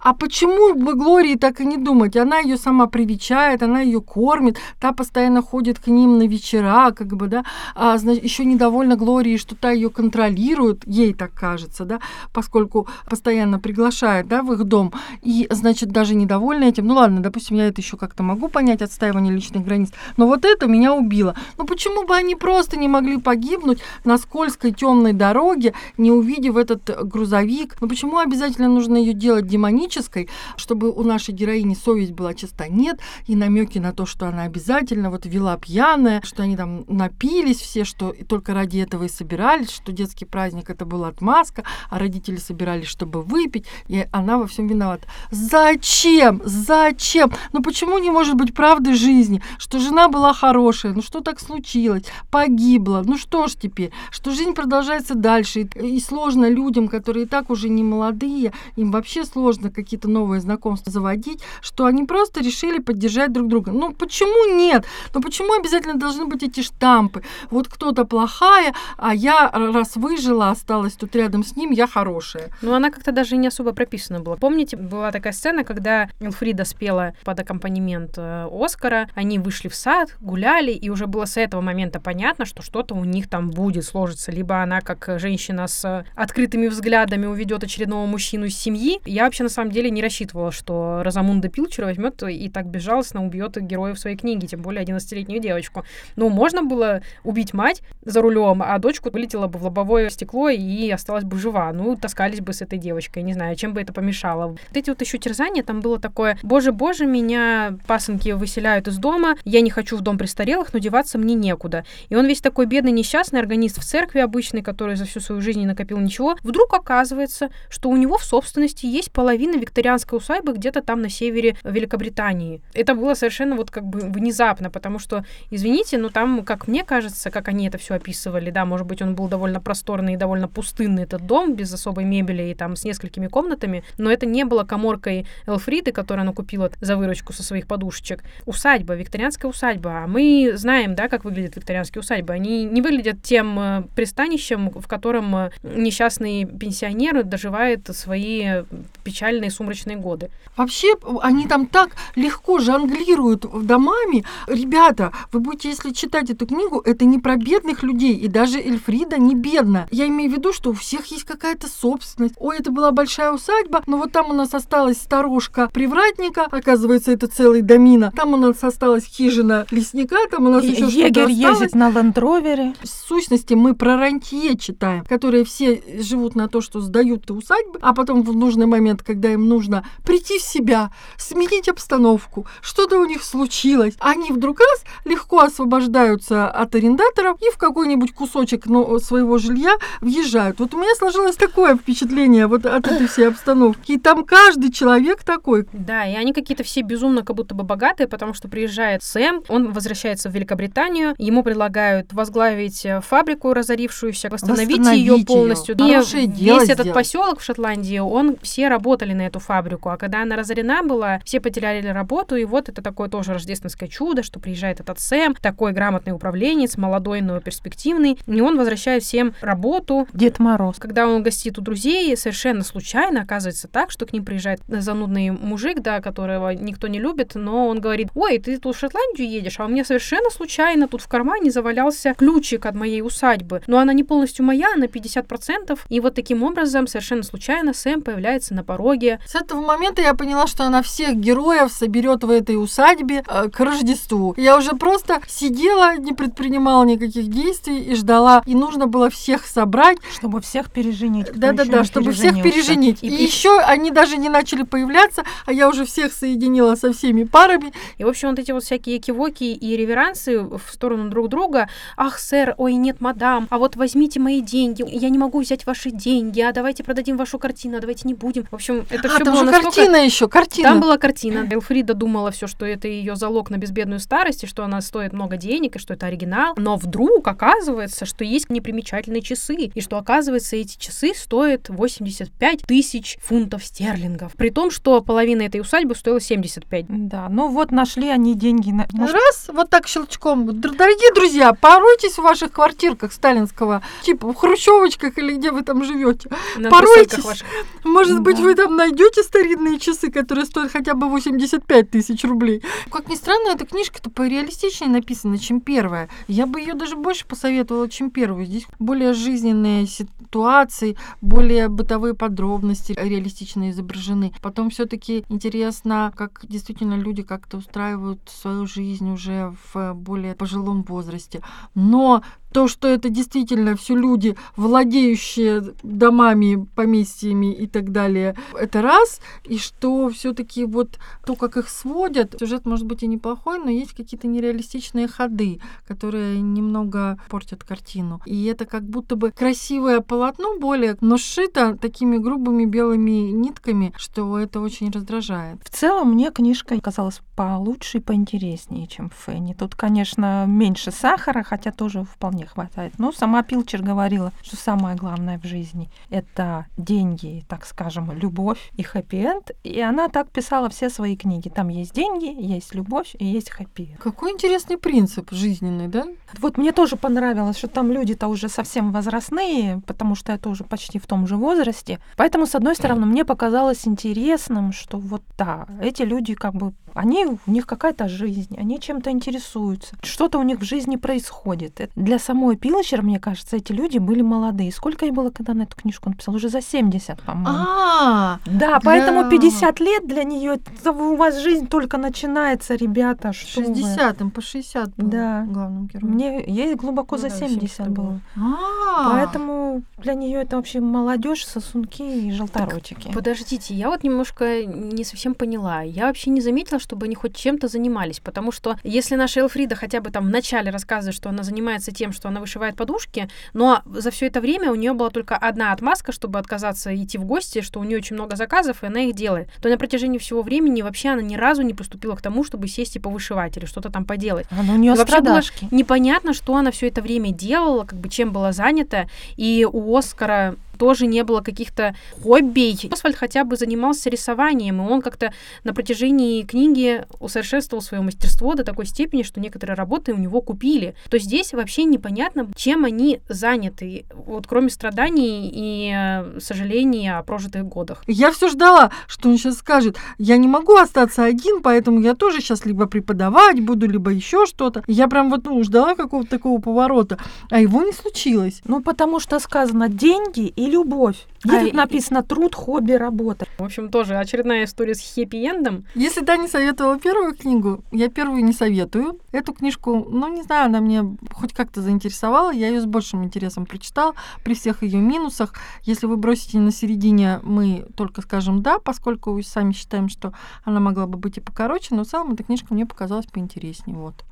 А 0.02 0.14
почему 0.14 0.74
бы 0.74 0.94
Глории 0.94 1.36
так 1.36 1.60
и 1.60 1.64
не 1.64 1.76
думать? 1.76 2.16
Она 2.16 2.38
ее 2.40 2.56
сама 2.56 2.88
привечает, 2.88 3.62
она 3.62 3.82
ее 3.82 4.00
кормит, 4.00 4.58
та 4.80 4.92
постоянно 4.92 5.42
ходит 5.42 5.78
к 5.78 5.86
ним 5.86 6.18
на 6.18 6.26
вечера, 6.26 6.90
как 6.90 7.14
бы, 7.14 7.28
да, 7.28 7.44
а, 7.76 7.96
значит, 7.98 8.24
еще 8.24 8.44
недовольна 8.44 8.96
Глорией, 8.96 9.38
что 9.38 9.54
та 9.54 9.70
ее 9.70 9.90
контролирует, 9.90 10.82
ей 10.86 11.14
так 11.14 11.32
кажется, 11.32 11.84
да, 11.84 12.00
поскольку 12.32 12.88
постоянно 13.08 13.60
приглашает, 13.60 14.26
да, 14.26 14.42
в 14.42 14.52
их 14.52 14.64
дом, 14.64 14.92
и, 15.22 15.46
значит, 15.50 15.90
даже 15.90 16.16
недовольна 16.16 16.64
этим. 16.64 16.86
Ну 16.86 16.94
ладно, 16.94 17.20
допустим, 17.20 17.58
я 17.58 17.68
это 17.68 17.80
еще 17.80 17.96
как-то 17.96 18.24
могу 18.24 18.48
понять, 18.48 18.82
отстаивание 18.82 19.32
личных 19.32 19.64
границ, 19.64 19.90
но 20.16 20.26
вот 20.26 20.44
это 20.44 20.66
меня 20.66 20.94
убило. 20.94 21.36
Ну 21.58 21.64
почему 21.64 22.04
бы 22.06 22.16
они 22.16 22.34
просто 22.34 22.76
не 22.76 22.88
могли 22.88 23.18
погибнуть 23.18 23.80
на 24.04 24.18
скользкой 24.18 24.72
темной 24.72 25.12
дороге, 25.12 25.74
не 25.96 26.10
увидев 26.10 26.56
этот 26.56 26.90
грузовик? 27.06 27.76
Ну 27.80 27.88
почему 27.88 28.18
обязательно 28.18 28.68
нужно 28.68 28.96
ее 28.96 29.12
делать 29.12 29.44
демонической, 29.92 30.28
чтобы 30.56 30.90
у 30.90 31.02
нашей 31.02 31.34
героини 31.34 31.74
совесть 31.74 32.12
была 32.12 32.34
чиста? 32.34 32.68
Нет, 32.68 33.00
и 33.26 33.36
намеки 33.36 33.78
на 33.78 33.92
то, 33.92 34.06
что 34.06 34.26
она 34.26 34.42
обязательно 34.42 35.10
вот 35.10 35.26
вела 35.26 35.56
пьяная, 35.56 36.20
что 36.24 36.42
они 36.42 36.56
там 36.56 36.84
напились 36.88 37.60
все, 37.60 37.84
что 37.84 38.14
только 38.28 38.54
ради 38.54 38.78
этого 38.78 39.04
и 39.04 39.08
собирались, 39.08 39.70
что 39.70 39.92
детский 39.92 40.24
праздник 40.24 40.70
это 40.70 40.84
была 40.84 41.08
отмазка, 41.08 41.64
а 41.90 41.98
родители 41.98 42.36
собирались, 42.36 42.86
чтобы 42.86 43.22
выпить, 43.22 43.66
и 43.88 44.06
она 44.12 44.38
во 44.38 44.46
всем 44.46 44.66
виновата. 44.66 45.06
Зачем? 45.30 46.40
Зачем? 46.44 47.32
Ну 47.52 47.62
почему 47.62 47.98
не 47.98 48.10
может 48.10 48.34
быть 48.34 48.54
правды 48.54 48.94
жизни? 48.94 49.42
Что 49.58 49.78
жена 49.78 50.08
была 50.08 50.32
хорошая, 50.32 50.92
ну 50.92 51.02
что 51.02 51.20
так 51.20 51.40
случилось? 51.40 52.04
Погибла, 52.30 53.02
ну 53.04 53.18
что 53.18 53.46
ж 53.46 53.52
теперь? 53.54 53.92
Что 54.10 54.30
жизнь 54.30 54.52
продолжается 54.52 55.14
дальше, 55.14 55.62
и, 55.62 55.96
и 55.96 56.00
сложно 56.00 56.48
людям, 56.48 56.88
которые 56.88 57.24
и 57.24 57.28
так 57.28 57.50
уже 57.50 57.68
не 57.68 57.82
молодые, 57.82 58.52
им 58.76 58.90
вообще 58.90 59.24
сложно 59.24 59.70
какие-то 59.82 60.08
новые 60.08 60.40
знакомства 60.40 60.92
заводить, 60.92 61.40
что 61.60 61.86
они 61.86 62.04
просто 62.04 62.40
решили 62.40 62.78
поддержать 62.78 63.32
друг 63.32 63.48
друга. 63.48 63.72
Ну 63.72 63.92
почему 63.92 64.56
нет? 64.56 64.84
Ну 65.14 65.20
почему 65.20 65.52
обязательно 65.54 65.94
должны 65.94 66.26
быть 66.26 66.42
эти 66.42 66.62
штампы? 66.62 67.22
Вот 67.50 67.68
кто-то 67.68 68.04
плохая, 68.04 68.74
а 68.96 69.14
я, 69.14 69.50
раз 69.50 69.96
выжила, 69.96 70.50
осталась 70.50 70.94
тут 70.94 71.14
рядом 71.16 71.44
с 71.44 71.56
ним, 71.56 71.70
я 71.70 71.86
хорошая. 71.86 72.50
Но 72.62 72.74
она 72.74 72.90
как-то 72.90 73.12
даже 73.12 73.36
не 73.36 73.48
особо 73.48 73.72
прописана 73.72 74.20
была. 74.20 74.36
Помните, 74.36 74.76
была 74.76 75.10
такая 75.10 75.32
сцена, 75.32 75.64
когда 75.64 76.08
Элфрида 76.20 76.64
спела 76.64 77.14
под 77.24 77.40
аккомпанемент 77.40 78.14
э, 78.16 78.48
Оскара, 78.50 79.08
они 79.14 79.38
вышли 79.38 79.68
в 79.68 79.74
сад, 79.74 80.16
гуляли, 80.20 80.72
и 80.72 80.90
уже 80.90 81.06
было 81.06 81.24
с 81.24 81.36
этого 81.36 81.60
момента 81.60 82.00
понятно, 82.00 82.44
что 82.44 82.62
что-то 82.62 82.94
у 82.94 83.04
них 83.04 83.28
там 83.28 83.50
будет 83.50 83.84
сложиться. 83.84 84.30
Либо 84.30 84.62
она, 84.62 84.80
как 84.80 85.18
женщина 85.18 85.66
с 85.66 85.84
э, 85.84 86.04
открытыми 86.14 86.68
взглядами, 86.68 87.26
уведет 87.26 87.64
очередного 87.64 88.06
мужчину 88.06 88.46
из 88.46 88.56
семьи. 88.56 89.00
Я 89.04 89.24
вообще 89.24 89.42
на 89.42 89.48
самом 89.48 89.71
деле 89.72 89.90
не 89.90 90.02
рассчитывала, 90.02 90.52
что 90.52 91.02
Розамунда 91.02 91.48
Пилчер 91.48 91.84
возьмет 91.84 92.22
и 92.22 92.48
так 92.48 92.66
безжалостно 92.66 93.24
убьет 93.24 93.56
героев 93.60 93.98
своей 93.98 94.16
книги, 94.16 94.46
тем 94.46 94.62
более 94.62 94.84
11-летнюю 94.84 95.40
девочку. 95.40 95.84
Ну, 96.16 96.28
можно 96.28 96.62
было 96.62 97.02
убить 97.24 97.54
мать 97.54 97.82
за 98.04 98.22
рулем, 98.22 98.62
а 98.62 98.78
дочку 98.78 99.10
вылетела 99.10 99.46
бы 99.46 99.58
в 99.58 99.64
лобовое 99.64 100.10
стекло 100.10 100.48
и 100.48 100.90
осталась 100.90 101.24
бы 101.24 101.38
жива. 101.38 101.72
Ну, 101.72 101.96
таскались 101.96 102.40
бы 102.40 102.52
с 102.52 102.62
этой 102.62 102.78
девочкой, 102.78 103.22
не 103.22 103.32
знаю, 103.32 103.56
чем 103.56 103.74
бы 103.74 103.80
это 103.80 103.92
помешало. 103.92 104.48
Вот 104.48 104.58
эти 104.74 104.90
вот 104.90 105.00
еще 105.00 105.18
терзания, 105.18 105.62
там 105.62 105.80
было 105.80 105.98
такое, 105.98 106.38
боже-боже, 106.42 107.06
меня 107.06 107.76
пасынки 107.86 108.30
выселяют 108.30 108.88
из 108.88 108.98
дома, 108.98 109.36
я 109.44 109.60
не 109.60 109.70
хочу 109.70 109.96
в 109.96 110.00
дом 110.00 110.18
престарелых, 110.18 110.72
но 110.72 110.78
деваться 110.78 111.18
мне 111.18 111.34
некуда. 111.34 111.84
И 112.08 112.14
он 112.14 112.26
весь 112.26 112.40
такой 112.40 112.66
бедный, 112.66 112.92
несчастный 112.92 113.40
органист 113.40 113.78
в 113.78 113.84
церкви 113.84 114.20
обычный, 114.20 114.62
который 114.62 114.96
за 114.96 115.04
всю 115.04 115.20
свою 115.20 115.40
жизнь 115.40 115.60
не 115.60 115.66
накопил 115.66 115.98
ничего. 115.98 116.36
Вдруг 116.42 116.74
оказывается, 116.74 117.50
что 117.68 117.88
у 117.88 117.96
него 117.96 118.18
в 118.18 118.24
собственности 118.24 118.86
есть 118.86 119.12
половина 119.12 119.56
викторианской 119.62 120.18
усадьбы 120.18 120.52
где-то 120.52 120.82
там 120.82 121.00
на 121.00 121.08
севере 121.08 121.56
Великобритании. 121.64 122.60
Это 122.74 122.94
было 122.94 123.14
совершенно 123.14 123.56
вот 123.56 123.70
как 123.70 123.84
бы 123.84 124.00
внезапно, 124.00 124.70
потому 124.70 124.98
что, 124.98 125.24
извините, 125.50 125.98
но 125.98 126.10
там, 126.10 126.44
как 126.44 126.68
мне 126.68 126.84
кажется, 126.84 127.30
как 127.30 127.48
они 127.48 127.68
это 127.68 127.78
все 127.78 127.94
описывали, 127.94 128.50
да, 128.50 128.64
может 128.64 128.86
быть, 128.86 129.00
он 129.02 129.14
был 129.14 129.28
довольно 129.28 129.60
просторный 129.60 130.14
и 130.14 130.16
довольно 130.16 130.48
пустынный 130.48 131.04
этот 131.04 131.26
дом, 131.26 131.54
без 131.54 131.72
особой 131.72 132.04
мебели 132.04 132.50
и 132.50 132.54
там 132.54 132.76
с 132.76 132.84
несколькими 132.84 133.28
комнатами, 133.28 133.84
но 133.98 134.10
это 134.10 134.26
не 134.26 134.44
было 134.44 134.64
коморкой 134.64 135.26
Элфриды, 135.46 135.92
которую 135.92 136.22
она 136.22 136.32
купила 136.32 136.70
за 136.80 136.96
выручку 136.96 137.32
со 137.32 137.42
своих 137.42 137.66
подушечек. 137.66 138.22
Усадьба, 138.46 138.94
викторианская 138.94 139.50
усадьба. 139.50 140.04
А 140.04 140.06
мы 140.06 140.52
знаем, 140.56 140.94
да, 140.94 141.08
как 141.08 141.24
выглядят 141.24 141.56
викторианские 141.56 142.00
усадьбы. 142.00 142.32
Они 142.32 142.64
не 142.64 142.82
выглядят 142.82 143.22
тем 143.22 143.58
э, 143.58 143.82
пристанищем, 143.94 144.70
в 144.70 144.86
котором 144.88 145.34
э, 145.36 145.50
несчастный 145.62 146.44
пенсионер 146.44 147.22
доживает 147.22 147.88
свои 147.94 148.64
печальные 149.04 149.50
сумрачные 149.52 149.96
годы. 149.96 150.30
Вообще, 150.56 150.94
они 151.22 151.46
там 151.46 151.66
так 151.66 151.90
легко 152.16 152.58
жонглируют 152.58 153.46
домами. 153.66 154.24
Ребята, 154.46 155.12
вы 155.32 155.40
будете, 155.40 155.68
если 155.70 155.92
читать 155.92 156.30
эту 156.30 156.46
книгу, 156.46 156.80
это 156.84 157.04
не 157.04 157.18
про 157.18 157.36
бедных 157.36 157.82
людей, 157.82 158.14
и 158.14 158.28
даже 158.28 158.58
Эльфрида 158.58 159.18
не 159.18 159.34
бедна. 159.34 159.86
Я 159.90 160.06
имею 160.08 160.30
в 160.30 160.34
виду, 160.34 160.52
что 160.52 160.70
у 160.70 160.74
всех 160.74 161.06
есть 161.06 161.24
какая-то 161.24 161.68
собственность. 161.68 162.34
Ой, 162.38 162.58
это 162.58 162.70
была 162.70 162.90
большая 162.90 163.32
усадьба, 163.32 163.82
но 163.86 163.96
вот 163.96 164.12
там 164.12 164.30
у 164.30 164.34
нас 164.34 164.54
осталась 164.54 164.98
сторожка 164.98 165.68
привратника, 165.72 166.46
оказывается, 166.50 167.12
это 167.12 167.26
целый 167.26 167.62
домина. 167.62 168.12
Там 168.14 168.34
у 168.34 168.36
нас 168.36 168.62
осталась 168.62 169.04
хижина 169.04 169.66
лесника, 169.70 170.16
там 170.30 170.46
у 170.46 170.50
нас 170.50 170.64
еще 170.64 170.88
что-то 170.88 170.96
Егерь 170.96 171.32
осталось. 171.32 171.60
ездит 171.60 171.74
на 171.74 171.90
лендровере. 171.90 172.74
В 172.82 172.88
сущности, 172.88 173.54
мы 173.54 173.74
про 173.74 173.96
рантье 173.96 174.56
читаем, 174.56 175.04
которые 175.04 175.44
все 175.44 175.82
живут 175.98 176.34
на 176.34 176.48
то, 176.48 176.60
что 176.60 176.80
сдают 176.80 177.30
усадьбы, 177.30 177.78
а 177.82 177.94
потом 177.94 178.22
в 178.22 178.34
нужный 178.36 178.66
момент, 178.66 179.02
когда 179.02 179.31
им 179.32 179.48
нужно 179.48 179.84
прийти 180.04 180.38
в 180.38 180.42
себя, 180.42 180.90
сменить 181.16 181.68
обстановку, 181.68 182.46
что-то 182.60 182.98
у 182.98 183.04
них 183.04 183.22
случилось, 183.22 183.94
они 183.98 184.30
вдруг 184.30 184.60
раз 184.60 184.84
легко 185.04 185.40
освобождаются 185.40 186.48
от 186.48 186.74
арендаторов 186.74 187.40
и 187.40 187.50
в 187.50 187.56
какой-нибудь 187.56 188.12
кусочек 188.14 188.66
ну, 188.66 188.98
своего 188.98 189.38
жилья 189.38 189.74
въезжают. 190.00 190.58
Вот 190.58 190.74
у 190.74 190.78
меня 190.78 190.94
сложилось 190.96 191.36
такое 191.36 191.76
впечатление 191.76 192.46
вот 192.46 192.66
от 192.66 192.86
этой 192.86 193.06
всей 193.06 193.28
обстановки. 193.28 193.92
И 193.92 193.98
там 193.98 194.24
каждый 194.24 194.72
человек 194.72 195.24
такой. 195.24 195.66
Да, 195.72 196.04
и 196.04 196.14
они 196.14 196.32
какие-то 196.32 196.62
все 196.62 196.82
безумно 196.82 197.22
как 197.22 197.36
будто 197.36 197.54
бы 197.54 197.64
богатые, 197.64 198.08
потому 198.08 198.34
что 198.34 198.48
приезжает 198.48 199.02
Сэм, 199.02 199.42
он 199.48 199.72
возвращается 199.72 200.30
в 200.30 200.34
Великобританию, 200.34 201.14
ему 201.18 201.42
предлагают 201.42 202.12
возглавить 202.12 202.84
э, 202.84 203.00
фабрику 203.00 203.52
разорившуюся, 203.52 204.28
восстановить, 204.28 204.78
Восстановить 204.78 205.00
ее 205.00 205.24
полностью. 205.24 205.76
Хорошее 205.76 206.24
и 206.24 206.26
дело 206.26 206.60
весь 206.60 206.68
этот 206.68 206.86
сделать. 206.86 206.94
поселок 206.94 207.40
в 207.40 207.44
Шотландии, 207.44 207.98
он 207.98 208.36
все 208.42 208.68
работали 208.68 209.12
на 209.12 209.21
эту 209.26 209.38
фабрику, 209.38 209.88
а 209.90 209.96
когда 209.96 210.22
она 210.22 210.36
разорена 210.36 210.82
была, 210.82 211.20
все 211.24 211.40
потеряли 211.40 211.86
работу, 211.86 212.36
и 212.36 212.44
вот 212.44 212.68
это 212.68 212.82
такое 212.82 213.08
тоже 213.08 213.32
рождественское 213.32 213.88
чудо, 213.88 214.22
что 214.22 214.40
приезжает 214.40 214.80
этот 214.80 215.00
Сэм, 215.00 215.34
такой 215.34 215.72
грамотный 215.72 216.12
управленец, 216.12 216.76
молодой, 216.76 217.20
но 217.20 217.40
перспективный, 217.40 218.18
и 218.26 218.40
он 218.40 218.56
возвращает 218.56 219.02
всем 219.02 219.34
работу, 219.40 220.06
Дед 220.12 220.38
Мороз. 220.38 220.76
когда 220.78 221.06
он 221.06 221.22
гостит 221.22 221.58
у 221.58 221.62
друзей, 221.62 222.16
совершенно 222.16 222.62
случайно 222.62 223.22
оказывается 223.22 223.68
так, 223.68 223.90
что 223.90 224.06
к 224.06 224.12
ним 224.12 224.24
приезжает 224.24 224.60
занудный 224.66 225.30
мужик, 225.30 225.80
да, 225.80 226.00
которого 226.00 226.50
никто 226.50 226.88
не 226.88 226.98
любит, 226.98 227.32
но 227.34 227.68
он 227.68 227.80
говорит, 227.80 228.08
ой, 228.14 228.38
ты 228.38 228.58
тут 228.58 228.76
в 228.76 228.78
Шотландию 228.78 229.28
едешь, 229.28 229.58
а 229.58 229.64
у 229.64 229.68
меня 229.68 229.84
совершенно 229.84 230.30
случайно 230.30 230.88
тут 230.88 231.00
в 231.00 231.08
кармане 231.08 231.50
завалялся 231.50 232.14
ключик 232.14 232.66
от 232.66 232.74
моей 232.74 233.02
усадьбы, 233.02 233.62
но 233.66 233.78
она 233.78 233.92
не 233.92 234.04
полностью 234.04 234.44
моя, 234.44 234.74
на 234.76 234.84
50%, 234.84 235.78
и 235.88 236.00
вот 236.00 236.14
таким 236.14 236.42
образом, 236.42 236.86
совершенно 236.86 237.22
случайно, 237.22 237.72
Сэм 237.72 238.02
появляется 238.02 238.54
на 238.54 238.64
пороге. 238.64 239.11
С 239.26 239.34
этого 239.34 239.60
момента 239.60 240.02
я 240.02 240.14
поняла, 240.14 240.46
что 240.46 240.64
она 240.64 240.82
всех 240.82 241.16
героев 241.16 241.72
соберет 241.72 242.24
в 242.24 242.30
этой 242.30 242.62
усадьбе 242.62 243.24
э, 243.26 243.48
к 243.48 243.60
Рождеству. 243.60 244.34
Я 244.36 244.56
уже 244.56 244.72
просто 244.72 245.20
сидела, 245.28 245.96
не 245.96 246.12
предпринимала 246.12 246.84
никаких 246.84 247.28
действий 247.28 247.80
и 247.80 247.94
ждала. 247.94 248.42
И 248.46 248.54
нужно 248.54 248.86
было 248.86 249.10
всех 249.10 249.46
собрать. 249.46 249.98
Чтобы 250.14 250.40
всех 250.40 250.70
переженить. 250.70 251.32
Да-да-да, 251.34 251.84
чтобы 251.84 252.12
всех 252.12 252.42
переженить. 252.42 253.02
И, 253.02 253.08
И- 253.08 253.22
еще 253.22 253.58
они 253.60 253.90
даже 253.90 254.16
не 254.16 254.28
начали 254.28 254.62
появляться, 254.62 255.24
а 255.46 255.52
я 255.52 255.68
уже 255.68 255.84
всех 255.84 256.12
соединила 256.12 256.74
со 256.74 256.92
всеми 256.92 257.24
парами. 257.24 257.72
И, 257.98 258.04
в 258.04 258.08
общем, 258.08 258.30
вот 258.30 258.38
эти 258.38 258.52
вот 258.52 258.64
всякие 258.64 258.98
кивоки 258.98 259.44
и 259.44 259.76
реверансы 259.76 260.40
в 260.40 260.60
сторону 260.72 261.08
друг 261.10 261.28
друга. 261.28 261.68
Ах, 261.96 262.18
сэр, 262.18 262.54
ой, 262.58 262.74
нет, 262.74 263.00
мадам, 263.00 263.46
а 263.50 263.58
вот 263.58 263.76
возьмите 263.76 264.20
мои 264.20 264.40
деньги, 264.40 264.84
я 264.88 265.08
не 265.08 265.18
могу 265.18 265.40
взять 265.40 265.66
ваши 265.66 265.90
деньги, 265.90 266.40
а 266.40 266.52
давайте 266.52 266.84
продадим 266.84 267.16
вашу 267.16 267.38
картину, 267.38 267.78
а 267.78 267.80
давайте 267.80 268.06
не 268.08 268.14
будем. 268.14 268.44
В 268.50 268.54
общем, 268.54 268.84
это 268.90 269.01
а, 269.08 269.14
все 269.14 269.24
там 269.24 269.34
было 269.34 269.44
же 269.44 269.50
настолько... 269.50 269.76
картина 269.76 269.96
еще, 269.96 270.28
картина. 270.28 270.68
Там 270.68 270.80
была 270.80 270.98
картина. 270.98 271.48
Элфрида 271.50 271.94
думала 271.94 272.30
все, 272.30 272.46
что 272.46 272.66
это 272.66 272.88
ее 272.88 273.16
залог 273.16 273.50
на 273.50 273.56
безбедную 273.56 274.00
старость, 274.00 274.44
и 274.44 274.46
что 274.46 274.64
она 274.64 274.80
стоит 274.80 275.12
много 275.12 275.36
денег, 275.36 275.76
и 275.76 275.78
что 275.78 275.94
это 275.94 276.06
оригинал. 276.06 276.54
Но 276.56 276.76
вдруг 276.76 277.26
оказывается, 277.28 278.06
что 278.06 278.24
есть 278.24 278.50
непримечательные 278.50 279.22
часы, 279.22 279.54
и 279.54 279.80
что, 279.80 279.98
оказывается, 279.98 280.56
эти 280.56 280.78
часы 280.78 281.12
стоят 281.14 281.68
85 281.68 282.62
тысяч 282.66 283.18
фунтов 283.22 283.64
стерлингов. 283.64 284.32
При 284.36 284.50
том, 284.50 284.70
что 284.70 285.00
половина 285.00 285.42
этой 285.42 285.60
усадьбы 285.60 285.94
стоила 285.94 286.20
75. 286.20 286.86
Да, 286.88 287.28
ну 287.28 287.48
вот 287.48 287.70
нашли 287.70 288.08
они 288.08 288.34
деньги. 288.34 288.70
На... 288.70 288.86
Может, 288.92 289.14
Раз, 289.14 289.48
вот 289.52 289.70
так 289.70 289.86
щелчком. 289.88 290.46
Дорогие 290.60 291.14
друзья, 291.14 291.52
поройтесь 291.52 292.14
в 292.14 292.22
ваших 292.22 292.52
квартирках 292.52 293.12
сталинского, 293.12 293.82
типа 294.02 294.32
в 294.32 294.34
хрущевочках 294.34 295.18
или 295.18 295.34
где 295.36 295.50
вы 295.50 295.62
там 295.62 295.84
живете. 295.84 296.30
На 296.56 296.70
Поройтесь. 296.70 297.44
Может 297.84 298.20
быть, 298.20 298.36
Да. 298.36 298.42
вы 298.42 298.54
там 298.54 298.76
найдете 298.76 298.91
старинные 299.22 299.78
часы, 299.78 300.10
которые 300.10 300.46
стоят 300.46 300.72
хотя 300.72 300.94
бы 300.94 301.08
85 301.08 301.90
тысяч 301.90 302.24
рублей. 302.24 302.62
Как 302.90 303.08
ни 303.08 303.14
странно, 303.14 303.50
эта 303.50 303.66
книжка-то 303.66 304.10
пореалистичнее 304.10 304.90
написана, 304.90 305.38
чем 305.38 305.60
первая. 305.60 306.08
Я 306.28 306.46
бы 306.46 306.60
ее 306.60 306.74
даже 306.74 306.96
больше 306.96 307.26
посоветовала, 307.26 307.88
чем 307.88 308.10
первую. 308.10 308.46
Здесь 308.46 308.66
более 308.78 309.12
жизненные 309.14 309.86
ситуации, 309.86 310.96
более 311.20 311.68
бытовые 311.68 312.14
подробности 312.14 312.94
реалистично 312.96 313.70
изображены. 313.70 314.32
Потом 314.42 314.70
все-таки 314.70 315.24
интересно, 315.28 316.12
как 316.16 316.40
действительно 316.48 316.94
люди 316.94 317.22
как-то 317.22 317.56
устраивают 317.58 318.20
свою 318.26 318.66
жизнь 318.66 319.10
уже 319.10 319.54
в 319.72 319.94
более 319.94 320.34
пожилом 320.34 320.82
возрасте. 320.82 321.42
Но 321.74 322.22
то, 322.52 322.68
что 322.68 322.88
это 322.88 323.08
действительно 323.08 323.76
все 323.76 323.94
люди, 323.94 324.36
владеющие 324.56 325.74
домами, 325.82 326.66
поместьями 326.74 327.52
и 327.52 327.66
так 327.66 327.92
далее, 327.92 328.36
это 328.58 328.82
раз. 328.82 329.20
И 329.44 329.58
что 329.58 330.08
все-таки 330.10 330.64
вот 330.64 330.98
то, 331.24 331.34
как 331.34 331.56
их 331.56 331.68
сводят, 331.68 332.36
сюжет 332.38 332.66
может 332.66 332.86
быть 332.86 333.02
и 333.02 333.06
неплохой, 333.06 333.58
но 333.58 333.70
есть 333.70 333.94
какие-то 333.94 334.26
нереалистичные 334.26 335.08
ходы, 335.08 335.60
которые 335.86 336.40
немного 336.40 337.18
портят 337.28 337.64
картину. 337.64 338.20
И 338.26 338.44
это 338.44 338.64
как 338.66 338.82
будто 338.82 339.16
бы 339.16 339.30
красивое 339.30 340.00
полотно 340.00 340.58
более, 340.58 340.96
но 341.00 341.16
сшито 341.16 341.76
такими 341.76 342.18
грубыми 342.18 342.64
белыми 342.64 343.30
нитками, 343.30 343.92
что 343.96 344.38
это 344.38 344.60
очень 344.60 344.90
раздражает. 344.90 345.58
В 345.64 345.70
целом 345.70 346.12
мне 346.12 346.30
книжка 346.30 346.80
казалась 346.80 347.20
получше 347.36 347.98
и 347.98 348.00
поинтереснее, 348.00 348.86
чем 348.86 349.10
Фенни. 349.10 349.54
Тут, 349.54 349.74
конечно, 349.74 350.44
меньше 350.46 350.90
сахара, 350.90 351.42
хотя 351.42 351.72
тоже 351.72 352.04
вполне 352.04 352.41
хватает. 352.46 352.94
Но 352.98 353.12
сама 353.12 353.42
Пилчер 353.42 353.82
говорила, 353.82 354.32
что 354.42 354.56
самое 354.56 354.96
главное 354.96 355.38
в 355.38 355.44
жизни— 355.44 355.90
это 356.10 356.66
деньги, 356.76 357.44
так 357.48 357.66
скажем, 357.66 358.12
любовь 358.12 358.70
и 358.76 358.82
хэппи-энд. 358.82 359.52
И 359.64 359.80
она 359.80 360.08
так 360.08 360.30
писала 360.30 360.68
все 360.68 360.90
свои 360.90 361.16
книги. 361.16 361.48
Там 361.48 361.68
есть 361.68 361.94
деньги, 361.94 362.26
есть 362.26 362.74
любовь 362.74 363.14
и 363.18 363.24
есть 363.24 363.50
хэппи 363.50 363.96
Какой 363.98 364.32
интересный 364.32 364.78
принцип 364.78 365.30
жизненный, 365.30 365.88
да? 365.88 366.06
Вот 366.38 366.58
мне 366.58 366.72
тоже 366.72 366.96
понравилось, 366.96 367.58
что 367.58 367.68
там 367.68 367.92
люди-то 367.92 368.28
уже 368.28 368.48
совсем 368.48 368.92
возрастные, 368.92 369.82
потому 369.86 370.14
что 370.14 370.32
я 370.32 370.38
тоже 370.38 370.64
почти 370.64 370.98
в 370.98 371.06
том 371.06 371.26
же 371.26 371.36
возрасте. 371.36 371.98
Поэтому, 372.16 372.46
с 372.46 372.54
одной 372.54 372.74
стороны, 372.74 373.06
мне 373.06 373.24
показалось 373.24 373.86
интересным, 373.86 374.72
что 374.72 374.98
вот 374.98 375.22
да, 375.36 375.66
эти 375.80 376.02
люди 376.02 376.34
как 376.34 376.54
бы, 376.54 376.72
они, 376.94 377.26
у 377.26 377.50
них 377.50 377.66
какая-то 377.66 378.08
жизнь, 378.08 378.56
они 378.58 378.80
чем-то 378.80 379.10
интересуются, 379.10 379.96
что-то 380.02 380.38
у 380.38 380.42
них 380.42 380.60
в 380.60 380.64
жизни 380.64 380.96
происходит. 380.96 381.90
Для 381.96 382.18
самой 382.18 382.56
Пилочер, 382.56 383.02
мне 383.02 383.18
кажется, 383.20 383.56
эти 383.56 383.72
люди 383.72 383.98
были 383.98 384.22
молодые. 384.22 384.72
Сколько 384.72 385.04
ей 385.06 385.10
было, 385.12 385.30
когда 385.30 385.54
на 385.54 385.62
эту 385.62 385.76
книжку 385.76 386.08
написала? 386.10 386.36
Уже 386.36 386.48
за 386.48 386.60
70, 386.60 387.20
по-моему. 387.22 387.48
А, 387.58 388.38
Да, 388.46 388.80
поэтому 388.82 389.28
50 389.30 389.80
лет 389.80 390.06
для 390.06 390.24
нее 390.24 390.58
у 390.86 391.16
вас 391.16 391.38
жизнь 391.40 391.66
только 391.66 391.98
начинается, 391.98 392.74
ребята. 392.74 393.32
Что 393.32 393.60
вы. 393.62 393.74
60 393.74 394.20
им 394.20 394.30
по 394.30 394.40
60 394.40 394.94
было 394.96 395.10
Да. 395.10 395.44
главным 395.48 395.86
героем. 395.86 396.14
Мне 396.14 396.44
ей 396.46 396.74
глубоко 396.74 397.16
за 397.16 397.28
да, 397.28 397.36
70 397.36 397.52
70 397.58 397.88
было. 397.90 398.04
было. 398.04 398.20
А, 398.36 399.10
Поэтому 399.10 399.82
для 399.98 400.14
нее 400.14 400.42
это 400.42 400.56
вообще 400.56 400.80
молодежь, 400.80 401.46
сосунки 401.46 402.02
и 402.02 402.30
желторотики. 402.32 403.12
Подождите, 403.12 403.74
я 403.74 403.88
вот 403.88 404.02
немножко 404.04 404.64
не 404.64 405.04
совсем 405.04 405.34
поняла. 405.34 405.82
Я 405.82 406.06
вообще 406.06 406.30
не 406.30 406.40
заметила, 406.40 406.78
чтобы 406.82 407.06
они 407.06 407.14
хоть 407.14 407.36
чем-то 407.36 407.68
занимались, 407.68 408.20
потому 408.20 408.52
что 408.52 408.76
если 408.82 409.14
наша 409.14 409.40
Элфрида 409.40 409.76
хотя 409.76 410.00
бы 410.00 410.10
там 410.10 410.26
в 410.26 410.30
начале 410.30 410.70
рассказывает, 410.70 411.14
что 411.14 411.28
она 411.28 411.42
занимается 411.42 411.92
тем, 411.92 412.12
что 412.12 412.28
она 412.28 412.40
вышивает 412.40 412.76
подушки, 412.76 413.28
но 413.52 413.82
за 413.86 414.10
все 414.10 414.26
это 414.26 414.40
время 414.40 414.70
у 414.70 414.74
нее 414.74 414.92
была 414.92 415.10
только 415.10 415.36
одна 415.36 415.72
отмазка, 415.72 416.12
чтобы 416.12 416.38
отказаться 416.38 416.94
идти 416.94 417.18
в 417.18 417.24
гости, 417.24 417.60
что 417.62 417.80
у 417.80 417.84
нее 417.84 417.98
очень 417.98 418.16
много 418.16 418.36
заказов, 418.36 418.82
и 418.82 418.86
она 418.86 419.00
их 419.00 419.14
делает, 419.14 419.48
то 419.62 419.68
на 419.68 419.78
протяжении 419.78 420.18
всего 420.18 420.42
времени 420.42 420.82
вообще 420.82 421.10
она 421.10 421.22
ни 421.22 421.36
разу 421.36 421.62
не 421.62 421.74
поступила 421.74 422.16
к 422.16 422.22
тому, 422.22 422.44
чтобы 422.44 422.68
сесть 422.68 422.96
и 422.96 422.98
повышивать 422.98 423.56
или 423.56 423.64
что-то 423.64 423.90
там 423.90 424.04
поделать. 424.04 424.46
Она 424.50 424.74
у 424.74 424.76
нее 424.76 424.94
Вообще 424.94 425.20
было 425.20 425.20
страдашки. 425.20 425.68
Непонятно, 425.70 426.34
что 426.34 426.56
она 426.56 426.70
все 426.70 426.88
это 426.88 427.00
время 427.00 427.32
делала, 427.32 427.84
как 427.84 427.98
бы 427.98 428.08
чем 428.08 428.32
была 428.32 428.52
занята. 428.52 429.06
И 429.36 429.66
у 429.70 429.96
Оскара 429.96 430.56
тоже 430.82 431.06
не 431.06 431.22
было 431.22 431.42
каких-то 431.42 431.94
хобби. 432.24 432.92
Освальд 432.92 433.14
хотя 433.14 433.44
бы 433.44 433.54
занимался 433.54 434.10
рисованием, 434.10 434.82
и 434.82 434.84
он 434.84 435.00
как-то 435.00 435.32
на 435.62 435.72
протяжении 435.72 436.42
книги 436.42 437.04
усовершенствовал 437.20 437.82
свое 437.82 438.02
мастерство 438.02 438.56
до 438.56 438.64
такой 438.64 438.86
степени, 438.86 439.22
что 439.22 439.38
некоторые 439.38 439.76
работы 439.76 440.12
у 440.12 440.16
него 440.16 440.40
купили. 440.40 440.96
То 441.08 441.18
здесь 441.20 441.52
вообще 441.52 441.84
непонятно, 441.84 442.48
чем 442.56 442.84
они 442.84 443.20
заняты, 443.28 444.06
вот 444.12 444.48
кроме 444.48 444.70
страданий 444.70 445.48
и 445.54 445.92
э, 445.94 446.40
сожалений 446.40 447.16
о 447.16 447.22
прожитых 447.22 447.64
годах. 447.68 448.02
Я 448.08 448.32
все 448.32 448.48
ждала, 448.48 448.90
что 449.06 449.28
он 449.28 449.38
сейчас 449.38 449.58
скажет, 449.58 449.96
я 450.18 450.36
не 450.36 450.48
могу 450.48 450.74
остаться 450.74 451.22
один, 451.22 451.62
поэтому 451.62 452.00
я 452.00 452.16
тоже 452.16 452.40
сейчас 452.40 452.66
либо 452.66 452.86
преподавать 452.86 453.60
буду, 453.60 453.86
либо 453.86 454.10
еще 454.10 454.46
что-то. 454.46 454.82
Я 454.88 455.06
прям 455.06 455.30
вот 455.30 455.44
ну, 455.44 455.62
ждала 455.62 455.94
какого-то 455.94 456.28
такого 456.28 456.60
поворота, 456.60 457.18
а 457.50 457.60
его 457.60 457.84
не 457.84 457.92
случилось. 457.92 458.62
Ну, 458.64 458.82
потому 458.82 459.20
что 459.20 459.38
сказано 459.38 459.88
деньги 459.88 460.48
и 460.48 460.71
любовь. 460.72 461.26
Где 461.44 461.58
а 461.58 461.64
тут 461.64 461.74
написано 461.74 462.22
труд, 462.22 462.54
хобби, 462.54 462.92
работа. 462.92 463.46
В 463.58 463.64
общем, 463.64 463.88
тоже 463.90 464.16
очередная 464.16 464.64
история 464.64 464.94
с 464.94 465.00
хэппи-эндом. 465.00 465.84
Если 465.94 466.24
Таня 466.24 466.48
советовала 466.48 466.98
первую 466.98 467.36
книгу, 467.36 467.84
я 467.92 468.08
первую 468.08 468.44
не 468.44 468.52
советую. 468.52 469.20
Эту 469.32 469.52
книжку, 469.52 470.06
ну, 470.08 470.28
не 470.28 470.42
знаю, 470.42 470.66
она 470.66 470.80
мне 470.80 471.16
хоть 471.32 471.52
как-то 471.52 471.82
заинтересовала. 471.82 472.52
Я 472.52 472.68
ее 472.68 472.80
с 472.80 472.86
большим 472.86 473.24
интересом 473.24 473.66
прочитала 473.66 474.14
при 474.44 474.54
всех 474.54 474.82
ее 474.82 474.98
минусах. 474.98 475.54
Если 475.82 476.06
вы 476.06 476.16
бросите 476.16 476.58
на 476.58 476.72
середине, 476.72 477.40
мы 477.42 477.86
только 477.96 478.22
скажем 478.22 478.62
да, 478.62 478.78
поскольку 478.78 479.40
сами 479.42 479.72
считаем, 479.72 480.08
что 480.08 480.32
она 480.64 480.80
могла 480.80 481.06
бы 481.06 481.18
быть 481.18 481.36
и 481.36 481.40
покороче, 481.40 481.94
но 481.94 482.04
в 482.04 482.08
целом 482.08 482.32
эта 482.32 482.44
книжка 482.44 482.72
мне 482.72 482.86
показалась 482.86 483.26
поинтереснее. 483.26 483.96
Вот. 483.96 484.24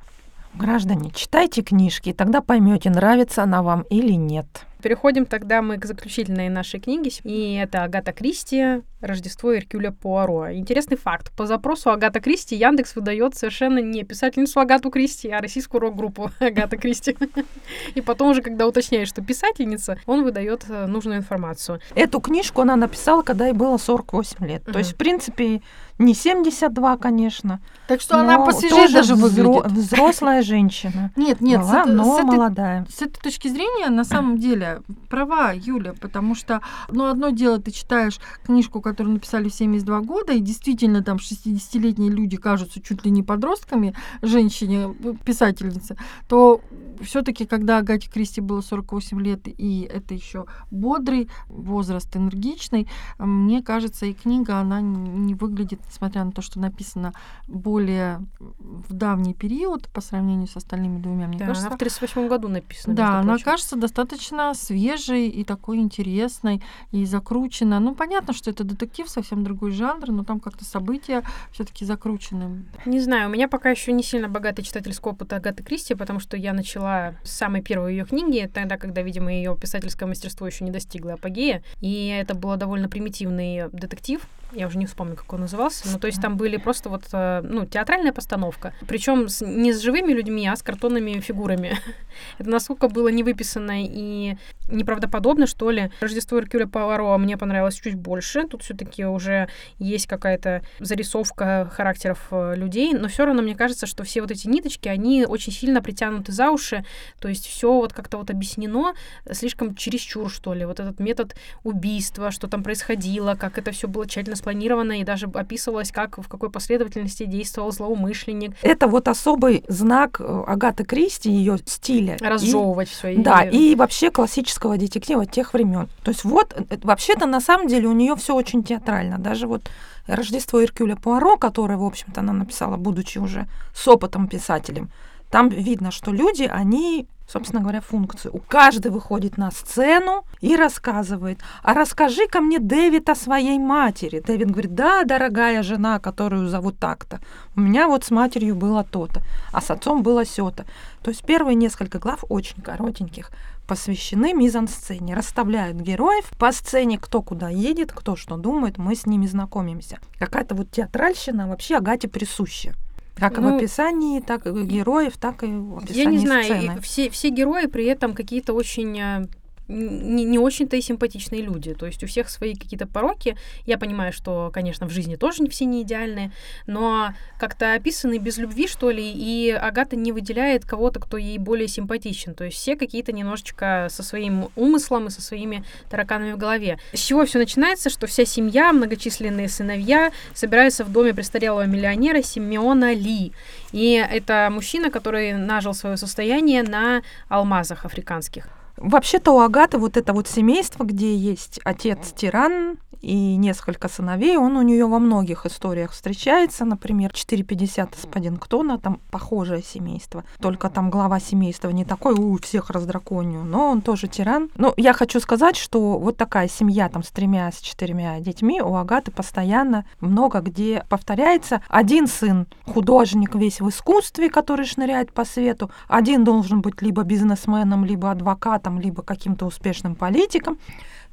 Граждане, 0.55 1.11
читайте 1.14 1.62
книжки, 1.62 2.12
тогда 2.12 2.40
поймете, 2.40 2.90
нравится 2.90 3.44
она 3.44 3.62
вам 3.62 3.83
или 3.83 4.12
нет. 4.12 4.66
Переходим 4.83 5.27
тогда 5.27 5.62
мы 5.62 5.79
к 5.79 5.85
заключительной 5.85 6.49
нашей 6.49 6.81
книге. 6.81 7.11
И 7.25 7.55
это 7.55 7.85
Агата 7.85 8.12
Кристи 8.12 8.83
«Рождество 9.01 9.57
Эркюля 9.57 9.90
Пуаро». 9.90 10.53
Интересный 10.53 10.97
факт. 10.97 11.33
По 11.37 11.47
запросу 11.47 11.91
Агата 11.91 12.20
Кристи 12.20 12.55
Яндекс 12.55 12.95
выдает 12.97 13.35
совершенно 13.35 13.78
не 13.78 14.05
писательницу 14.05 14.61
Агату 14.61 14.91
Кристи, 14.91 15.28
а 15.31 15.41
российскую 15.41 15.81
рок-группу 15.81 16.31
Агата 16.41 16.76
Кристи. 16.76 17.16
И 17.95 18.01
потом 18.01 18.31
уже, 18.31 18.43
когда 18.43 18.66
уточняешь, 18.66 19.09
что 19.09 19.22
писательница, 19.22 19.99
он 20.07 20.24
выдает 20.24 20.64
э, 20.68 20.87
нужную 20.87 21.18
информацию. 21.18 21.81
Эту 21.95 22.20
книжку 22.20 22.61
она 22.61 22.76
написала, 22.76 23.22
когда 23.22 23.47
ей 23.47 23.55
было 23.55 23.76
48 23.76 24.47
лет. 24.47 24.64
То 24.64 24.78
есть, 24.78 24.93
в 24.93 24.97
принципе, 24.97 25.62
не 26.01 26.14
72, 26.14 26.97
конечно. 26.97 27.61
Так 27.87 28.01
что 28.01 28.18
она 28.18 28.45
посвежее 28.45 28.89
даже. 28.89 29.14
Взрослая 29.14 30.43
женщина. 30.43 31.11
Нет, 31.16 31.41
нет, 31.41 31.61
Была, 31.61 31.85
но 31.85 32.16
с 32.16 32.18
этой, 32.20 32.24
молодая. 32.24 32.87
С 32.89 33.03
этой 33.03 33.20
точки 33.20 33.49
зрения, 33.49 33.91
на 33.91 34.05
самом 34.05 34.39
деле, 34.39 34.70
права 35.09 35.53
Юля, 35.53 35.95
потому 36.01 36.35
что, 36.35 36.61
ну, 36.89 37.07
одно 37.07 37.31
дело, 37.31 37.59
ты 37.59 37.71
читаешь 37.71 38.18
книжку, 38.45 38.81
которую 38.81 39.14
написали 39.14 39.49
в 39.49 39.55
72 39.55 40.01
года, 40.01 40.33
и 40.33 40.41
действительно 40.41 41.03
там 41.03 41.16
60-летние 41.16 42.11
люди 42.11 42.37
кажутся 42.37 42.81
чуть 42.81 43.05
ли 43.05 43.11
не 43.11 43.23
подростками, 43.23 43.95
женщине, 44.23 44.95
писательнице, 45.25 45.97
то 46.29 46.61
все-таки, 47.03 47.47
когда 47.47 47.79
Агате 47.79 48.11
Кристи 48.11 48.41
было 48.41 48.61
48 48.61 49.21
лет, 49.21 49.41
и 49.47 49.89
это 49.91 50.14
еще 50.14 50.47
бодрый 50.71 51.31
возраст, 51.49 52.14
энергичный, 52.16 52.89
мне 53.18 53.62
кажется, 53.62 54.07
и 54.07 54.12
книга, 54.12 54.59
она 54.59 54.81
не 54.81 55.35
выглядит, 55.35 55.81
несмотря 55.87 56.25
на 56.25 56.33
то, 56.33 56.43
что 56.43 56.61
написано 56.61 57.12
более 57.49 58.21
в 58.59 58.93
давний 58.93 59.35
период 59.35 59.89
по 59.89 60.01
сравнению 60.01 60.47
с 60.47 60.57
остальными 60.57 61.01
двумя, 61.01 61.27
мне 61.27 61.39
да, 61.39 61.47
кажется... 61.47 61.66
она 61.68 61.77
в 61.77 61.79
38 61.79 62.29
году 62.29 62.49
написана. 62.49 62.95
Да, 62.95 63.21
она 63.21 63.39
кажется 63.39 63.77
достаточно 63.77 64.53
свежей 64.61 65.29
и 65.29 65.45
такой 65.45 65.79
интересной, 65.79 66.63
и 66.93 67.05
закручена. 67.05 67.81
Ну, 67.81 67.95
понятно, 67.95 68.33
что 68.33 68.51
это 68.51 68.65
детектив, 68.65 69.09
совсем 69.09 69.45
другой 69.45 69.73
жанр, 69.73 70.11
но 70.11 70.25
там 70.25 70.41
как-то 70.41 70.65
события 70.65 71.23
все 71.53 71.65
таки 71.65 71.85
закручены. 71.85 72.65
Не 72.87 73.01
знаю, 73.01 73.29
у 73.29 73.33
меня 73.33 73.49
пока 73.49 73.71
еще 73.71 73.93
не 73.93 74.03
сильно 74.03 74.29
богатый 74.29 74.63
читательский 74.63 75.09
опыт 75.09 75.33
Агаты 75.33 75.63
Кристи, 75.63 75.95
потому 75.95 76.21
что 76.21 76.37
я 76.37 76.53
начала 76.53 77.15
с 77.25 77.33
самой 77.33 77.63
первой 77.63 77.93
ее 77.93 78.05
книги, 78.05 78.51
тогда, 78.53 78.77
когда, 78.77 79.03
видимо, 79.03 79.33
ее 79.33 79.57
писательское 79.61 80.09
мастерство 80.09 80.47
еще 80.47 80.65
не 80.65 80.71
достигло 80.71 81.15
апогея, 81.15 81.63
и 81.81 82.07
это 82.07 82.35
было 82.35 82.57
довольно 82.57 82.89
примитивный 82.89 83.69
детектив, 83.73 84.21
я 84.53 84.66
уже 84.66 84.78
не 84.78 84.86
вспомню, 84.86 85.16
как 85.16 85.32
он 85.32 85.40
назывался, 85.40 85.88
ну, 85.90 85.98
то 85.98 86.07
есть 86.07 86.20
там 86.20 86.36
были 86.36 86.57
просто 86.57 86.88
вот, 86.88 87.05
э, 87.12 87.40
ну, 87.42 87.66
театральная 87.66 88.12
постановка, 88.12 88.74
причем 88.86 89.26
не 89.40 89.72
с 89.72 89.80
живыми 89.80 90.12
людьми, 90.12 90.48
а 90.48 90.57
с 90.57 90.62
картонными 90.62 91.20
фигурами. 91.20 91.76
Это 92.38 92.51
насколько 92.51 92.88
было 92.88 93.09
невыписано 93.09 93.84
и 93.84 94.36
неправдоподобно, 94.70 95.46
что 95.46 95.70
ли. 95.70 95.90
Рождество 96.01 96.38
Эркюля 96.38 96.66
Пуаро 96.66 97.16
мне 97.18 97.36
понравилось 97.36 97.74
чуть 97.74 97.96
больше. 97.96 98.46
Тут 98.46 98.62
все-таки 98.62 99.05
уже 99.05 99.48
есть 99.78 100.07
какая-то 100.07 100.62
зарисовка 100.78 101.70
характеров 101.72 102.28
э, 102.30 102.55
людей, 102.57 102.92
но 102.92 103.09
все 103.09 103.24
равно 103.24 103.42
мне 103.42 103.55
кажется, 103.55 103.86
что 103.86 104.05
все 104.05 104.20
вот 104.20 104.30
эти 104.30 104.46
ниточки, 104.46 104.88
они 104.88 105.24
очень 105.26 105.53
сильно 105.53 105.82
притянуты 105.82 106.32
за 106.32 106.51
уши, 106.51 106.84
то 107.20 107.28
есть 107.28 107.46
все 107.46 107.72
вот 107.72 107.92
как-то 107.92 108.18
вот 108.18 108.30
объяснено 108.30 108.94
слишком 109.30 109.74
чересчур, 109.74 110.30
что 110.30 110.55
ли. 110.55 110.64
Вот 110.64 110.80
этот 110.80 111.01
метод 111.01 111.34
убийства, 111.64 112.30
что 112.30 112.48
там 112.48 112.62
происходило, 112.62 113.34
как 113.34 113.59
это 113.59 113.70
все 113.72 113.88
было 113.88 114.07
тщательно 114.07 114.36
спланировано 114.41 115.01
и 115.01 115.05
даже 115.05 115.26
описывалось, 115.26 115.93
как 115.93 116.18
в 116.18 116.28
какой 116.28 116.51
последовательности 116.51 117.24
действовал 117.24 117.72
злоумышленник. 117.72 118.53
Это 118.62 118.88
вот 118.88 119.09
особый 119.09 119.64
знак 119.68 120.20
э, 120.20 120.45
Агаты 120.47 120.84
Кристи, 120.84 121.30
ее 121.30 121.59
стиля. 121.64 122.16
Разжевывать 122.20 122.88
все. 122.88 123.16
Да, 123.16 123.45
и 123.45 123.74
вообще 123.74 124.11
классического 124.11 124.76
детектива 124.76 125.26
тех 125.26 125.55
времен. 125.55 125.88
То 126.03 126.11
есть 126.11 126.24
вот, 126.24 126.55
э, 126.55 126.78
вообще-то 126.82 127.26
на 127.26 127.41
самом 127.41 127.68
деле 127.68 127.88
у 127.88 127.93
нее 127.93 128.16
все 128.16 128.34
очень 128.34 128.64
театрально. 128.64 129.18
Даже 129.18 129.47
вот 129.47 129.62
Рождество 130.07 130.62
Иркюля 130.62 130.97
Пуаро, 130.97 131.36
которое, 131.36 131.76
в 131.76 131.84
общем-то, 131.84 132.20
она 132.20 132.32
написала, 132.32 132.76
будучи 132.76 133.18
уже 133.18 133.47
с 133.74 133.86
опытом 133.86 134.26
писателем, 134.28 134.91
там 135.30 135.49
видно, 135.49 135.91
что 135.91 136.12
люди, 136.12 136.43
они 136.43 137.07
собственно 137.31 137.62
говоря, 137.62 137.81
функцию. 137.81 138.35
У 138.35 138.39
каждой 138.39 138.91
выходит 138.91 139.37
на 139.37 139.51
сцену 139.51 140.24
и 140.41 140.57
рассказывает. 140.57 141.41
А 141.62 141.74
расскажи-ка 141.74 142.41
мне, 142.41 142.59
Дэвид, 142.59 143.09
о 143.09 143.14
своей 143.14 143.59
матери. 143.59 144.20
Дэвид 144.20 144.51
говорит, 144.51 144.74
да, 144.74 145.05
дорогая 145.05 145.62
жена, 145.62 145.99
которую 146.01 146.49
зовут 146.49 146.78
так-то. 146.78 147.20
У 147.57 147.61
меня 147.61 147.87
вот 147.87 148.05
с 148.05 148.11
матерью 148.11 148.57
было 148.57 148.85
то-то, 148.85 149.22
а 149.53 149.61
с 149.61 149.70
отцом 149.70 150.03
было 150.03 150.24
сё-то. 150.24 150.64
То 151.03 151.11
есть 151.11 151.24
первые 151.24 151.55
несколько 151.55 151.99
глав 151.99 152.24
очень 152.28 152.61
коротеньких 152.62 153.31
посвящены 153.66 154.35
мизансцене, 154.35 155.14
расставляют 155.14 155.76
героев 155.76 156.28
по 156.41 156.51
сцене, 156.51 156.99
кто 156.99 157.22
куда 157.22 157.49
едет, 157.49 157.93
кто 157.93 158.16
что 158.16 158.37
думает, 158.37 158.78
мы 158.78 158.97
с 158.97 159.07
ними 159.07 159.26
знакомимся. 159.26 160.01
Какая-то 160.18 160.57
вот 160.57 160.72
театральщина 160.72 161.47
вообще 161.47 161.76
Агате 161.76 162.09
присуща. 162.09 162.74
Как 163.21 163.37
ну, 163.37 163.53
в 163.53 163.57
описании, 163.57 164.21
так 164.21 164.47
и 164.47 164.51
героев, 164.51 165.18
так 165.18 165.43
и 165.43 165.47
в 165.47 165.77
описании 165.77 166.05
Я 166.05 166.11
не 166.11 166.18
знаю, 166.18 166.45
сцены. 166.45 166.81
все, 166.81 167.11
все 167.11 167.29
герои 167.29 167.66
при 167.66 167.85
этом 167.85 168.14
какие-то 168.14 168.55
очень 168.55 168.99
э, 168.99 169.27
не, 169.71 170.25
не 170.25 170.39
очень-то 170.39 170.77
и 170.77 170.81
симпатичные 170.81 171.43
люди. 171.43 171.75
То 171.75 171.87
есть 171.87 172.03
у 172.03 172.07
всех 172.07 172.29
свои 172.29 172.55
какие-то 172.55 172.87
пороки. 172.87 173.37
Я 173.66 173.79
понимаю, 173.79 174.12
что, 174.12 174.51
конечно, 174.53 174.87
в 174.87 174.91
жизни 174.91 175.16
тоже 175.16 175.43
не 175.43 175.49
все 175.49 175.64
не 175.64 175.83
идеальные, 175.83 176.33
но 176.66 177.11
как-то 177.39 177.75
описаны 177.75 178.18
без 178.18 178.39
любви, 178.39 178.66
что 178.66 178.91
ли, 178.91 179.12
и 179.14 179.51
Агата 179.51 179.97
не 179.97 180.12
выделяет 180.12 180.64
кого-то, 180.64 181.01
кто 181.01 181.16
ей 181.16 181.39
более 181.39 181.68
симпатичен. 181.68 182.35
То 182.35 182.45
есть 182.45 182.57
все 182.57 182.77
какие-то 182.77 183.12
немножечко 183.12 183.87
со 183.91 184.03
своим 184.03 184.49
умыслом 184.57 185.07
и 185.07 185.11
со 185.11 185.23
своими 185.23 185.64
тараканами 185.89 186.33
в 186.33 186.39
голове. 186.39 186.79
С 186.93 187.01
чего 187.01 187.25
все 187.25 187.39
начинается, 187.39 187.91
что 187.91 188.07
вся 188.07 188.25
семья, 188.25 188.73
многочисленные 188.73 189.49
сыновья 189.49 190.11
собираются 190.35 190.85
в 190.85 190.93
доме 190.93 191.14
престарелого 191.14 191.66
миллионера 191.66 192.23
Симеона 192.23 192.93
Ли. 192.93 193.33
И 193.73 193.93
это 193.93 194.49
мужчина, 194.51 194.91
который 194.91 195.35
нажил 195.35 195.75
свое 195.75 195.97
состояние 195.97 196.62
на 196.62 197.03
алмазах 197.29 197.85
африканских. 197.85 198.49
Вообще-то 198.77 199.33
у 199.33 199.41
Агаты 199.41 199.79
вот 199.79 199.97
это 199.97 200.12
вот 200.12 200.29
семейство, 200.29 200.85
где 200.85 201.14
есть 201.14 201.61
отец 201.64 202.12
тиран, 202.14 202.79
и 203.01 203.37
несколько 203.37 203.89
сыновей. 203.89 204.37
Он 204.37 204.57
у 204.57 204.62
нее 204.62 204.87
во 204.87 204.99
многих 204.99 205.47
историях 205.47 205.93
встречается. 205.93 206.64
Например, 206.64 207.12
450 207.12 207.91
господин 207.91 208.37
Ктона, 208.37 208.79
там 208.79 209.01
похожее 209.11 209.62
семейство. 209.62 210.25
Только 210.41 210.68
там 210.68 210.91
глава 210.91 211.21
семейства 211.21 211.71
не 211.71 211.85
такой, 211.85 212.14
у 212.14 212.39
всех 212.39 212.71
раздраконию, 212.71 213.43
но 213.43 213.71
он 213.71 213.81
тоже 213.81 214.09
тиран. 214.09 214.51
Ну, 214.57 214.75
я 214.77 214.93
хочу 214.93 215.21
сказать, 215.21 215.57
что 215.57 215.99
вот 215.99 216.16
такая 216.16 216.49
семья 216.49 216.89
там 216.89 217.03
с 217.03 217.09
тремя, 217.09 217.51
с 217.51 217.61
четырьмя 217.61 218.21
детьми 218.21 218.61
у 218.61 218.75
Агаты 218.75 219.11
постоянно 219.11 219.87
много 220.01 220.41
где 220.41 220.85
повторяется. 220.89 221.62
Один 221.68 222.07
сын 222.07 222.47
художник 222.66 223.35
весь 223.35 223.61
в 223.61 223.68
искусстве, 223.68 224.29
который 224.29 224.66
шныряет 224.66 225.12
по 225.12 225.25
свету. 225.25 225.71
Один 225.89 226.25
должен 226.25 226.61
быть 226.61 226.83
либо 226.83 227.03
бизнесменом, 227.03 227.85
либо 227.85 228.11
адвокатом, 228.11 228.60
либо 228.81 229.03
каким-то 229.03 229.47
успешным 229.47 229.95
политиком. 229.95 230.59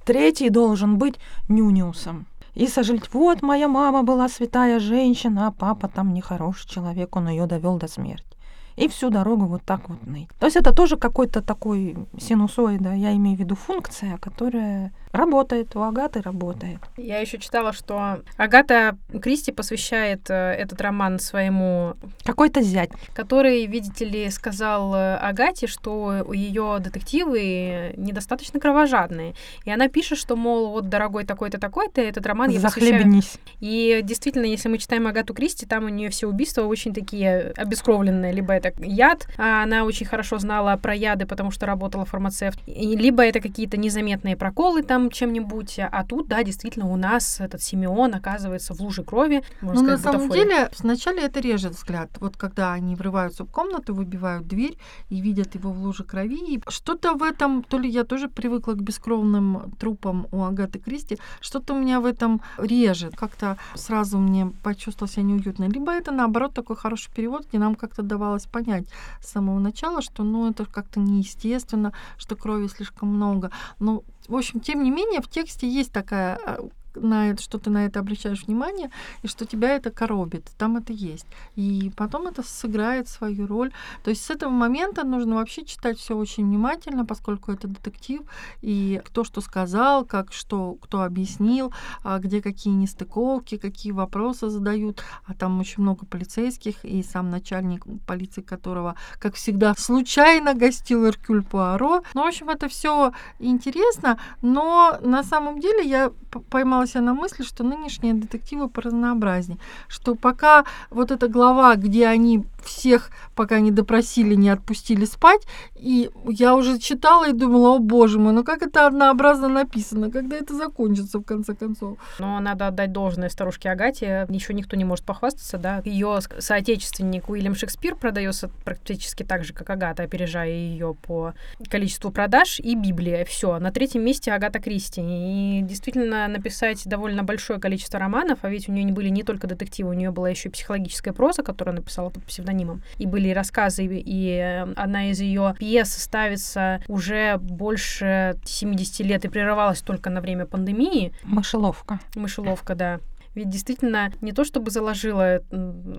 Третий 0.06 0.50
должен 0.50 0.98
быть 0.98 1.20
нюниусом. 1.50 2.26
И 2.56 2.68
сожалеть, 2.68 3.14
вот 3.14 3.44
моя 3.44 3.68
мама 3.68 4.04
была 4.04 4.28
святая 4.30 4.80
женщина, 4.80 5.48
а 5.48 5.52
папа 5.52 5.88
там 5.88 6.14
нехороший 6.14 6.68
человек, 6.68 7.16
он 7.16 7.30
ее 7.30 7.46
довел 7.46 7.78
до 7.78 7.88
смерти. 7.88 8.38
и 8.78 8.88
всю 8.88 9.10
дорогу 9.10 9.46
вот 9.46 9.64
так 9.64 9.90
вот 9.90 10.06
ныть. 10.06 10.30
То 10.40 10.46
есть 10.46 10.56
это 10.56 10.72
тоже 10.72 10.98
какой-то 10.98 11.42
такой 11.42 11.98
синусоида, 12.20 12.94
я 12.94 13.16
имею 13.16 13.36
в 13.36 13.40
виду 13.40 13.56
функция, 13.56 14.18
которая 14.18 14.94
работает, 15.12 15.76
у 15.76 15.82
Агаты 15.82 16.22
работает. 16.22 16.80
Я 16.98 17.20
еще 17.20 17.38
читала, 17.38 17.74
что 17.74 18.22
Агата 18.38 18.98
Кристи 19.22 19.52
посвящает 19.52 20.30
э, 20.30 20.34
этот 20.34 20.82
роман 20.82 21.20
своему... 21.20 21.96
Какой-то 22.24 22.62
зять. 22.62 22.90
Который, 23.14 23.66
видите 23.66 24.06
ли, 24.06 24.30
сказал 24.30 24.94
э, 24.96 25.16
Агате, 25.16 25.68
что 25.68 26.26
ее 26.34 26.78
детективы 26.80 27.94
недостаточно 27.98 28.60
кровожадные. 28.60 29.34
И 29.66 29.72
она 29.72 29.88
пишет, 29.88 30.18
что, 30.18 30.36
мол, 30.36 30.72
вот, 30.72 30.90
дорогой 30.90 31.26
такой-то, 31.26 31.60
такой-то, 31.60 32.02
этот 32.02 32.26
роман 32.26 32.50
я 32.50 32.60
посвящаю... 32.60 33.22
И 33.60 34.02
действительно, 34.04 34.46
если 34.46 34.70
мы 34.70 34.78
читаем 34.78 35.08
Агату 35.08 35.34
Кристи, 35.34 35.66
там 35.66 35.86
у 35.86 35.90
нее 35.90 36.10
все 36.10 36.28
убийства 36.28 36.64
очень 36.64 36.94
такие 36.94 37.54
обескровленные. 37.56 38.34
Либо 38.34 38.54
это 38.54 38.74
яд, 38.84 39.28
а 39.38 39.64
она 39.64 39.84
очень 39.84 40.06
хорошо 40.06 40.38
знала 40.38 40.76
про 40.78 40.94
яды, 40.94 41.26
потому 41.26 41.52
что 41.52 41.66
работала 41.66 42.06
фармацевт, 42.06 42.60
либо 42.68 43.24
это 43.24 43.40
какие-то 43.40 43.78
незаметные 43.78 44.36
проколы 44.36 44.84
там 44.84 44.97
чем-нибудь. 45.10 45.80
А 45.80 46.04
тут, 46.04 46.28
да, 46.28 46.44
действительно, 46.44 46.88
у 46.92 46.96
нас 46.96 47.40
этот 47.40 47.62
Симеон 47.62 48.16
оказывается 48.16 48.74
в 48.74 48.82
луже 48.82 49.04
крови. 49.04 49.44
Можно 49.62 49.82
ну, 49.82 49.90
на 49.90 49.98
самом 49.98 50.30
деле, 50.30 50.70
вначале 50.80 51.22
это 51.24 51.40
режет 51.40 51.74
взгляд. 51.74 52.10
Вот 52.20 52.38
когда 52.38 52.74
они 52.74 52.96
врываются 52.96 53.44
в 53.44 53.52
комнату, 53.52 53.94
выбивают 53.94 54.48
дверь 54.48 54.78
и 55.10 55.22
видят 55.22 55.56
его 55.56 55.72
в 55.72 55.80
луже 55.80 56.04
крови. 56.04 56.56
И 56.56 56.62
что-то 56.68 57.14
в 57.14 57.24
этом, 57.24 57.64
то 57.64 57.78
ли 57.78 57.90
я 57.90 58.04
тоже 58.04 58.28
привыкла 58.28 58.74
к 58.74 58.82
бескровным 58.82 59.72
трупам 59.80 60.28
у 60.32 60.44
Агаты 60.44 60.80
Кристи, 60.80 61.18
что-то 61.42 61.74
у 61.74 61.80
меня 61.80 62.00
в 62.00 62.06
этом 62.06 62.42
режет. 62.58 63.16
Как-то 63.16 63.58
сразу 63.76 64.18
мне 64.18 64.52
почувствовала 64.64 65.12
себя 65.12 65.24
неуютно. 65.24 65.66
Либо 65.66 65.92
это, 65.92 66.12
наоборот, 66.12 66.54
такой 66.54 66.76
хороший 66.76 67.12
перевод, 67.14 67.48
где 67.48 67.60
нам 67.60 67.76
как-то 67.76 68.02
давалось 68.04 68.46
понять 68.46 68.88
с 69.22 69.32
самого 69.32 69.60
начала, 69.60 70.02
что 70.02 70.24
ну 70.24 70.50
это 70.50 70.66
как-то 70.66 71.00
неестественно, 71.00 71.94
что 72.18 72.36
крови 72.36 72.68
слишком 72.68 73.10
много. 73.10 73.52
Но 73.80 74.04
в 74.28 74.36
общем, 74.36 74.60
тем 74.60 74.84
не 74.84 74.87
менее, 74.92 75.22
в 75.22 75.28
тексте 75.28 75.68
есть 75.68 75.92
такая 75.92 76.38
а, 76.46 76.68
на 77.02 77.30
это, 77.32 77.42
что 77.42 77.58
ты 77.58 77.70
на 77.70 77.86
это 77.86 78.00
обращаешь 78.00 78.46
внимание, 78.46 78.90
и 79.24 79.28
что 79.28 79.46
тебя 79.46 79.76
это 79.76 79.92
коробит. 79.92 80.46
Там 80.58 80.78
это 80.78 80.94
есть. 80.94 81.26
И 81.56 81.92
потом 81.96 82.28
это 82.28 82.44
сыграет 82.44 83.08
свою 83.08 83.48
роль. 83.48 83.72
То 84.04 84.10
есть 84.10 84.26
с 84.26 84.30
этого 84.30 84.50
момента 84.50 85.04
нужно 85.04 85.36
вообще 85.36 85.66
читать 85.66 85.98
все 85.98 86.16
очень 86.16 86.46
внимательно, 86.46 87.06
поскольку 87.06 87.52
это 87.52 87.68
детектив, 87.68 88.22
и 88.62 89.02
кто 89.06 89.24
что 89.24 89.42
сказал, 89.42 90.06
как 90.06 90.34
что, 90.34 90.76
кто 90.82 91.02
объяснил, 91.02 91.74
а 92.04 92.20
где 92.20 92.42
какие 92.42 92.74
нестыковки, 92.74 93.58
какие 93.58 93.92
вопросы 93.92 94.50
задают. 94.50 95.04
А 95.26 95.34
там 95.34 95.60
очень 95.60 95.84
много 95.84 96.06
полицейских, 96.06 96.84
и 96.84 97.04
сам 97.04 97.30
начальник 97.30 97.86
полиции, 98.06 98.42
которого, 98.42 98.96
как 99.20 99.36
всегда, 99.36 99.74
случайно 99.76 100.54
гостил 100.54 101.06
Эркюль 101.06 101.44
Пуаро. 101.44 102.04
Ну, 102.14 102.24
в 102.24 102.28
общем, 102.28 102.50
это 102.50 102.68
все 102.68 103.12
интересно, 103.40 104.20
но 104.42 104.98
на 105.02 105.24
самом 105.24 105.60
деле 105.60 105.88
я 105.88 106.12
поймала 106.50 106.87
себя 106.88 107.02
на 107.02 107.14
мысли, 107.14 107.44
что 107.44 107.64
нынешние 107.64 108.14
детективы 108.14 108.70
поразнообразнее. 108.70 109.60
Что 109.88 110.16
пока 110.16 110.66
вот 110.90 111.12
эта 111.12 111.28
глава, 111.28 111.76
где 111.76 112.08
они 112.08 112.44
всех, 112.68 113.10
пока 113.36 113.60
не 113.60 113.72
допросили, 113.72 114.36
не 114.36 114.50
отпустили 114.50 115.06
спать, 115.06 115.42
и 115.76 116.10
я 116.28 116.56
уже 116.56 116.80
читала 116.80 117.30
и 117.30 117.34
думала, 117.34 117.76
о 117.76 117.80
боже 117.80 118.20
мой, 118.20 118.34
ну 118.34 118.44
как 118.44 118.62
это 118.62 118.88
однообразно 118.88 119.48
написано, 119.48 120.12
когда 120.12 120.38
это 120.38 120.56
закончится 120.56 121.20
в 121.20 121.24
конце 121.24 121.56
концов. 121.56 121.98
Но 122.20 122.40
надо 122.40 122.68
отдать 122.68 122.92
должное 122.92 123.30
старушке 123.30 123.70
Агате, 123.70 124.26
еще 124.30 124.54
никто 124.54 124.76
не 124.76 124.86
может 124.86 125.06
похвастаться, 125.06 125.58
да. 125.58 125.82
Ее 125.86 126.20
соотечественник 126.38 127.30
Уильям 127.30 127.56
Шекспир 127.56 127.96
продается 127.96 128.50
практически 128.66 129.24
так 129.24 129.44
же, 129.44 129.54
как 129.54 129.70
Агата, 129.70 130.04
опережая 130.04 130.50
ее 130.50 130.94
по 130.94 131.34
количеству 131.70 132.12
продаж, 132.12 132.60
и 132.60 132.76
Библия, 132.76 133.26
все. 133.26 133.60
На 133.60 133.72
третьем 133.72 134.04
месте 134.04 134.32
Агата 134.32 134.60
Кристи. 134.60 135.02
И 135.02 135.62
действительно 135.62 136.28
написать 136.28 136.86
довольно 136.86 137.24
большое 137.24 137.60
количество 137.60 138.00
романов, 138.00 138.40
а 138.42 138.50
ведь 138.50 138.70
у 138.70 138.72
нее 138.72 138.84
не 138.84 138.92
были 138.92 139.10
не 139.10 139.24
только 139.24 139.48
детективы, 139.48 139.92
у 139.92 139.94
нее 139.94 140.12
была 140.12 140.30
еще 140.30 140.50
и 140.50 140.52
психологическая 140.52 141.14
проза, 141.14 141.44
которую 141.44 141.76
написала 141.76 142.10
под 142.10 142.24
псевдонимом. 142.24 142.57
И 142.98 143.06
были 143.06 143.30
рассказы, 143.32 143.86
и 143.86 144.30
э, 144.30 144.74
одна 144.76 145.10
из 145.10 145.20
ее 145.20 145.56
пьес 145.58 145.92
ставится 145.92 146.82
уже 146.88 147.38
больше 147.38 148.40
70 148.46 149.00
лет 149.06 149.26
и 149.26 149.28
прерывалась 149.28 149.82
только 149.82 150.10
на 150.10 150.22
время 150.22 150.46
пандемии. 150.46 151.14
Мышеловка. 151.24 152.00
Мышеловка, 152.16 152.76
да. 152.76 153.00
Ведь 153.38 153.50
действительно 153.50 154.12
не 154.22 154.32
то 154.32 154.44
чтобы 154.44 154.72
заложила 154.72 155.42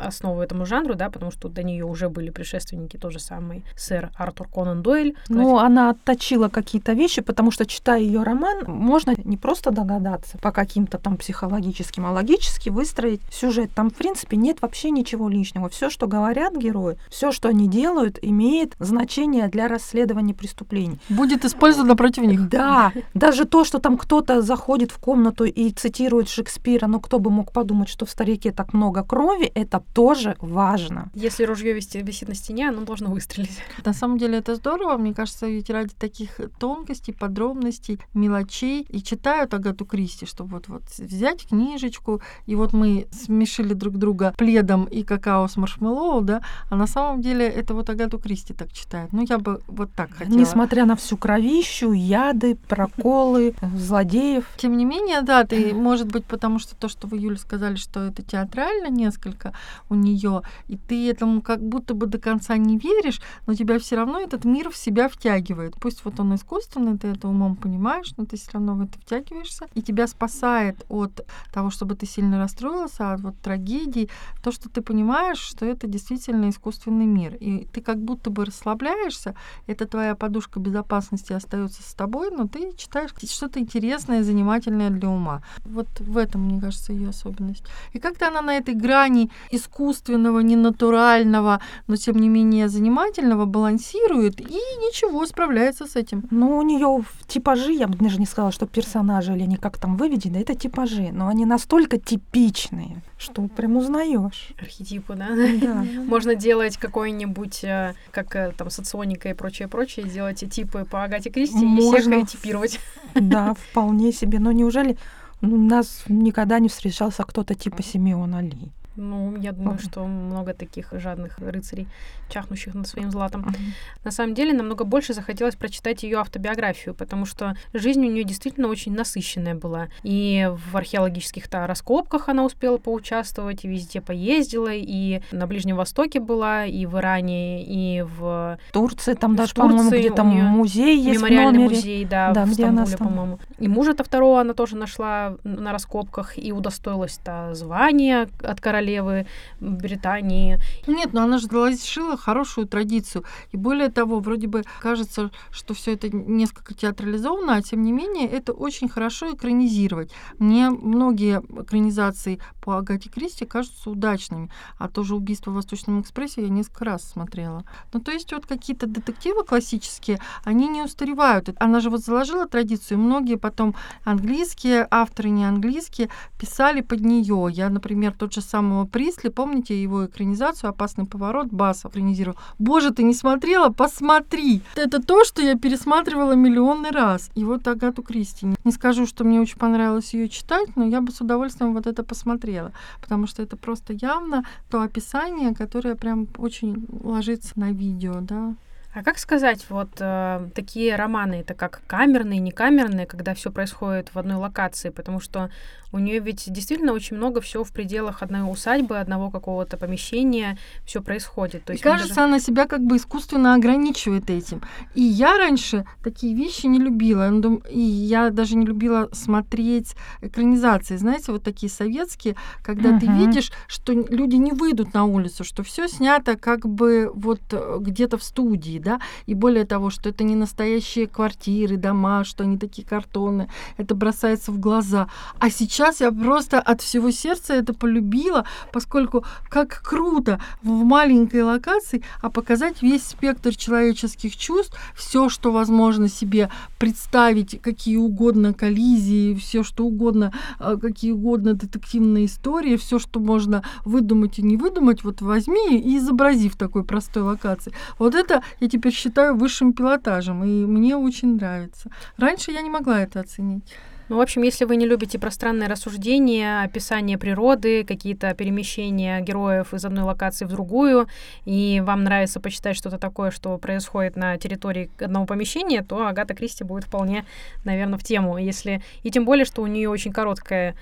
основу 0.01 0.41
этому 0.43 0.66
жанру, 0.66 0.97
да, 0.97 1.09
потому 1.09 1.30
что 1.30 1.49
до 1.49 1.62
нее 1.62 1.84
уже 1.84 2.09
были 2.09 2.30
предшественники, 2.30 2.97
тот 2.97 3.12
же 3.12 3.20
самый 3.20 3.64
сэр 3.76 4.11
Артур 4.16 4.49
Конан 4.49 4.82
Дойль. 4.82 5.14
Ну, 5.28 5.59
она 5.59 5.91
отточила 5.91 6.49
какие-то 6.49 6.95
вещи, 6.95 7.22
потому 7.22 7.53
что, 7.53 7.64
читая 7.64 8.01
ее 8.01 8.24
роман, 8.24 8.64
можно 8.66 9.14
не 9.22 9.36
просто 9.36 9.70
догадаться 9.70 10.36
по 10.39 10.51
каким-то 10.51 10.99
там 10.99 11.16
психологическим, 11.16 12.07
а 12.07 12.11
логически 12.11 12.70
выстроить 12.70 13.20
сюжет. 13.30 13.70
Там, 13.72 13.91
в 13.91 13.95
принципе, 13.95 14.36
нет 14.36 14.61
вообще 14.61 14.91
ничего 14.91 15.28
лишнего. 15.28 15.68
Все, 15.68 15.91
что 15.91 16.09
говорят 16.09 16.57
герои, 16.57 16.97
все, 17.09 17.30
что 17.30 17.49
они 17.49 17.68
делают, 17.68 18.18
имеет 18.20 18.74
значение 18.80 19.47
для 19.47 19.68
расследования 19.68 20.34
преступлений. 20.34 20.99
Будет 21.09 21.45
использовано 21.45 21.95
против 21.95 22.24
них. 22.24 22.49
Да, 22.49 22.93
даже 23.14 23.45
то, 23.45 23.62
что 23.62 23.78
там 23.78 23.97
кто-то 23.97 24.43
заходит 24.43 24.91
в 24.91 24.99
комнату 24.99 25.45
и 25.45 25.70
цитирует 25.70 26.28
Шекспира, 26.28 26.89
но 26.89 26.99
кто 26.99 27.20
бы 27.20 27.28
бы 27.29 27.35
мог 27.35 27.53
подумать, 27.53 27.89
что 27.89 28.07
в 28.07 28.11
старике 28.11 28.53
так 28.53 28.72
много 28.72 29.03
крови, 29.03 29.51
это 29.55 29.83
тоже 29.93 30.37
важно. 30.41 31.11
Если 31.14 31.45
ружье 31.45 31.74
висит 31.74 32.29
на 32.29 32.35
стене, 32.35 32.70
оно 32.70 32.83
должно 32.83 33.11
выстрелить. 33.11 33.59
На 33.85 33.93
самом 33.93 34.18
деле 34.18 34.39
это 34.39 34.55
здорово, 34.55 34.97
мне 34.97 35.14
кажется, 35.14 35.47
ведь 35.47 35.70
ради 35.70 35.95
таких 35.95 36.41
тонкостей, 36.59 37.14
подробностей, 37.14 38.01
мелочей 38.14 38.87
и 38.89 39.03
читают 39.03 39.55
Агату 39.55 39.85
Кристи, 39.85 40.26
чтобы 40.26 40.53
вот, 40.53 40.68
вот 40.68 40.83
взять 40.99 41.47
книжечку, 41.47 42.22
и 42.47 42.55
вот 42.55 42.72
мы 42.72 43.07
смешили 43.12 43.74
друг 43.74 43.99
друга 43.99 44.35
пледом 44.39 44.85
и 44.85 45.03
какао 45.03 45.47
с 45.49 45.57
маршмеллоу, 45.57 46.22
да, 46.22 46.43
а 46.70 46.76
на 46.76 46.87
самом 46.87 47.20
деле 47.20 47.47
это 47.47 47.74
вот 47.74 47.91
Агату 47.91 48.18
Кристи 48.18 48.55
так 48.55 48.72
читает. 48.72 49.12
Ну, 49.12 49.24
я 49.29 49.39
бы 49.39 49.61
вот 49.66 49.93
так 49.93 50.11
хотела. 50.12 50.39
Несмотря 50.39 50.87
на 50.87 50.97
всю 50.97 51.16
кровищу, 51.16 51.93
яды, 51.93 52.57
проколы, 52.57 53.55
злодеев. 53.76 54.45
Тем 54.57 54.76
не 54.76 54.85
менее, 54.85 55.22
да, 55.22 55.45
ты, 55.45 55.74
может 55.89 56.07
быть, 56.09 56.24
потому 56.24 56.59
что 56.59 56.74
то, 56.74 56.89
что 56.89 57.07
вы 57.07 57.18
Юль, 57.19 57.39
сказали, 57.39 57.77
что 57.77 58.01
это 58.01 58.23
театрально 58.23 58.89
несколько 58.89 59.53
у 59.89 59.95
нее, 59.95 60.43
и 60.69 60.77
ты 60.77 61.11
этому 61.11 61.43
как 61.43 61.61
будто 61.61 61.95
бы 61.95 62.07
до 62.07 62.19
конца 62.19 62.57
не 62.57 62.79
веришь, 62.79 63.21
но 63.47 63.55
тебя 63.55 63.79
все 63.79 63.97
равно 63.97 64.21
этот 64.21 64.45
мир 64.45 64.71
в 64.71 64.77
себя 64.77 65.09
втягивает. 65.09 65.75
Пусть 65.81 66.05
вот 66.05 66.21
он 66.21 66.35
искусственный, 66.35 66.99
ты 66.99 67.09
это 67.09 67.29
умом 67.29 67.57
понимаешь, 67.57 68.12
но 68.16 68.25
ты 68.25 68.37
все 68.37 68.53
равно 68.53 68.75
в 68.75 68.83
это 68.83 68.99
втягиваешься, 68.99 69.66
и 69.75 69.83
тебя 69.83 70.07
спасает 70.07 70.85
от 70.89 71.27
того, 71.53 71.71
чтобы 71.71 71.95
ты 71.95 72.07
сильно 72.07 72.39
расстроился, 72.39 73.12
от 73.12 73.21
вот 73.21 73.39
трагедии, 73.39 74.09
то, 74.43 74.53
что 74.53 74.69
ты 74.69 74.83
понимаешь, 74.83 75.39
что 75.39 75.66
это 75.66 75.87
действительно 75.87 76.51
искусственный 76.51 77.07
мир. 77.07 77.35
И 77.35 77.66
ты 77.73 77.81
как 77.81 77.99
будто 77.99 78.31
бы 78.31 78.45
расслабляешься, 78.45 79.35
это 79.66 79.87
твоя 79.87 80.14
подушка 80.14 80.61
безопасности 80.61 81.33
остается 81.33 81.83
с 81.83 81.95
тобой, 81.95 82.31
но 82.31 82.47
ты 82.47 82.73
читаешь 82.77 83.11
что-то 83.29 83.61
интересное, 83.61 84.23
занимательное 84.23 84.91
для 84.91 85.09
ума. 85.09 85.43
Вот 85.64 85.89
в 86.01 86.16
этом, 86.16 86.43
мне 86.43 86.61
кажется, 86.61 86.93
ее 86.93 87.08
особенность. 87.09 87.65
И 87.93 87.99
как-то 87.99 88.29
она 88.29 88.43
на 88.43 88.57
этой 88.57 88.75
грани 88.75 89.31
искусственного, 89.51 90.41
ненатурального, 90.41 91.61
но 91.87 91.97
тем 91.97 92.17
не 92.17 92.29
менее 92.29 92.69
занимательного 92.69 93.45
балансирует 93.45 94.41
и 94.41 94.55
ничего, 94.55 95.27
справляется 95.27 95.87
с 95.87 95.97
этим. 95.97 96.25
Ну, 96.31 96.57
у 96.57 96.63
нее 96.63 97.05
типажи, 97.27 97.73
я 97.73 97.87
бы 97.87 97.97
даже 97.97 98.19
не 98.19 98.27
сказала, 98.27 98.53
что 98.53 98.67
персонажи 98.67 99.33
или 99.33 99.43
они 99.43 99.57
как 99.57 99.79
там 99.79 99.97
выведены, 99.97 100.39
это 100.39 100.55
типажи, 100.55 101.11
но 101.13 101.29
они 101.29 101.45
настолько 101.45 101.99
типичные, 101.99 103.03
что 103.19 103.43
прям 103.49 103.77
узнаешь. 103.77 104.51
Архетипы, 104.61 105.15
да? 105.15 105.29
Да. 105.61 105.85
Можно 106.07 106.35
делать 106.35 106.77
какой-нибудь, 106.77 107.65
э, 107.65 107.95
как 108.11 108.35
э, 108.37 108.53
там 108.57 108.71
соционика 108.71 109.29
и 109.29 109.35
прочее, 109.35 109.69
прочее, 109.69 110.07
делать 110.07 110.45
типы 110.51 110.85
по 110.85 111.05
Агате 111.05 111.31
Кристи 111.31 111.65
Можно. 111.65 112.15
и 112.15 112.25
всех 112.25 112.29
типировать. 112.29 112.81
Да, 113.15 113.55
вполне 113.55 114.13
себе. 114.13 114.39
Но 114.39 114.53
неужели 114.53 114.97
у 115.41 115.47
нас 115.47 116.05
никогда 116.09 116.59
не 116.59 116.68
встречался 116.68 117.24
кто-то 117.24 117.55
типа 117.55 117.82
Симеона 117.82 118.41
Ли. 118.41 118.72
Ну, 118.99 119.37
я 119.37 119.53
думаю, 119.53 119.79
что 119.79 120.05
много 120.05 120.55
таких 120.55 120.89
жадных 120.93 121.39
рыцарей, 121.39 121.87
чахнущих 122.29 122.75
над 122.75 122.89
своим 122.89 123.13
златом. 123.13 123.43
Uh-huh. 123.43 124.05
На 124.05 124.11
самом 124.11 124.35
деле, 124.35 124.53
намного 124.53 124.85
больше 124.85 125.15
захотелось 125.15 125.55
прочитать 125.55 126.03
ее 126.03 126.19
автобиографию, 126.19 126.95
потому 126.97 127.25
что 127.25 127.55
жизнь 127.73 128.05
у 128.05 128.11
нее 128.11 128.25
действительно 128.25 128.67
очень 128.67 128.93
насыщенная 128.95 129.55
была. 129.55 129.87
И 130.03 130.51
в 130.71 130.77
археологических-то 130.77 131.69
раскопках 131.69 132.29
она 132.29 132.45
успела 132.45 132.79
поучаствовать, 132.79 133.65
и 133.65 133.69
везде 133.69 134.01
поездила, 134.01 134.73
и 134.73 135.23
на 135.31 135.47
Ближнем 135.47 135.77
Востоке 135.77 136.19
была, 136.19 136.65
и 136.65 136.85
в 136.85 136.99
Иране, 136.99 137.65
и 137.65 138.03
в 138.03 138.59
Турции. 138.73 139.15
Там 139.15 139.37
даже, 139.37 139.55
по-моему, 139.55 139.91
где-то 139.91 140.25
музей 140.25 140.99
есть 140.99 141.21
Мемориальный 141.21 141.65
музей, 141.65 142.05
да, 142.05 142.33
да 142.33 142.45
в 142.45 142.53
Стамбуле, 142.53 142.97
по-моему. 142.97 143.39
И 143.61 143.69
мужа-то 143.69 144.03
второго 144.03 144.41
она 144.41 144.55
тоже 144.55 144.75
нашла 144.75 145.37
на 145.45 145.71
раскопках 145.71 146.37
и 146.37 146.51
удостоилась-то 146.51 147.55
звания 147.55 148.29
от 148.43 148.61
короля 148.61 148.88
королевы 148.89 149.26
Британии. 149.61 150.59
Нет, 150.86 151.12
но 151.12 151.22
она 151.22 151.39
же 151.39 151.47
заложила 151.47 152.16
хорошую 152.16 152.66
традицию. 152.66 153.24
И 153.53 153.57
более 153.57 153.89
того, 153.89 154.20
вроде 154.20 154.47
бы 154.47 154.64
кажется, 154.80 155.30
что 155.51 155.74
все 155.74 155.95
это 155.95 156.09
несколько 156.09 156.74
театрализовано, 156.74 157.55
а 157.55 157.62
тем 157.62 157.82
не 157.82 157.93
менее 157.93 158.28
это 158.28 158.53
очень 158.53 158.89
хорошо 158.89 159.34
экранизировать. 159.34 160.11
Мне 160.39 160.70
многие 160.70 161.41
экранизации 161.61 162.41
по 162.61 162.78
Агате 162.78 163.11
Кристи 163.11 163.45
кажутся 163.45 163.91
удачными. 163.91 164.51
А 164.78 164.89
тоже 164.89 165.14
«Убийство 165.14 165.51
в 165.51 165.55
Восточном 165.55 166.01
экспрессе» 166.01 166.43
я 166.43 166.49
несколько 166.49 166.84
раз 166.84 167.03
смотрела. 167.03 167.64
Ну, 167.93 168.01
то 168.01 168.11
есть 168.12 168.32
вот 168.32 168.47
какие-то 168.47 168.86
детективы 168.86 169.45
классические, 169.45 170.18
они 170.45 170.68
не 170.68 170.82
устаревают. 170.82 171.51
Она 171.59 171.80
же 171.80 171.91
вот 171.91 172.01
заложила 172.01 172.47
традицию, 172.47 172.99
многие 172.99 173.36
потом 173.36 173.74
английские 174.05 174.86
авторы, 174.91 175.30
не 175.30 175.45
английские, 175.45 176.09
писали 176.39 176.80
под 176.80 177.01
нее. 177.01 177.49
Я, 177.51 177.68
например, 177.70 178.12
тот 178.12 178.32
же 178.32 178.41
самого 178.79 178.87
Присли, 178.87 179.29
помните 179.29 179.83
его 179.83 180.07
экранизацию 180.07 180.70
«Опасный 180.70 181.07
поворот» 181.07 181.49
Бас 181.49 181.85
экранизировал. 181.85 182.39
Боже, 182.59 182.91
ты 182.91 183.03
не 183.03 183.14
смотрела? 183.14 183.70
Посмотри! 183.70 184.62
Это 184.76 185.03
то, 185.03 185.24
что 185.24 185.43
я 185.43 185.57
пересматривала 185.57 186.33
миллионный 186.33 186.91
раз. 186.91 187.31
И 187.37 187.45
вот 187.45 187.66
Агату 187.66 188.03
Кристи. 188.03 188.47
Не 188.64 188.72
скажу, 188.72 189.07
что 189.07 189.24
мне 189.24 189.41
очень 189.41 189.59
понравилось 189.59 190.14
ее 190.14 190.29
читать, 190.29 190.76
но 190.76 190.85
я 190.85 191.01
бы 191.01 191.12
с 191.12 191.20
удовольствием 191.20 191.74
вот 191.74 191.87
это 191.87 192.03
посмотрела, 192.03 192.72
потому 193.01 193.26
что 193.26 193.43
это 193.43 193.57
просто 193.57 193.93
явно 193.93 194.45
то 194.70 194.81
описание, 194.83 195.55
которое 195.55 195.95
прям 195.95 196.26
очень 196.39 196.87
ложится 197.03 197.59
на 197.59 197.72
видео, 197.72 198.20
да. 198.20 198.55
А 198.95 199.03
как 199.03 199.18
сказать, 199.18 199.64
вот 199.68 199.91
э, 200.01 200.49
такие 200.55 200.97
романы, 200.97 201.34
это 201.36 201.55
как 201.55 201.82
камерные, 201.86 202.41
не 202.41 202.51
камерные, 202.51 203.07
когда 203.07 203.34
все 203.34 203.51
происходит 203.51 204.11
в 204.14 204.18
одной 204.18 204.36
локации, 204.36 204.89
потому 204.89 205.20
что 205.20 205.51
у 205.91 205.99
нее 205.99 206.18
ведь 206.18 206.45
действительно 206.53 206.93
очень 206.93 207.16
много 207.16 207.41
всего 207.41 207.64
в 207.64 207.72
пределах 207.72 208.22
одной 208.22 208.51
усадьбы, 208.51 208.99
одного 208.99 209.30
какого-то 209.30 209.76
помещения, 209.76 210.59
все 210.84 211.01
происходит. 211.01 211.64
То 211.64 211.72
есть 211.72 211.82
и 211.82 211.84
кажется, 211.84 212.14
даже... 212.14 212.28
она 212.28 212.41
себя 212.41 212.66
как 212.66 212.82
бы 212.82 212.97
искусственно 212.97 213.55
ограничивает 213.55 214.28
этим. 214.28 214.62
И 214.95 215.03
я 215.03 215.39
раньше 215.39 215.86
такие 216.05 216.34
вещи 216.34 216.66
не 216.66 216.78
любила. 216.78 217.30
И 217.70 217.80
я 217.80 218.30
даже 218.30 218.57
не 218.57 218.66
любила 218.66 219.09
смотреть 219.12 219.95
экранизации. 220.20 220.97
Знаете, 220.97 221.32
вот 221.32 221.43
такие 221.43 221.70
советские, 221.70 222.36
когда 222.62 222.91
uh-huh. 222.91 223.01
ты 223.01 223.07
видишь, 223.07 223.51
что 223.66 223.93
люди 223.93 224.36
не 224.36 224.53
выйдут 224.53 224.93
на 224.93 225.05
улицу, 225.05 225.43
что 225.43 225.62
все 225.62 225.89
снято 225.89 226.36
как 226.36 226.68
бы 226.68 227.11
вот 227.14 227.41
э, 227.53 227.78
где-то 227.80 228.18
в 228.18 228.22
студии, 228.22 228.78
да, 228.79 229.01
и 229.26 229.35
более 229.35 229.64
того, 229.64 229.91
что 229.91 230.09
это 230.09 230.24
не 230.24 230.35
настоящие 230.35 231.07
квартиры, 231.07 231.76
дома, 231.76 232.24
что 232.24 232.45
они 232.45 232.59
такие 232.59 232.87
картонные, 232.87 233.49
это 233.76 233.95
бросается 233.95 234.53
в 234.53 234.59
глаза. 234.59 235.09
А 235.39 235.51
сейчас 235.51 236.01
я 236.01 236.12
просто 236.12 236.61
от 236.61 236.81
всего 236.81 237.11
сердца 237.11 237.55
это 237.55 237.74
полюбила, 237.74 238.45
поскольку 238.72 239.24
как 239.49 239.83
круто 239.83 240.41
в 240.62 240.68
маленькой 240.68 241.43
локации, 241.43 242.03
а 242.20 242.31
показать 242.31 242.83
весь 242.83 243.07
спектр 243.07 243.55
человеческих 243.55 244.37
чувств, 244.37 244.79
все, 244.95 245.29
что 245.29 245.53
возможно 245.53 246.09
себе 246.09 246.51
представить, 246.79 247.61
какие 247.61 247.97
угодно 247.97 248.55
коллизии, 248.55 249.35
все, 249.35 249.62
что 249.62 249.85
угодно, 249.85 250.33
а, 250.59 250.76
какие 250.76 251.12
угодно 251.12 251.55
детективные 251.55 252.26
истории, 252.26 252.76
все, 252.76 252.99
что 252.99 253.20
можно 253.20 253.62
выдумать 253.85 254.39
и 254.39 254.43
не 254.43 254.57
выдумать, 254.57 255.05
вот 255.05 255.20
возьми 255.20 255.79
и 255.79 255.97
изобрази 255.99 256.49
в 256.49 256.57
такой 256.57 256.85
простой 256.85 257.22
локации. 257.22 257.72
Вот 257.99 258.14
это 258.14 258.43
я 258.61 258.68
теперь 258.69 258.93
считаю 258.93 259.37
высшим 259.37 259.73
пилотажем, 259.73 260.45
и 260.45 260.66
мне 260.66 260.97
очень 260.97 261.37
нравится. 261.37 261.91
Раньше 262.16 262.53
я 262.53 262.62
не 262.62 262.71
могла 262.71 263.01
это 263.01 263.21
оценить. 263.21 263.75
Ну, 264.09 264.16
в 264.16 264.21
общем, 264.23 264.43
если 264.43 264.64
вы 264.64 264.77
не 264.77 264.87
любите 264.87 265.19
пространные 265.19 265.69
рассуждения, 265.69 266.62
описание 266.62 267.19
природы, 267.19 267.85
какие-то 267.85 268.33
перемещения 268.33 269.21
героев 269.21 269.75
из 269.75 269.85
одной 269.85 270.05
локации 270.05 270.47
в 270.47 270.49
другую, 270.49 271.09
и 271.45 271.83
вам 271.85 272.05
нравится 272.05 272.41
почитать 272.41 272.77
что-то 272.77 272.97
такое, 272.99 273.31
что 273.31 273.59
происходит 273.59 274.16
на 274.16 274.39
территории 274.39 274.91
одного 274.99 275.27
помещения, 275.27 275.83
то 275.83 276.07
Агата 276.07 276.35
Кристи 276.35 276.64
будет 276.64 276.85
вполне, 276.85 277.27
наверное, 277.64 277.99
в 277.99 278.03
тему. 278.03 278.39
Если... 278.39 278.83
И 279.03 279.11
тем 279.11 279.27
более, 279.27 279.45
что 279.45 279.62
у 279.62 279.66
нее 279.66 279.91
очень 279.91 280.12
короткая 280.12 280.75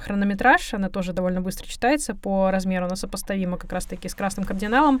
хронометраж, 0.00 0.74
она 0.74 0.90
тоже 0.90 1.14
довольно 1.14 1.40
быстро 1.40 1.66
читается 1.66 2.14
по 2.14 2.50
размеру, 2.50 2.86
она 2.86 2.96
сопоставима 2.96 3.56
как 3.56 3.72
раз-таки 3.72 4.08
с 4.08 4.14
красным 4.14 4.44
кардиналом. 4.44 5.00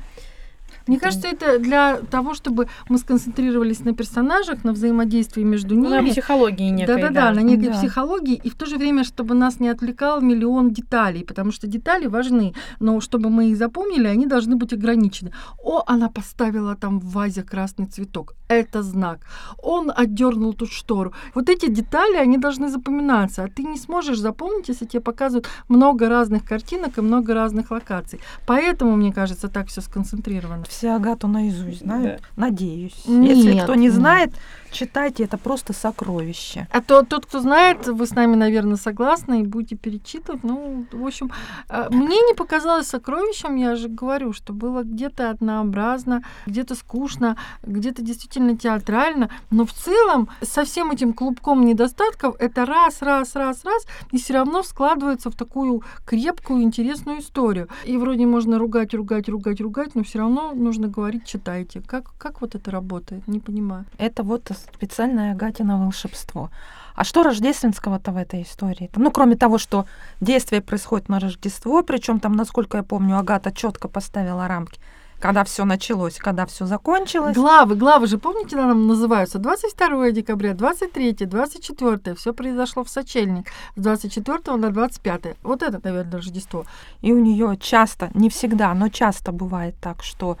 Мне 0.86 0.98
кажется, 0.98 1.28
это 1.28 1.58
для 1.58 1.96
того, 2.10 2.34
чтобы 2.34 2.68
мы 2.88 2.98
сконцентрировались 2.98 3.80
на 3.80 3.94
персонажах, 3.94 4.64
на 4.64 4.72
взаимодействии 4.72 5.42
между 5.42 5.74
ними. 5.74 5.88
Ну, 5.88 6.02
на 6.02 6.10
психологии 6.10 6.70
некой, 6.70 6.96
да. 6.96 7.08
Да-да-да, 7.08 7.32
на 7.32 7.40
некой 7.40 7.68
да. 7.68 7.74
психологии, 7.74 8.40
и 8.44 8.50
в 8.50 8.54
то 8.54 8.66
же 8.66 8.76
время, 8.76 9.04
чтобы 9.04 9.34
нас 9.34 9.60
не 9.60 9.68
отвлекал 9.68 10.20
миллион 10.20 10.70
деталей, 10.70 11.24
потому 11.24 11.52
что 11.52 11.66
детали 11.66 12.06
важны, 12.06 12.54
но 12.80 13.00
чтобы 13.00 13.30
мы 13.30 13.50
их 13.50 13.56
запомнили, 13.56 14.06
они 14.06 14.26
должны 14.26 14.56
быть 14.56 14.72
ограничены. 14.72 15.32
О, 15.62 15.82
она 15.86 16.08
поставила 16.08 16.74
там 16.74 17.00
в 17.00 17.12
вазе 17.12 17.42
красный 17.42 17.86
цветок. 17.86 18.34
Это 18.48 18.82
знак. 18.82 19.20
Он 19.62 19.92
отдернул 19.94 20.54
тут 20.54 20.70
штору. 20.70 21.12
Вот 21.34 21.48
эти 21.48 21.68
детали, 21.68 22.16
они 22.16 22.38
должны 22.38 22.68
запоминаться, 22.68 23.44
а 23.44 23.48
ты 23.48 23.62
не 23.62 23.76
сможешь 23.76 24.18
запомнить, 24.18 24.68
если 24.68 24.86
тебе 24.86 25.00
показывают 25.00 25.48
много 25.68 26.08
разных 26.08 26.44
картинок 26.44 26.98
и 26.98 27.02
много 27.02 27.34
разных 27.34 27.70
локаций. 27.70 28.20
Поэтому, 28.46 28.96
мне 28.96 29.12
кажется, 29.12 29.48
так 29.48 29.68
все 29.68 29.80
сконцентрировано 29.80 30.57
все 30.68 30.94
Агату 30.94 31.28
наизусть 31.28 31.80
знают? 31.80 32.20
Да. 32.36 32.48
Надеюсь. 32.48 33.04
Нет, 33.06 33.36
Если 33.36 33.60
кто 33.60 33.74
не 33.74 33.90
знает, 33.90 34.32
читайте, 34.70 35.24
это 35.24 35.38
просто 35.38 35.72
сокровище. 35.72 36.66
А 36.72 36.80
то 36.80 37.02
тот, 37.02 37.26
кто 37.26 37.40
знает, 37.40 37.86
вы 37.86 38.06
с 38.06 38.10
нами, 38.14 38.34
наверное, 38.34 38.76
согласны 38.76 39.40
и 39.40 39.44
будете 39.44 39.76
перечитывать. 39.76 40.44
Ну, 40.44 40.86
в 40.92 41.06
общем, 41.06 41.30
а, 41.68 41.88
мне 41.90 42.16
не 42.16 42.34
показалось 42.34 42.88
сокровищем, 42.88 43.56
я 43.56 43.76
же 43.76 43.88
говорю, 43.88 44.32
что 44.32 44.52
было 44.52 44.82
где-то 44.82 45.30
однообразно, 45.30 46.22
где-то 46.46 46.74
скучно, 46.74 47.36
где-то 47.62 48.02
действительно 48.02 48.56
театрально, 48.56 49.30
но 49.50 49.64
в 49.64 49.72
целом 49.72 50.28
со 50.42 50.64
всем 50.64 50.90
этим 50.90 51.12
клубком 51.12 51.64
недостатков 51.64 52.36
это 52.38 52.64
раз, 52.66 53.02
раз, 53.02 53.34
раз, 53.34 53.64
раз, 53.64 53.86
и 54.12 54.18
все 54.18 54.34
равно 54.34 54.62
складывается 54.62 55.30
в 55.30 55.34
такую 55.34 55.82
крепкую, 56.06 56.62
интересную 56.62 57.20
историю. 57.20 57.68
И 57.84 57.96
вроде 57.96 58.26
можно 58.26 58.58
ругать, 58.58 58.94
ругать, 58.94 59.28
ругать, 59.28 59.60
ругать, 59.60 59.94
но 59.94 60.02
все 60.02 60.18
равно 60.18 60.47
нужно 60.52 60.88
говорить, 60.88 61.24
читайте. 61.26 61.80
Как, 61.80 62.12
как 62.18 62.40
вот 62.40 62.54
это 62.54 62.70
работает? 62.70 63.26
Не 63.28 63.40
понимаю. 63.40 63.84
Это 63.98 64.22
вот 64.22 64.50
специальное 64.74 65.32
Агатино 65.32 65.78
волшебство. 65.78 66.50
А 66.94 67.04
что 67.04 67.22
рождественского-то 67.22 68.10
в 68.12 68.16
этой 68.16 68.42
истории? 68.42 68.90
Ну, 68.96 69.10
кроме 69.10 69.36
того, 69.36 69.58
что 69.58 69.86
действие 70.20 70.60
происходит 70.60 71.08
на 71.08 71.20
Рождество, 71.20 71.82
причем 71.82 72.18
там, 72.18 72.32
насколько 72.32 72.78
я 72.78 72.82
помню, 72.82 73.18
Агата 73.18 73.52
четко 73.52 73.88
поставила 73.88 74.48
рамки 74.48 74.80
когда 75.20 75.44
все 75.44 75.64
началось, 75.64 76.16
когда 76.16 76.46
все 76.46 76.66
закончилось. 76.66 77.36
Главы, 77.36 77.74
главы 77.74 78.06
же, 78.06 78.18
помните, 78.18 78.56
нам 78.56 78.86
называются 78.86 79.38
22 79.38 80.12
декабря, 80.12 80.54
23, 80.54 81.26
24, 81.26 82.14
все 82.14 82.32
произошло 82.32 82.84
в 82.84 82.88
сочельник, 82.88 83.48
с 83.76 83.80
24 83.80 84.56
на 84.56 84.70
25. 84.70 85.36
Вот 85.42 85.62
это, 85.62 85.80
наверное, 85.82 86.12
Рождество. 86.12 86.64
И 87.00 87.12
у 87.12 87.18
нее 87.18 87.56
часто, 87.60 88.10
не 88.14 88.30
всегда, 88.30 88.72
но 88.74 88.88
часто 88.88 89.32
бывает 89.32 89.74
так, 89.80 90.02
что 90.02 90.38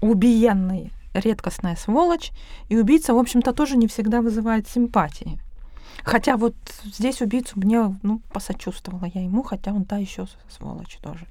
убиенный 0.00 0.92
редкостная 1.14 1.76
сволочь, 1.76 2.30
и 2.68 2.76
убийца, 2.76 3.14
в 3.14 3.18
общем-то, 3.18 3.52
тоже 3.52 3.76
не 3.76 3.88
всегда 3.88 4.20
вызывает 4.20 4.68
симпатии. 4.68 5.40
Хотя 6.04 6.36
вот 6.36 6.54
здесь 6.84 7.20
убийцу 7.20 7.58
мне, 7.58 7.98
ну, 8.02 8.20
посочувствовала 8.32 9.10
я 9.12 9.22
ему, 9.22 9.42
хотя 9.42 9.72
он 9.72 9.84
та 9.84 9.96
еще 9.96 10.26
сволочь 10.48 10.98
тоже. 11.02 11.26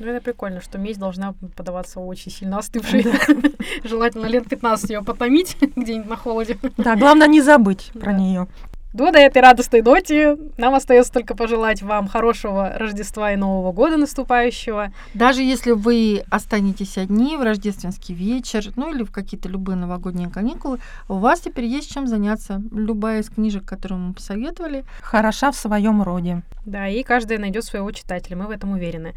Ну, 0.00 0.06
это 0.06 0.24
прикольно, 0.24 0.62
что 0.62 0.78
месть 0.78 0.98
должна 0.98 1.34
подаваться 1.54 2.00
очень 2.00 2.32
сильно 2.32 2.58
остывшей. 2.58 3.06
Желательно 3.84 4.26
лет 4.26 4.48
15 4.48 4.88
ее 4.88 5.02
потомить 5.02 5.58
где-нибудь 5.76 6.08
на 6.08 6.16
холоде. 6.16 6.56
Да, 6.78 6.96
главное 6.96 7.26
не 7.26 7.42
забыть 7.42 7.90
про 8.00 8.12
нее. 8.12 8.48
До 8.92 9.06
этой 9.06 9.40
радостной 9.40 9.82
ноте 9.82 10.36
нам 10.56 10.74
остается 10.74 11.12
только 11.12 11.36
пожелать 11.36 11.80
вам 11.80 12.08
хорошего 12.08 12.72
Рождества 12.76 13.32
и 13.32 13.36
Нового 13.36 13.70
года 13.70 13.96
наступающего. 13.96 14.92
Даже 15.14 15.42
если 15.42 15.70
вы 15.70 16.24
останетесь 16.28 16.98
одни 16.98 17.36
в 17.36 17.42
рождественский 17.42 18.16
вечер, 18.16 18.64
ну 18.74 18.92
или 18.92 19.04
в 19.04 19.12
какие-то 19.12 19.48
любые 19.48 19.76
новогодние 19.76 20.28
каникулы, 20.28 20.80
у 21.08 21.18
вас 21.18 21.40
теперь 21.40 21.66
есть 21.66 21.92
чем 21.92 22.08
заняться. 22.08 22.60
Любая 22.72 23.20
из 23.20 23.28
книжек, 23.28 23.64
которую 23.64 24.00
мы 24.00 24.12
посоветовали. 24.12 24.84
Хороша 25.02 25.52
в 25.52 25.56
своем 25.56 26.02
роде. 26.02 26.42
Да, 26.66 26.88
и 26.88 27.04
каждая 27.04 27.38
найдет 27.38 27.64
своего 27.64 27.92
читателя, 27.92 28.36
мы 28.36 28.46
в 28.46 28.50
этом 28.50 28.72
уверены. 28.72 29.14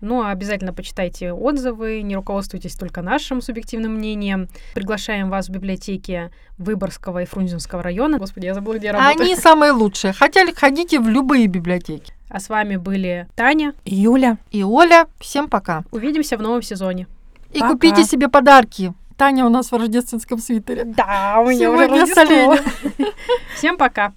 Но 0.00 0.26
обязательно 0.26 0.72
почитайте 0.72 1.32
отзывы, 1.32 2.02
не 2.02 2.16
руководствуйтесь 2.16 2.74
только 2.74 3.02
нашим 3.02 3.42
субъективным 3.42 3.94
мнением. 3.94 4.48
Приглашаем 4.74 5.28
вас 5.28 5.48
в 5.48 5.50
библиотеки 5.50 6.30
Выборгского 6.58 7.22
и 7.22 7.26
Фрунзенского 7.26 7.82
района. 7.82 8.18
Господи, 8.18 8.46
я 8.46 8.54
забыла, 8.54 8.76
где 8.76 8.88
я 8.88 8.92
работаю. 8.92 9.20
Они 9.20 9.36
самые 9.36 9.72
лучшие. 9.72 10.12
Хотя 10.12 10.46
ходите 10.54 11.00
в 11.00 11.08
любые 11.08 11.46
библиотеки. 11.46 12.14
А 12.28 12.40
с 12.40 12.48
вами 12.48 12.76
были 12.76 13.28
Таня, 13.34 13.74
Юля 13.84 14.38
и 14.50 14.62
Оля. 14.62 15.06
Всем 15.18 15.48
пока. 15.48 15.84
Увидимся 15.90 16.38
в 16.38 16.42
новом 16.42 16.62
сезоне. 16.62 17.06
И 17.52 17.58
пока. 17.58 17.72
купите 17.72 18.04
себе 18.04 18.28
подарки. 18.28 18.94
Таня 19.16 19.44
у 19.44 19.50
нас 19.50 19.70
в 19.70 19.76
рождественском 19.76 20.38
свитере. 20.38 20.84
Да, 20.84 21.40
у 21.40 21.50
меня 21.50 21.70
уже 21.70 21.88
Рождество. 21.88 22.56
Всем 23.54 23.76
пока. 23.76 24.14